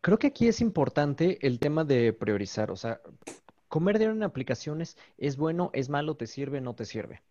Creo 0.01 0.19
que 0.19 0.27
aquí 0.27 0.49
es 0.49 0.59
importante 0.59 1.37
el 1.47 1.59
tema 1.59 1.85
de 1.85 2.11
priorizar, 2.11 2.71
o 2.71 2.75
sea, 2.75 2.99
comer 3.69 3.99
diario 3.99 4.17
en 4.17 4.23
aplicaciones 4.23 4.97
es 5.17 5.37
bueno, 5.37 5.69
es 5.71 5.87
malo, 5.87 6.17
te 6.17 6.27
sirve, 6.27 6.59
no 6.59 6.75
te 6.75 6.83
sirve. 6.83 7.23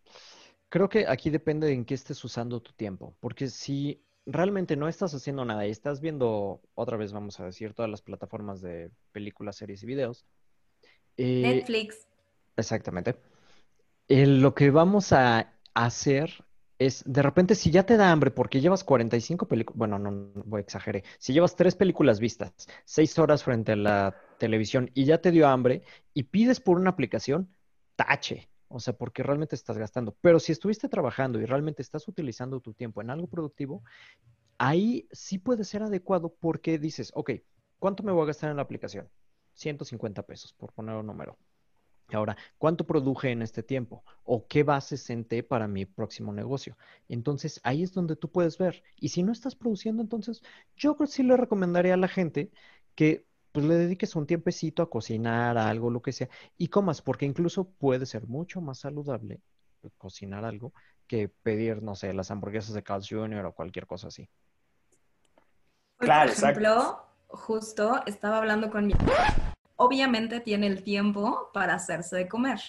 Creo 0.69 0.89
que 0.89 1.05
aquí 1.07 1.29
depende 1.29 1.67
de 1.67 1.73
en 1.73 1.85
qué 1.85 1.93
estés 1.93 2.23
usando 2.23 2.61
tu 2.61 2.71
tiempo, 2.73 3.13
porque 3.19 3.47
si 3.47 4.01
realmente 4.31 4.75
no 4.75 4.87
estás 4.87 5.13
haciendo 5.13 5.45
nada 5.45 5.65
y 5.67 5.71
estás 5.71 6.01
viendo, 6.01 6.61
otra 6.75 6.97
vez 6.97 7.11
vamos 7.11 7.39
a 7.39 7.45
decir, 7.45 7.73
todas 7.73 7.89
las 7.89 8.01
plataformas 8.01 8.61
de 8.61 8.91
películas, 9.11 9.57
series 9.57 9.83
y 9.83 9.85
videos. 9.85 10.25
Eh, 11.17 11.41
Netflix. 11.41 12.07
Exactamente. 12.55 13.15
Eh, 14.07 14.25
lo 14.25 14.53
que 14.53 14.71
vamos 14.71 15.11
a 15.13 15.53
hacer 15.73 16.45
es, 16.77 17.03
de 17.05 17.21
repente, 17.21 17.55
si 17.55 17.71
ya 17.71 17.85
te 17.85 17.97
da 17.97 18.11
hambre 18.11 18.31
porque 18.31 18.61
llevas 18.61 18.83
45 18.83 19.47
películas, 19.47 19.77
bueno, 19.77 19.99
no, 19.99 20.11
no 20.11 20.43
voy 20.45 20.59
a 20.59 20.61
exagerar, 20.61 21.03
si 21.17 21.33
llevas 21.33 21.55
tres 21.55 21.75
películas 21.75 22.19
vistas, 22.19 22.53
seis 22.85 23.17
horas 23.19 23.43
frente 23.43 23.73
a 23.73 23.75
la 23.75 24.15
televisión 24.37 24.89
y 24.93 25.05
ya 25.05 25.19
te 25.19 25.31
dio 25.31 25.47
hambre 25.47 25.83
y 26.13 26.23
pides 26.23 26.59
por 26.59 26.77
una 26.77 26.91
aplicación, 26.91 27.53
tache. 27.95 28.49
O 28.69 28.79
sea, 28.79 28.93
porque 28.93 29.23
realmente 29.23 29.55
estás 29.55 29.77
gastando. 29.77 30.15
Pero 30.21 30.39
si 30.39 30.51
estuviste 30.51 30.87
trabajando 30.89 31.39
y 31.39 31.45
realmente 31.45 31.81
estás 31.81 32.07
utilizando 32.07 32.59
tu 32.61 32.73
tiempo 32.73 33.01
en 33.01 33.09
algo 33.09 33.27
productivo, 33.27 33.83
ahí 34.57 35.07
sí 35.11 35.39
puede 35.39 35.63
ser 35.63 35.83
adecuado 35.83 36.33
porque 36.39 36.77
dices, 36.77 37.11
ok, 37.15 37.31
¿cuánto 37.79 38.03
me 38.03 38.11
voy 38.11 38.23
a 38.23 38.27
gastar 38.27 38.51
en 38.51 38.57
la 38.57 38.61
aplicación? 38.61 39.09
150 39.53 40.23
pesos, 40.23 40.53
por 40.53 40.71
poner 40.71 40.95
un 40.95 41.07
número. 41.07 41.37
Ahora, 42.11 42.37
¿cuánto 42.57 42.85
produje 42.87 43.31
en 43.31 43.41
este 43.41 43.61
tiempo? 43.63 44.03
¿O 44.23 44.47
qué 44.47 44.63
base 44.63 44.97
senté 44.97 45.43
para 45.43 45.67
mi 45.67 45.85
próximo 45.85 46.33
negocio? 46.33 46.77
Entonces, 47.07 47.59
ahí 47.63 47.83
es 47.83 47.93
donde 47.93 48.15
tú 48.15 48.31
puedes 48.31 48.57
ver. 48.57 48.83
Y 48.95 49.09
si 49.09 49.23
no 49.23 49.31
estás 49.31 49.55
produciendo, 49.55 50.01
entonces 50.01 50.41
yo 50.75 50.95
creo 50.95 51.07
que 51.07 51.13
sí 51.13 51.23
le 51.23 51.37
recomendaría 51.37 51.93
a 51.93 51.97
la 51.97 52.07
gente 52.07 52.51
que 52.95 53.27
pues 53.51 53.65
le 53.65 53.75
dediques 53.75 54.15
un 54.15 54.27
tiempecito 54.27 54.83
a 54.83 54.89
cocinar, 54.89 55.57
a 55.57 55.69
algo, 55.69 55.89
lo 55.89 56.01
que 56.01 56.11
sea, 56.11 56.29
y 56.57 56.67
comas, 56.67 57.01
porque 57.01 57.25
incluso 57.25 57.69
puede 57.69 58.05
ser 58.05 58.27
mucho 58.27 58.61
más 58.61 58.79
saludable 58.79 59.41
cocinar 59.97 60.43
algo 60.45 60.73
que 61.07 61.29
pedir, 61.29 61.81
no 61.81 61.95
sé, 61.95 62.13
las 62.13 62.31
hamburguesas 62.31 62.73
de 62.73 62.83
Carl 62.83 63.03
Jr. 63.07 63.45
o 63.45 63.53
cualquier 63.53 63.87
cosa 63.87 64.07
así. 64.07 64.29
Claro, 65.97 66.31
por 66.33 66.43
ejemplo, 66.43 67.05
justo 67.27 68.01
estaba 68.05 68.37
hablando 68.37 68.69
con 68.69 68.87
mi... 68.87 68.93
Obviamente 69.75 70.41
tiene 70.41 70.67
el 70.67 70.83
tiempo 70.83 71.49
para 71.53 71.75
hacerse 71.75 72.17
de 72.17 72.27
comer. 72.27 72.59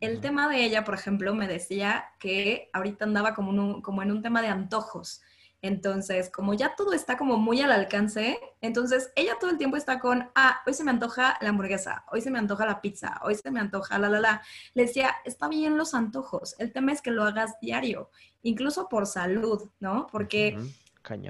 El 0.00 0.20
tema 0.20 0.48
de 0.48 0.64
ella, 0.64 0.84
por 0.84 0.94
ejemplo, 0.94 1.34
me 1.34 1.48
decía 1.48 2.04
que 2.18 2.68
ahorita 2.72 3.04
andaba 3.04 3.34
como, 3.34 3.82
como 3.82 4.02
en 4.02 4.12
un 4.12 4.22
tema 4.22 4.42
de 4.42 4.48
antojos. 4.48 5.22
Entonces, 5.60 6.30
como 6.30 6.54
ya 6.54 6.76
todo 6.76 6.92
está 6.92 7.16
como 7.16 7.36
muy 7.36 7.60
al 7.60 7.72
alcance, 7.72 8.38
entonces 8.60 9.10
ella 9.16 9.36
todo 9.40 9.50
el 9.50 9.58
tiempo 9.58 9.76
está 9.76 9.98
con, 9.98 10.30
ah, 10.34 10.60
hoy 10.66 10.74
se 10.74 10.84
me 10.84 10.90
antoja 10.90 11.36
la 11.40 11.48
hamburguesa, 11.48 12.04
hoy 12.12 12.20
se 12.20 12.30
me 12.30 12.38
antoja 12.38 12.64
la 12.64 12.80
pizza, 12.80 13.20
hoy 13.24 13.34
se 13.34 13.50
me 13.50 13.58
antoja 13.58 13.98
la, 13.98 14.08
la, 14.08 14.20
la. 14.20 14.42
Le 14.74 14.84
decía, 14.84 15.16
está 15.24 15.48
bien 15.48 15.76
los 15.76 15.94
antojos, 15.94 16.54
el 16.58 16.72
tema 16.72 16.92
es 16.92 17.02
que 17.02 17.10
lo 17.10 17.24
hagas 17.24 17.58
diario, 17.60 18.10
incluso 18.42 18.88
por 18.88 19.06
salud, 19.06 19.68
¿no? 19.80 20.06
Porque... 20.10 20.56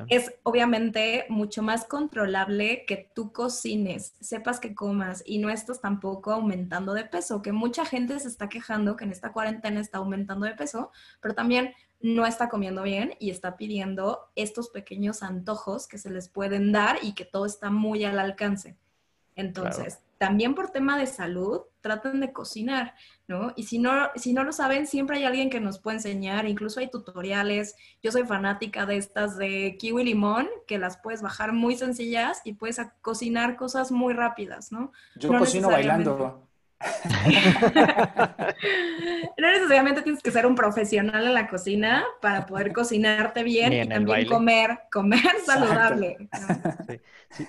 Es 0.09 0.35
obviamente 0.43 1.25
mucho 1.29 1.63
más 1.63 1.85
controlable 1.85 2.85
que 2.85 3.11
tú 3.15 3.33
cocines, 3.33 4.15
sepas 4.19 4.59
que 4.59 4.75
comas 4.75 5.23
y 5.25 5.39
no 5.39 5.51
estás 5.51 5.81
tampoco 5.81 6.33
aumentando 6.33 6.95
de 6.95 7.05
peso, 7.05 7.43
que 7.43 7.53
mucha 7.53 7.85
gente 7.85 8.19
se 8.19 8.27
está 8.27 8.49
quejando 8.49 8.97
que 8.97 9.05
en 9.05 9.13
esta 9.13 9.33
cuarentena 9.33 9.81
está 9.81 9.99
aumentando 9.99 10.47
de 10.47 10.57
peso, 10.57 10.91
pero 11.21 11.35
también 11.35 11.75
no 12.01 12.27
está 12.27 12.49
comiendo 12.49 12.83
bien 12.83 13.15
y 13.19 13.31
está 13.31 13.57
pidiendo 13.57 14.31
estos 14.37 14.69
pequeños 14.71 15.23
antojos 15.23 15.89
que 15.89 15.99
se 15.99 16.11
les 16.11 16.29
pueden 16.29 16.73
dar 16.73 16.99
y 17.03 17.15
que 17.15 17.25
todo 17.25 17.47
está 17.47 17.71
muy 17.71 18.05
al 18.05 18.19
alcance. 18.19 18.77
Entonces, 19.35 20.01
también 20.19 20.55
por 20.55 20.71
tema 20.71 20.99
de 20.99 21.07
salud, 21.07 21.63
traten 21.81 22.21
de 22.21 22.33
cocinar, 22.33 22.95
¿no? 23.29 23.53
Y 23.55 23.65
si 23.65 23.79
no, 23.79 24.11
si 24.17 24.33
no 24.33 24.43
lo 24.43 24.53
saben, 24.53 24.87
siempre 24.87 25.19
hay 25.19 25.25
alguien 25.25 25.49
que 25.49 25.61
nos 25.61 25.79
puede 25.79 25.99
enseñar, 25.99 26.47
incluso 26.47 26.81
hay 26.81 26.91
tutoriales. 26.91 27.77
Yo 28.03 28.11
soy 28.11 28.25
fanática 28.25 28.85
de 28.85 28.97
estas 28.97 29.37
de 29.39 29.77
kiwi 29.79 30.05
limón, 30.05 30.49
que 30.67 30.79
las 30.79 30.97
puedes 30.99 31.23
bajar 31.23 31.53
muy 31.53 31.77
sencillas 31.77 32.41
y 32.45 32.55
puedes 32.55 32.81
cocinar 33.01 33.57
cosas 33.57 33.93
muy 33.93 34.13
rápidas, 34.13 34.73
¿no? 34.73 34.93
Yo 35.15 35.29
cocino 35.39 35.69
bailando. 35.69 36.48
No 39.37 39.53
necesariamente 39.53 40.03
tienes 40.03 40.23
que 40.23 40.31
ser 40.31 40.47
un 40.47 40.55
profesional 40.55 41.27
en 41.27 41.35
la 41.35 41.49
cocina 41.49 42.05
para 42.21 42.47
poder 42.47 42.73
cocinarte 42.73 43.43
bien 43.43 43.73
y 43.73 43.89
también 43.89 44.29
comer, 44.29 44.79
comer 44.91 45.41
saludable. 45.45 46.29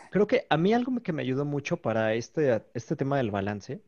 Creo 0.09 0.27
que 0.27 0.45
a 0.49 0.57
mí 0.57 0.73
algo 0.73 0.99
que 1.01 1.13
me 1.13 1.21
ayudó 1.21 1.45
mucho 1.45 1.77
para 1.77 2.13
este, 2.13 2.63
este 2.73 2.95
tema 2.95 3.17
del 3.17 3.31
balance 3.31 3.81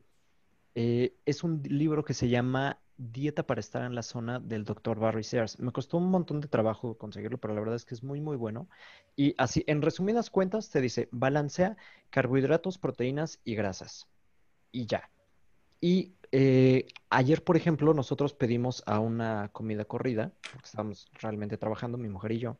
eh, 0.74 1.16
es 1.26 1.44
un 1.44 1.62
libro 1.64 2.04
que 2.04 2.14
se 2.14 2.28
llama 2.28 2.78
Dieta 2.96 3.46
para 3.46 3.60
estar 3.60 3.82
en 3.82 3.94
la 3.94 4.02
zona 4.02 4.38
del 4.38 4.64
doctor 4.64 4.98
Barry 4.98 5.24
Sears. 5.24 5.58
Me 5.58 5.72
costó 5.72 5.98
un 5.98 6.10
montón 6.10 6.40
de 6.40 6.48
trabajo 6.48 6.96
conseguirlo, 6.96 7.38
pero 7.38 7.54
la 7.54 7.60
verdad 7.60 7.76
es 7.76 7.84
que 7.84 7.94
es 7.94 8.02
muy, 8.02 8.20
muy 8.20 8.36
bueno. 8.36 8.68
Y 9.16 9.34
así, 9.38 9.64
en 9.66 9.82
resumidas 9.82 10.30
cuentas, 10.30 10.70
te 10.70 10.80
dice, 10.80 11.08
balancea 11.10 11.76
carbohidratos, 12.10 12.78
proteínas 12.78 13.40
y 13.44 13.54
grasas. 13.54 14.08
Y 14.70 14.86
ya. 14.86 15.10
Y 15.82 16.14
eh, 16.30 16.86
ayer, 17.10 17.42
por 17.42 17.56
ejemplo, 17.56 17.92
nosotros 17.92 18.32
pedimos 18.34 18.84
a 18.86 19.00
una 19.00 19.50
comida 19.52 19.84
corrida, 19.84 20.32
porque 20.52 20.66
estábamos 20.66 21.10
realmente 21.20 21.58
trabajando, 21.58 21.98
mi 21.98 22.08
mujer 22.08 22.32
y 22.32 22.38
yo, 22.38 22.56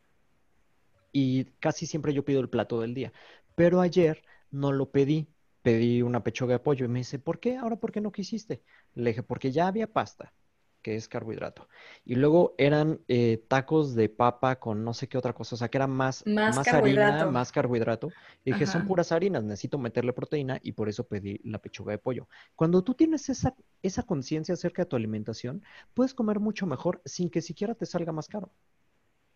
y 1.12 1.44
casi 1.60 1.86
siempre 1.86 2.12
yo 2.14 2.24
pido 2.24 2.40
el 2.40 2.48
plato 2.48 2.80
del 2.80 2.94
día. 2.94 3.12
Pero 3.54 3.80
ayer 3.80 4.24
no 4.50 4.72
lo 4.72 4.90
pedí, 4.90 5.28
pedí 5.62 6.02
una 6.02 6.24
pechuga 6.24 6.54
de 6.54 6.58
pollo 6.58 6.84
y 6.84 6.88
me 6.88 6.98
dice, 6.98 7.20
¿por 7.20 7.38
qué? 7.38 7.56
Ahora, 7.56 7.76
¿por 7.76 7.92
qué 7.92 8.00
no 8.00 8.10
quisiste? 8.10 8.62
Le 8.94 9.10
dije, 9.10 9.22
porque 9.22 9.52
ya 9.52 9.68
había 9.68 9.86
pasta 9.86 10.34
que 10.82 10.96
es 10.96 11.08
carbohidrato. 11.08 11.68
Y 12.04 12.16
luego 12.16 12.54
eran 12.58 13.00
eh, 13.08 13.42
tacos 13.48 13.94
de 13.94 14.08
papa 14.08 14.56
con 14.56 14.84
no 14.84 14.92
sé 14.92 15.08
qué 15.08 15.16
otra 15.16 15.32
cosa, 15.32 15.54
o 15.54 15.58
sea, 15.58 15.68
que 15.68 15.78
era 15.78 15.86
más, 15.86 16.24
más, 16.26 16.66
harina, 16.68 17.26
más 17.26 17.52
carbohidrato. 17.52 18.10
Y 18.44 18.52
dije, 18.52 18.66
son 18.66 18.86
puras 18.86 19.12
harinas, 19.12 19.44
necesito 19.44 19.78
meterle 19.78 20.12
proteína 20.12 20.58
y 20.62 20.72
por 20.72 20.88
eso 20.88 21.04
pedí 21.04 21.40
la 21.44 21.58
pechuga 21.58 21.92
de 21.92 21.98
pollo. 21.98 22.28
Cuando 22.56 22.82
tú 22.82 22.94
tienes 22.94 23.28
esa, 23.28 23.54
esa 23.82 24.02
conciencia 24.02 24.54
acerca 24.54 24.82
de 24.82 24.86
tu 24.86 24.96
alimentación, 24.96 25.62
puedes 25.94 26.12
comer 26.12 26.40
mucho 26.40 26.66
mejor 26.66 27.00
sin 27.04 27.30
que 27.30 27.40
siquiera 27.40 27.74
te 27.74 27.86
salga 27.86 28.12
más 28.12 28.28
caro. 28.28 28.50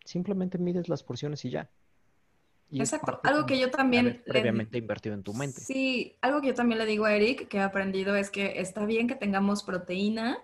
Simplemente 0.03 0.57
mides 0.57 0.89
las 0.89 1.03
porciones 1.03 1.43
y 1.45 1.49
ya. 1.49 1.69
Exacto, 2.71 3.19
algo 3.23 3.45
que 3.45 3.57
yo 3.59 3.71
también... 3.71 4.21
Previamente 4.25 4.77
invertido 4.77 5.15
en 5.15 5.23
tu 5.23 5.33
mente. 5.33 5.61
Sí, 5.61 6.17
algo 6.21 6.41
que 6.41 6.47
yo 6.47 6.53
también 6.53 6.79
le 6.79 6.85
digo 6.85 7.05
a 7.05 7.15
Eric, 7.15 7.47
que 7.47 7.57
he 7.57 7.61
aprendido, 7.61 8.15
es 8.15 8.29
que 8.29 8.59
está 8.59 8.85
bien 8.85 9.07
que 9.07 9.15
tengamos 9.15 9.63
proteína, 9.63 10.37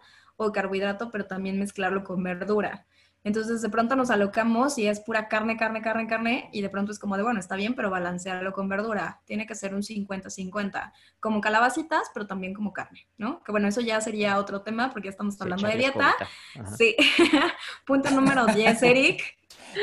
o 0.45 0.51
carbohidrato, 0.51 1.11
pero 1.11 1.25
también 1.25 1.59
mezclarlo 1.59 2.03
con 2.03 2.23
verdura. 2.23 2.85
Entonces 3.25 3.61
de 3.61 3.69
pronto 3.69 3.95
nos 3.95 4.09
alocamos 4.09 4.77
y 4.77 4.87
es 4.87 4.99
pura 4.99 5.29
carne, 5.29 5.55
carne, 5.55 5.81
carne, 5.81 6.07
carne 6.07 6.49
y 6.51 6.61
de 6.61 6.69
pronto 6.69 6.91
es 6.91 6.99
como 6.99 7.15
de, 7.15 7.23
bueno, 7.23 7.39
está 7.39 7.55
bien, 7.55 7.73
pero 7.73 7.89
balancearlo 7.89 8.51
con 8.51 8.67
verdura. 8.67 9.21
Tiene 9.25 9.47
que 9.47 9.55
ser 9.55 9.73
un 9.73 9.81
50-50, 9.81 10.91
como 11.21 11.39
calabacitas, 11.39 12.11
pero 12.13 12.27
también 12.27 12.53
como 12.53 12.73
carne, 12.73 13.07
¿no? 13.17 13.41
Que 13.43 13.51
bueno, 13.53 13.67
eso 13.69 13.79
ya 13.79 14.01
sería 14.01 14.37
otro 14.37 14.61
tema 14.61 14.91
porque 14.91 15.07
ya 15.07 15.11
estamos 15.11 15.39
hablando 15.39 15.67
de 15.67 15.77
dieta. 15.77 16.13
Sí. 16.77 16.95
Punto 17.85 18.11
número 18.11 18.45
10, 18.45 18.83
Eric. 18.83 19.23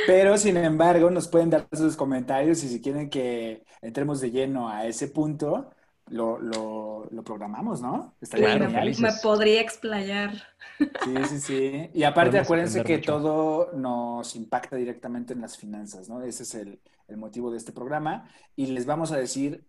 Pero 0.07 0.37
sin 0.37 0.59
embargo, 0.59 1.11
nos 1.11 1.27
pueden 1.27 1.51
dar 1.51 1.67
sus 1.73 1.97
comentarios 1.97 2.63
y 2.63 2.69
si 2.69 2.81
quieren 2.81 3.09
que 3.09 3.65
entremos 3.81 4.21
de 4.21 4.31
lleno 4.31 4.69
a 4.69 4.87
ese 4.87 5.09
punto, 5.09 5.71
lo, 6.11 6.39
lo, 6.39 7.09
lo 7.11 7.25
programamos, 7.25 7.81
¿no? 7.81 8.15
Estaría 8.21 8.57
claro, 8.57 8.71
me, 8.71 8.85
me, 8.85 9.13
podría 9.23 9.61
explayar. 9.61 10.35
Sí, 10.79 11.15
sí, 11.29 11.41
sí. 11.41 11.91
Y 11.95 12.03
aparte 12.03 12.39
acuérdense 12.39 12.83
que 12.85 12.99
todo 12.99 13.73
nos 13.73 14.35
impacta 14.37 14.77
directamente 14.77 15.33
en 15.33 15.41
las 15.41 15.57
finanzas, 15.57 16.09
¿no? 16.09 16.23
Ese 16.23 16.43
es 16.43 16.55
el, 16.55 16.81
el 17.09 17.17
motivo 17.17 17.51
de 17.51 17.59
este 17.59 17.73
programa. 17.73 18.29
Y 18.57 18.67
les 18.67 18.87
vamos 18.87 19.13
a 19.13 19.17
decir 19.17 19.65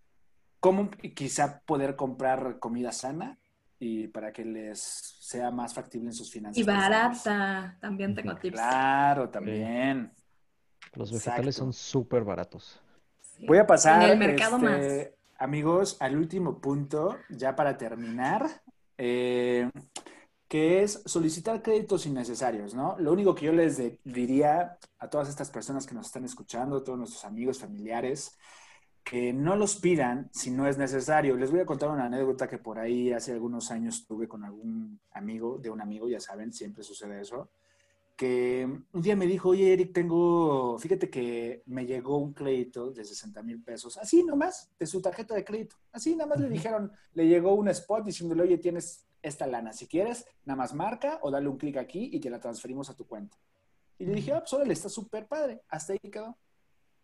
cómo 0.60 0.90
quizá 1.14 1.60
poder 1.60 1.96
comprar 1.96 2.58
comida 2.58 2.92
sana 2.92 3.38
y 3.78 4.08
para 4.08 4.32
que 4.32 4.44
les 4.44 4.80
sea 4.80 5.50
más 5.50 5.74
factible 5.74 6.08
en 6.08 6.14
sus 6.14 6.30
finanzas. 6.30 6.58
Y 6.58 6.62
barata, 6.62 7.76
también 7.80 8.14
tengo 8.14 8.36
tips. 8.36 8.54
Claro, 8.54 9.28
también. 9.28 10.12
Los 10.94 11.12
vegetales 11.12 11.56
son 11.56 11.72
súper 11.72 12.22
baratos. 12.22 12.80
Voy 13.46 13.58
a 13.58 13.66
pasar, 13.66 14.04
en 14.04 14.10
el 14.10 14.18
mercado 14.18 14.56
este, 14.68 15.16
amigos, 15.38 15.96
al 16.00 16.16
último 16.16 16.60
punto, 16.60 17.16
ya 17.28 17.54
para 17.56 17.76
terminar, 17.76 18.62
eh, 18.98 19.70
que 20.48 20.82
es 20.82 21.02
solicitar 21.06 21.62
créditos 21.62 22.06
innecesarios, 22.06 22.74
¿no? 22.74 22.96
Lo 22.98 23.12
único 23.12 23.34
que 23.34 23.46
yo 23.46 23.52
les 23.52 23.80
diría 24.04 24.78
a 24.98 25.08
todas 25.08 25.28
estas 25.28 25.50
personas 25.50 25.86
que 25.86 25.94
nos 25.94 26.06
están 26.06 26.24
escuchando, 26.24 26.82
todos 26.82 26.98
nuestros 26.98 27.24
amigos, 27.24 27.58
familiares, 27.58 28.38
que 29.02 29.32
no 29.32 29.56
los 29.56 29.76
pidan 29.76 30.28
si 30.32 30.50
no 30.50 30.66
es 30.68 30.78
necesario. 30.78 31.36
Les 31.36 31.50
voy 31.50 31.60
a 31.60 31.66
contar 31.66 31.90
una 31.90 32.04
anécdota 32.04 32.48
que 32.48 32.58
por 32.58 32.78
ahí 32.78 33.12
hace 33.12 33.32
algunos 33.32 33.70
años 33.70 34.06
tuve 34.06 34.28
con 34.28 34.44
algún 34.44 35.00
amigo, 35.12 35.58
de 35.58 35.70
un 35.70 35.80
amigo, 35.80 36.08
ya 36.08 36.20
saben, 36.20 36.52
siempre 36.52 36.84
sucede 36.84 37.20
eso, 37.20 37.50
que 38.22 38.68
un 38.92 39.02
día 39.02 39.16
me 39.16 39.26
dijo, 39.26 39.48
oye 39.48 39.72
Eric, 39.72 39.92
tengo, 39.92 40.78
fíjate 40.78 41.10
que 41.10 41.64
me 41.66 41.86
llegó 41.86 42.18
un 42.18 42.32
crédito 42.32 42.92
de 42.92 43.04
60 43.04 43.42
mil 43.42 43.60
pesos, 43.60 43.98
así 43.98 44.22
nomás, 44.22 44.70
de 44.78 44.86
su 44.86 45.02
tarjeta 45.02 45.34
de 45.34 45.44
crédito. 45.44 45.74
Así 45.90 46.14
nomás 46.14 46.38
le 46.38 46.48
dijeron, 46.48 46.92
le 47.14 47.26
llegó 47.26 47.54
un 47.54 47.66
spot 47.66 48.04
diciéndole, 48.04 48.44
oye, 48.44 48.58
tienes 48.58 49.08
esta 49.22 49.48
lana, 49.48 49.72
si 49.72 49.88
quieres, 49.88 50.24
nada 50.44 50.56
más 50.56 50.72
marca 50.72 51.18
o 51.22 51.32
dale 51.32 51.48
un 51.48 51.56
clic 51.56 51.78
aquí 51.78 52.10
y 52.12 52.20
te 52.20 52.30
la 52.30 52.38
transferimos 52.38 52.88
a 52.90 52.94
tu 52.94 53.08
cuenta. 53.08 53.36
Y 53.98 54.06
le 54.06 54.14
dije, 54.14 54.30
ah, 54.30 54.38
pues 54.38 54.52
órale, 54.52 54.72
está 54.72 54.88
súper 54.88 55.26
padre. 55.26 55.62
Hasta 55.68 55.94
ahí 55.94 55.98
quedó. 55.98 56.38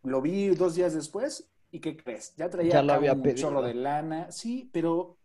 Lo 0.05 0.23
vi 0.23 0.51
dos 0.51 0.77
días 0.77 0.95
después 0.95 1.51
¿Y 1.71 1.81
qué 1.81 1.97
crees? 1.97 2.35
Ya 2.37 2.49
traía 2.49 2.81
un 2.81 3.35
chorro 3.35 3.61
de 3.61 3.75
lana. 3.75 4.31
Sí, 4.31 4.71
pero 4.73 5.19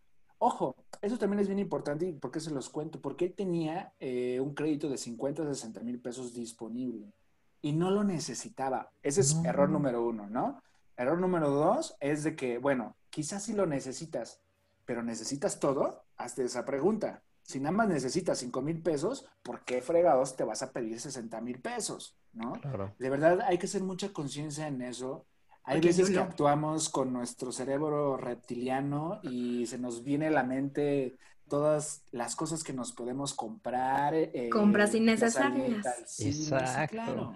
ojo, 0.44 0.76
eso 1.02 1.18
también 1.18 1.40
es 1.40 1.48
bien 1.48 1.60
importante 1.60 2.06
y 2.06 2.12
por 2.14 2.32
qué 2.32 2.40
se 2.40 2.52
los 2.52 2.70
cuento. 2.70 3.00
Porque 3.00 3.26
él 3.26 3.34
tenía 3.34 3.94
eh, 4.00 4.40
un 4.40 4.54
crédito 4.54 4.90
de 4.90 4.98
50 4.98 5.44
a 5.44 5.46
60 5.46 5.82
mil 5.82 6.00
pesos 6.00 6.34
disponible 6.34 7.14
y 7.62 7.72
no 7.72 7.92
lo 7.92 8.04
necesitaba. 8.04 8.92
Ese 9.02 9.22
es 9.22 9.36
error 9.46 9.70
número 9.70 10.06
uno, 10.06 10.30
¿no? 10.30 10.62
Error 10.98 11.20
número 11.20 11.50
dos 11.50 11.96
es 12.00 12.24
de 12.24 12.36
que, 12.36 12.58
bueno, 12.58 12.96
quizás 13.10 13.44
sí 13.44 13.54
lo 13.54 13.66
necesitas, 13.66 14.42
pero 14.86 15.02
¿necesitas 15.02 15.60
todo? 15.60 16.04
Hazte 16.18 16.44
esa 16.44 16.66
pregunta. 16.66 17.24
Si 17.42 17.60
nada 17.60 17.72
más 17.72 17.90
necesitas 17.90 18.38
5 18.40 18.62
mil 18.62 18.82
pesos, 18.82 19.26
¿por 19.42 19.66
qué 19.66 19.82
fregados 19.82 20.36
te 20.36 20.44
vas 20.44 20.62
a 20.62 20.72
pedir 20.72 21.00
60 21.00 21.42
mil 21.42 21.60
pesos? 21.60 22.16
¿No? 22.34 22.54
De 23.00 23.10
verdad 23.10 23.42
hay 23.42 23.58
que 23.58 23.66
hacer 23.66 23.84
mucha 23.84 24.14
conciencia 24.14 24.68
en 24.68 24.82
eso 24.82 25.26
hay 25.64 25.82
veces 25.82 26.10
que 26.10 26.20
actuamos 26.20 26.90
con 26.90 27.14
nuestro 27.14 27.52
cerebro 27.52 28.18
reptiliano 28.18 29.20
y 29.24 29.66
se 29.66 29.78
nos 29.78 30.04
viene 30.04 30.28
a 30.28 30.32
la 30.32 30.44
mente 30.44 31.18
todas 31.48 32.04
las 32.12 32.36
cosas 32.36 32.64
que 32.64 32.74
nos 32.74 32.92
podemos 32.92 33.34
comprar. 33.34 34.14
Eh, 34.14 34.50
Compras 34.52 34.96
innecesarias. 34.96 36.20
Exacto. 36.20 36.96
Claro, 36.96 37.36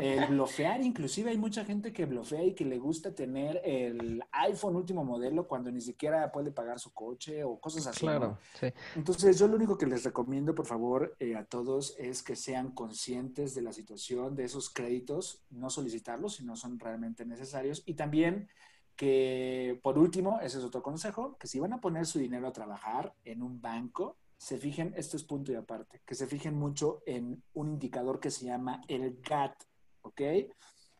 el 0.00 0.26
blofear, 0.26 0.80
inclusive 0.82 1.30
hay 1.30 1.38
mucha 1.38 1.64
gente 1.64 1.92
que 1.92 2.06
blofea 2.06 2.42
y 2.42 2.54
que 2.54 2.64
le 2.64 2.78
gusta 2.78 3.14
tener 3.14 3.60
el 3.64 4.22
iPhone 4.32 4.76
último 4.76 5.04
modelo 5.04 5.46
cuando 5.46 5.70
ni 5.70 5.80
siquiera 5.80 6.30
puede 6.32 6.50
pagar 6.50 6.78
su 6.78 6.92
coche 6.92 7.44
o 7.44 7.58
cosas 7.58 7.86
así. 7.86 8.00
Claro, 8.00 8.38
sí. 8.58 8.68
Entonces, 8.96 9.38
yo 9.38 9.48
lo 9.48 9.56
único 9.56 9.76
que 9.78 9.86
les 9.86 10.04
recomiendo, 10.04 10.54
por 10.54 10.66
favor, 10.66 11.16
eh, 11.18 11.36
a 11.36 11.44
todos 11.44 11.94
es 11.98 12.22
que 12.22 12.36
sean 12.36 12.72
conscientes 12.72 13.54
de 13.54 13.62
la 13.62 13.72
situación 13.72 14.34
de 14.36 14.44
esos 14.44 14.70
créditos, 14.70 15.42
no 15.50 15.70
solicitarlos 15.70 16.36
si 16.36 16.44
no 16.44 16.56
son 16.56 16.78
realmente 16.78 17.24
necesarios. 17.24 17.82
Y 17.86 17.94
también 17.94 18.48
que, 18.96 19.80
por 19.82 19.98
último, 19.98 20.40
ese 20.40 20.58
es 20.58 20.64
otro 20.64 20.82
consejo, 20.82 21.36
que 21.38 21.46
si 21.46 21.58
van 21.58 21.72
a 21.72 21.80
poner 21.80 22.06
su 22.06 22.18
dinero 22.18 22.46
a 22.46 22.52
trabajar 22.52 23.14
en 23.24 23.42
un 23.42 23.60
banco, 23.60 24.16
se 24.36 24.58
fijen, 24.58 24.92
esto 24.96 25.16
es 25.16 25.24
punto 25.24 25.52
y 25.52 25.54
aparte, 25.54 26.02
que 26.04 26.14
se 26.14 26.26
fijen 26.26 26.54
mucho 26.54 27.02
en 27.06 27.42
un 27.54 27.68
indicador 27.68 28.20
que 28.20 28.30
se 28.30 28.46
llama 28.46 28.82
el 28.88 29.20
GAT, 29.22 29.54
¿ok? 30.02 30.20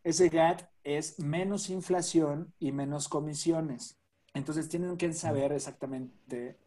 Ese 0.03 0.29
GAT 0.29 0.63
es 0.83 1.19
menos 1.19 1.71
inflación 1.71 2.53
y 2.59 2.73
menos 2.73 3.09
comisiones. 3.09 3.99
Entonces 4.35 4.69
tienen 4.69 4.97
que 4.97 5.13
saber 5.13 5.53
exactamente 5.53 6.59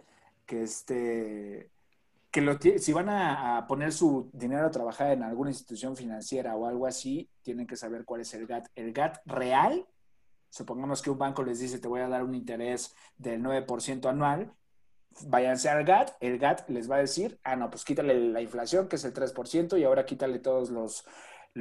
que 0.46 0.64
este, 0.64 1.70
que 2.32 2.42
lo, 2.42 2.58
si 2.60 2.94
van 2.94 3.10
a, 3.10 3.66
poner 3.68 3.92
su 3.92 4.30
dinero 4.34 4.66
a 4.66 4.72
trabajar 4.72 5.12
en 5.12 5.24
alguna 5.24 5.50
institución 5.50 5.96
financiera 5.96 6.56
o 6.56 6.66
algo 6.66 6.88
así, 6.88 7.30
tienen 7.42 7.68
que 7.68 7.76
saber 7.76 8.06
cuál 8.06 8.22
es 8.22 8.34
el 8.34 8.48
GAT. 8.48 8.68
El 8.76 8.94
GAT 8.94 9.20
real, 9.26 9.86
supongamos 10.50 11.02
que 11.02 11.10
un 11.10 11.18
banco 11.18 11.44
les 11.44 11.60
dice 11.60 11.80
te 11.80 11.88
voy 11.88 12.02
a 12.02 12.10
dar 12.10 12.24
un 12.24 12.36
interés 12.36 12.96
del 13.18 13.42
9% 13.42 14.10
anual, 14.10 14.54
váyanse 15.26 15.70
al 15.70 15.84
GAT, 15.84 16.12
el 16.20 16.38
GAT 16.38 16.70
les 16.70 16.90
va 16.90 16.96
a 16.96 17.00
decir, 17.00 17.40
ah, 17.44 17.56
no, 17.56 17.70
pues 17.70 17.84
quítale 17.84 18.30
la 18.32 18.42
inflación, 18.42 18.88
que 18.88 18.98
es 18.98 19.06
el 19.06 19.14
3%, 19.14 19.80
y 19.80 19.84
ahora 19.84 20.06
quítale 20.06 20.40
todos 20.40 20.70
los 20.70 21.06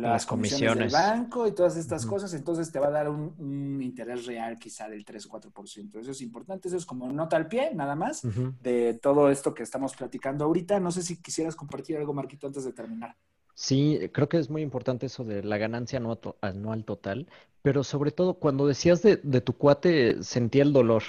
las, 0.00 0.26
comisiones, 0.26 0.92
del 0.92 1.00
banco 1.00 1.46
y 1.46 1.52
todas 1.52 1.76
estas 1.76 2.04
cosas, 2.04 2.32
entonces 2.34 2.70
te 2.70 2.78
va 2.78 2.88
a 2.88 2.90
dar 2.90 3.08
un, 3.08 3.80
interés 3.80 4.26
real 4.26 4.58
quizá 4.58 4.88
del 4.88 5.04
3 5.04 5.26
o 5.26 5.30
4%. 5.30 6.00
Eso 6.00 6.10
es 6.10 6.20
importante, 6.20 6.68
eso 6.68 6.76
es 6.76 6.84
como 6.84 7.10
nota 7.10 7.36
al 7.36 7.48
pie, 7.48 7.70
nada 7.74 7.94
más, 7.94 8.22
de 8.60 8.94
todo 8.94 9.30
esto 9.30 9.54
que 9.54 9.62
estamos 9.62 9.94
platicando 9.94 10.44
ahorita. 10.44 10.80
No 10.80 10.90
sé 10.90 11.02
si 11.02 11.20
quisieras 11.20 11.56
compartir 11.56 11.96
algo, 11.96 12.12
Marquito, 12.12 12.46
antes 12.46 12.64
de 12.64 12.72
terminar. 12.72 13.16
Sí, 13.54 13.98
creo 14.12 14.28
que 14.28 14.38
es 14.38 14.50
muy 14.50 14.60
importante 14.60 15.06
eso 15.06 15.24
de 15.24 15.42
la 15.42 15.56
ganancia 15.56 16.00
anual 16.42 16.84
total, 16.84 17.26
pero 17.62 17.84
sobre 17.84 18.10
todo 18.10 18.34
cuando 18.34 18.66
decías 18.66 19.00
de, 19.00 19.16
de 19.16 19.40
tu 19.40 19.54
cuate, 19.54 20.22
sentía 20.22 20.62
el 20.62 20.74
dolor. 20.74 21.02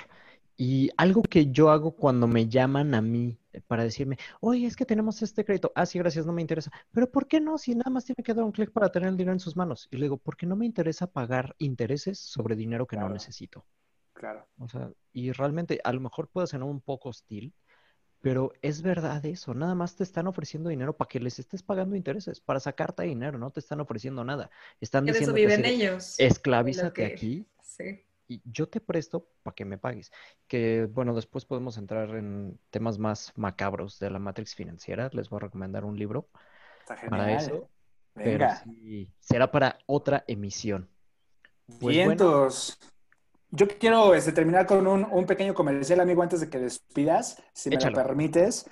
Y 0.60 0.90
algo 0.98 1.22
que 1.22 1.52
yo 1.52 1.70
hago 1.70 1.92
cuando 1.92 2.28
me 2.28 2.48
llaman 2.48 2.96
a 2.96 3.02
mí 3.02 3.38
eh, 3.54 3.62
para 3.62 3.84
decirme, 3.84 4.18
oye, 4.42 4.66
es 4.66 4.76
que 4.76 4.86
tenemos 4.86 5.22
este 5.22 5.46
crédito. 5.46 5.72
Ah, 5.76 5.86
sí, 5.86 6.00
gracias, 6.00 6.26
no 6.26 6.34
me 6.34 6.42
interesa. 6.42 6.72
Pero 6.92 7.12
¿por 7.12 7.28
qué 7.28 7.40
no? 7.40 7.60
Si 7.60 7.76
nada 7.76 7.92
más 7.92 8.06
tiene 8.06 8.24
que 8.24 8.34
dar 8.34 8.44
un 8.44 8.52
clic 8.52 8.72
para 8.72 8.92
tener 8.92 9.10
el 9.10 9.18
dinero 9.18 9.34
en 9.34 9.40
sus 9.40 9.56
manos. 9.56 9.88
Y 9.92 9.98
le 9.98 10.06
digo, 10.06 10.18
porque 10.18 10.48
no 10.48 10.56
me 10.56 10.66
interesa 10.66 11.06
pagar 11.06 11.56
intereses 11.60 12.18
sobre 12.18 12.56
dinero 12.56 12.88
que 12.88 12.98
no 12.98 13.08
necesito. 13.08 13.66
Claro. 14.14 14.48
O 14.58 14.68
sea, 14.68 14.90
y 15.14 15.32
realmente 15.32 15.80
a 15.84 15.94
lo 15.94 16.02
mejor 16.02 16.28
puede 16.28 16.48
ser 16.48 16.64
un 16.64 16.82
poco 16.82 17.10
hostil, 17.10 17.54
pero 18.20 18.52
es 18.64 18.82
verdad 18.82 19.24
eso. 19.28 19.54
Nada 19.54 19.76
más 19.76 19.96
te 19.96 20.04
están 20.04 20.26
ofreciendo 20.26 20.70
dinero 20.70 20.98
para 20.98 21.08
que 21.08 21.20
les 21.20 21.38
estés 21.38 21.62
pagando 21.62 21.96
intereses, 21.96 22.42
para 22.42 22.60
sacarte 22.60 23.04
dinero. 23.04 23.38
No 23.38 23.52
te 23.52 23.60
están 23.60 23.80
ofreciendo 23.80 24.24
nada. 24.24 24.50
Están 24.82 25.06
diciendo 25.06 25.36
eso 25.36 25.36
viven 25.36 25.66
ellos. 25.66 26.16
Esclavízate 26.18 27.06
aquí. 27.06 27.46
Sí 27.62 28.07
y 28.28 28.42
yo 28.46 28.68
te 28.68 28.82
presto 28.82 29.28
para 29.44 29.56
que 29.56 29.66
me 29.66 29.78
pagues. 29.78 30.12
Que 30.48 30.88
bueno, 30.92 31.16
después 31.16 31.46
podemos 31.46 31.78
entrar 31.78 32.10
en 32.16 32.60
temas 32.70 33.00
más 33.00 33.34
macabros 33.36 34.00
de 34.00 34.10
la 34.10 34.20
Matrix 34.20 34.56
financiera. 34.56 35.10
Les 35.14 35.30
voy 35.30 35.38
a 35.38 35.42
recomendar 35.42 35.86
un 35.86 35.98
libro 35.98 36.30
para 37.10 37.34
eso. 37.34 37.70
Venga. 38.16 38.64
será 39.20 39.52
para 39.52 39.78
otra 39.86 40.24
emisión. 40.28 40.90
Pues 41.80 41.96
Vientos. 41.96 42.80
Yo 43.50 43.68
quiero 43.68 44.14
este, 44.14 44.34
terminar 44.34 44.66
con 44.66 44.86
un, 44.88 45.26
pequeño 45.26 45.54
comercial, 45.54 46.02
amigo, 46.02 46.22
antes 46.22 46.42
de 46.42 46.50
que 46.50 46.60
despidas, 46.60 47.42
si 47.54 47.70
me 47.70 47.78
lo 47.78 47.94
permites. 47.94 48.70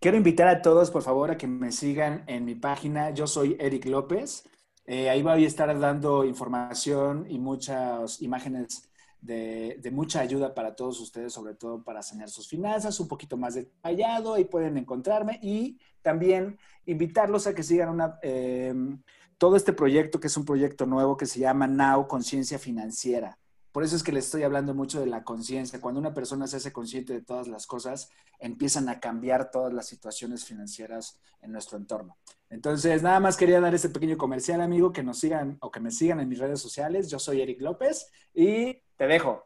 Quiero 0.00 0.16
invitar 0.16 0.48
a 0.48 0.62
todos, 0.62 0.90
por 0.90 1.02
favor, 1.02 1.30
a 1.30 1.36
que 1.36 1.46
me 1.46 1.70
sigan 1.70 2.24
en 2.26 2.44
mi 2.44 2.54
página. 2.54 3.10
Yo 3.10 3.26
soy 3.26 3.56
Eric 3.60 3.86
López. 3.86 4.48
Eh, 4.84 5.10
ahí 5.10 5.22
voy 5.22 5.44
a 5.44 5.46
estar 5.46 5.78
dando 5.78 6.24
información 6.24 7.26
y 7.28 7.38
muchas 7.38 8.20
imágenes 8.20 8.85
de, 9.20 9.90
mucha 9.92 10.20
ayuda 10.20 10.54
para 10.54 10.74
todos 10.74 11.00
ustedes, 11.00 11.32
sobre 11.32 11.54
todo 11.54 11.82
para 11.82 12.02
sanear 12.02 12.28
sus 12.28 12.48
finanzas, 12.48 13.00
un 13.00 13.08
poquito 13.08 13.36
más 13.36 13.54
detallado, 13.54 14.34
ahí 14.34 14.44
pueden 14.44 14.76
encontrarme 14.76 15.38
y 15.42 15.78
también 16.02 16.58
invitarlos 16.84 17.46
a 17.46 17.54
que 17.54 17.62
sigan 17.62 17.88
una, 17.88 18.18
em, 18.22 19.02
todo 19.38 19.56
este 19.56 19.72
proyecto, 19.72 20.20
que 20.20 20.28
es 20.28 20.36
un 20.36 20.44
proyecto 20.44 20.86
nuevo 20.86 21.16
que 21.16 21.26
se 21.26 21.40
llama 21.40 21.66
Now 21.66 22.06
Conciencia 22.06 22.58
Financiera. 22.58 23.38
Por 23.76 23.84
eso 23.84 23.94
es 23.94 24.02
que 24.02 24.10
les 24.10 24.24
estoy 24.24 24.42
hablando 24.42 24.72
mucho 24.72 25.00
de 25.00 25.06
la 25.06 25.22
conciencia. 25.22 25.82
Cuando 25.82 26.00
una 26.00 26.14
persona 26.14 26.46
se 26.46 26.56
hace 26.56 26.72
consciente 26.72 27.12
de 27.12 27.20
todas 27.20 27.46
las 27.46 27.66
cosas, 27.66 28.10
empiezan 28.38 28.88
a 28.88 29.00
cambiar 29.00 29.50
todas 29.50 29.70
las 29.70 29.86
situaciones 29.86 30.46
financieras 30.46 31.20
en 31.42 31.52
nuestro 31.52 31.76
entorno. 31.76 32.16
Entonces, 32.48 33.02
nada 33.02 33.20
más 33.20 33.36
quería 33.36 33.60
dar 33.60 33.74
ese 33.74 33.90
pequeño 33.90 34.16
comercial, 34.16 34.62
amigo, 34.62 34.94
que 34.94 35.02
nos 35.02 35.18
sigan 35.18 35.58
o 35.60 35.70
que 35.70 35.80
me 35.80 35.90
sigan 35.90 36.20
en 36.20 36.28
mis 36.30 36.38
redes 36.38 36.58
sociales. 36.58 37.10
Yo 37.10 37.18
soy 37.18 37.42
Eric 37.42 37.60
López 37.60 38.10
y 38.32 38.80
te 38.96 39.06
dejo. 39.06 39.45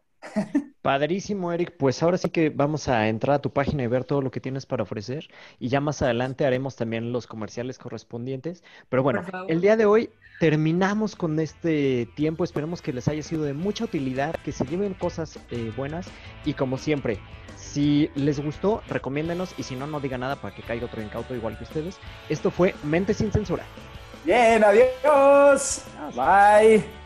Padrísimo, 0.82 1.52
Eric. 1.52 1.74
Pues 1.78 2.02
ahora 2.02 2.16
sí 2.16 2.30
que 2.30 2.50
vamos 2.50 2.88
a 2.88 3.08
entrar 3.08 3.36
a 3.36 3.38
tu 3.40 3.50
página 3.52 3.82
y 3.82 3.86
ver 3.86 4.04
todo 4.04 4.22
lo 4.22 4.30
que 4.30 4.40
tienes 4.40 4.66
para 4.66 4.82
ofrecer. 4.82 5.28
Y 5.58 5.68
ya 5.68 5.80
más 5.80 6.02
adelante 6.02 6.46
haremos 6.46 6.76
también 6.76 7.12
los 7.12 7.26
comerciales 7.26 7.78
correspondientes. 7.78 8.64
Pero 8.88 9.02
bueno, 9.02 9.22
el 9.48 9.60
día 9.60 9.76
de 9.76 9.84
hoy 9.84 10.10
terminamos 10.40 11.16
con 11.16 11.38
este 11.38 12.08
tiempo. 12.14 12.44
Esperemos 12.44 12.80
que 12.80 12.92
les 12.92 13.08
haya 13.08 13.22
sido 13.22 13.42
de 13.44 13.52
mucha 13.52 13.84
utilidad, 13.84 14.34
que 14.44 14.52
se 14.52 14.64
lleven 14.64 14.94
cosas 14.94 15.38
eh, 15.50 15.72
buenas. 15.76 16.06
Y 16.44 16.54
como 16.54 16.78
siempre, 16.78 17.18
si 17.56 18.10
les 18.14 18.40
gustó, 18.40 18.82
recomiéndenos. 18.88 19.54
Y 19.58 19.64
si 19.64 19.76
no, 19.76 19.86
no 19.86 20.00
digan 20.00 20.20
nada 20.20 20.36
para 20.36 20.54
que 20.54 20.62
caiga 20.62 20.86
otro 20.86 21.02
incauto 21.02 21.34
igual 21.34 21.58
que 21.58 21.64
ustedes. 21.64 21.98
Esto 22.28 22.50
fue 22.50 22.74
Mente 22.82 23.12
sin 23.12 23.30
Censura. 23.30 23.64
Bien, 24.24 24.62
adiós. 24.64 25.84
Bye. 26.14 26.99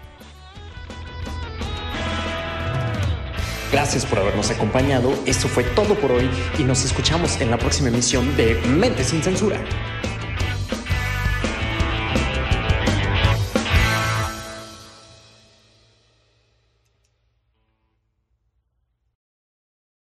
Gracias 3.75 4.07
por 4.07 4.21
habernos 4.21 4.53
acompañado. 4.53 5.13
Esto 5.27 5.49
fue 5.49 5.65
todo 5.65 5.97
por 5.97 6.13
hoy 6.13 6.31
y 6.61 6.63
nos 6.63 6.85
escuchamos 6.85 7.41
en 7.41 7.51
la 7.51 7.59
próxima 7.59 7.89
emisión 7.89 8.37
de 8.37 8.55
Mente 8.69 9.03
sin 9.03 9.21
Censura. 9.21 9.59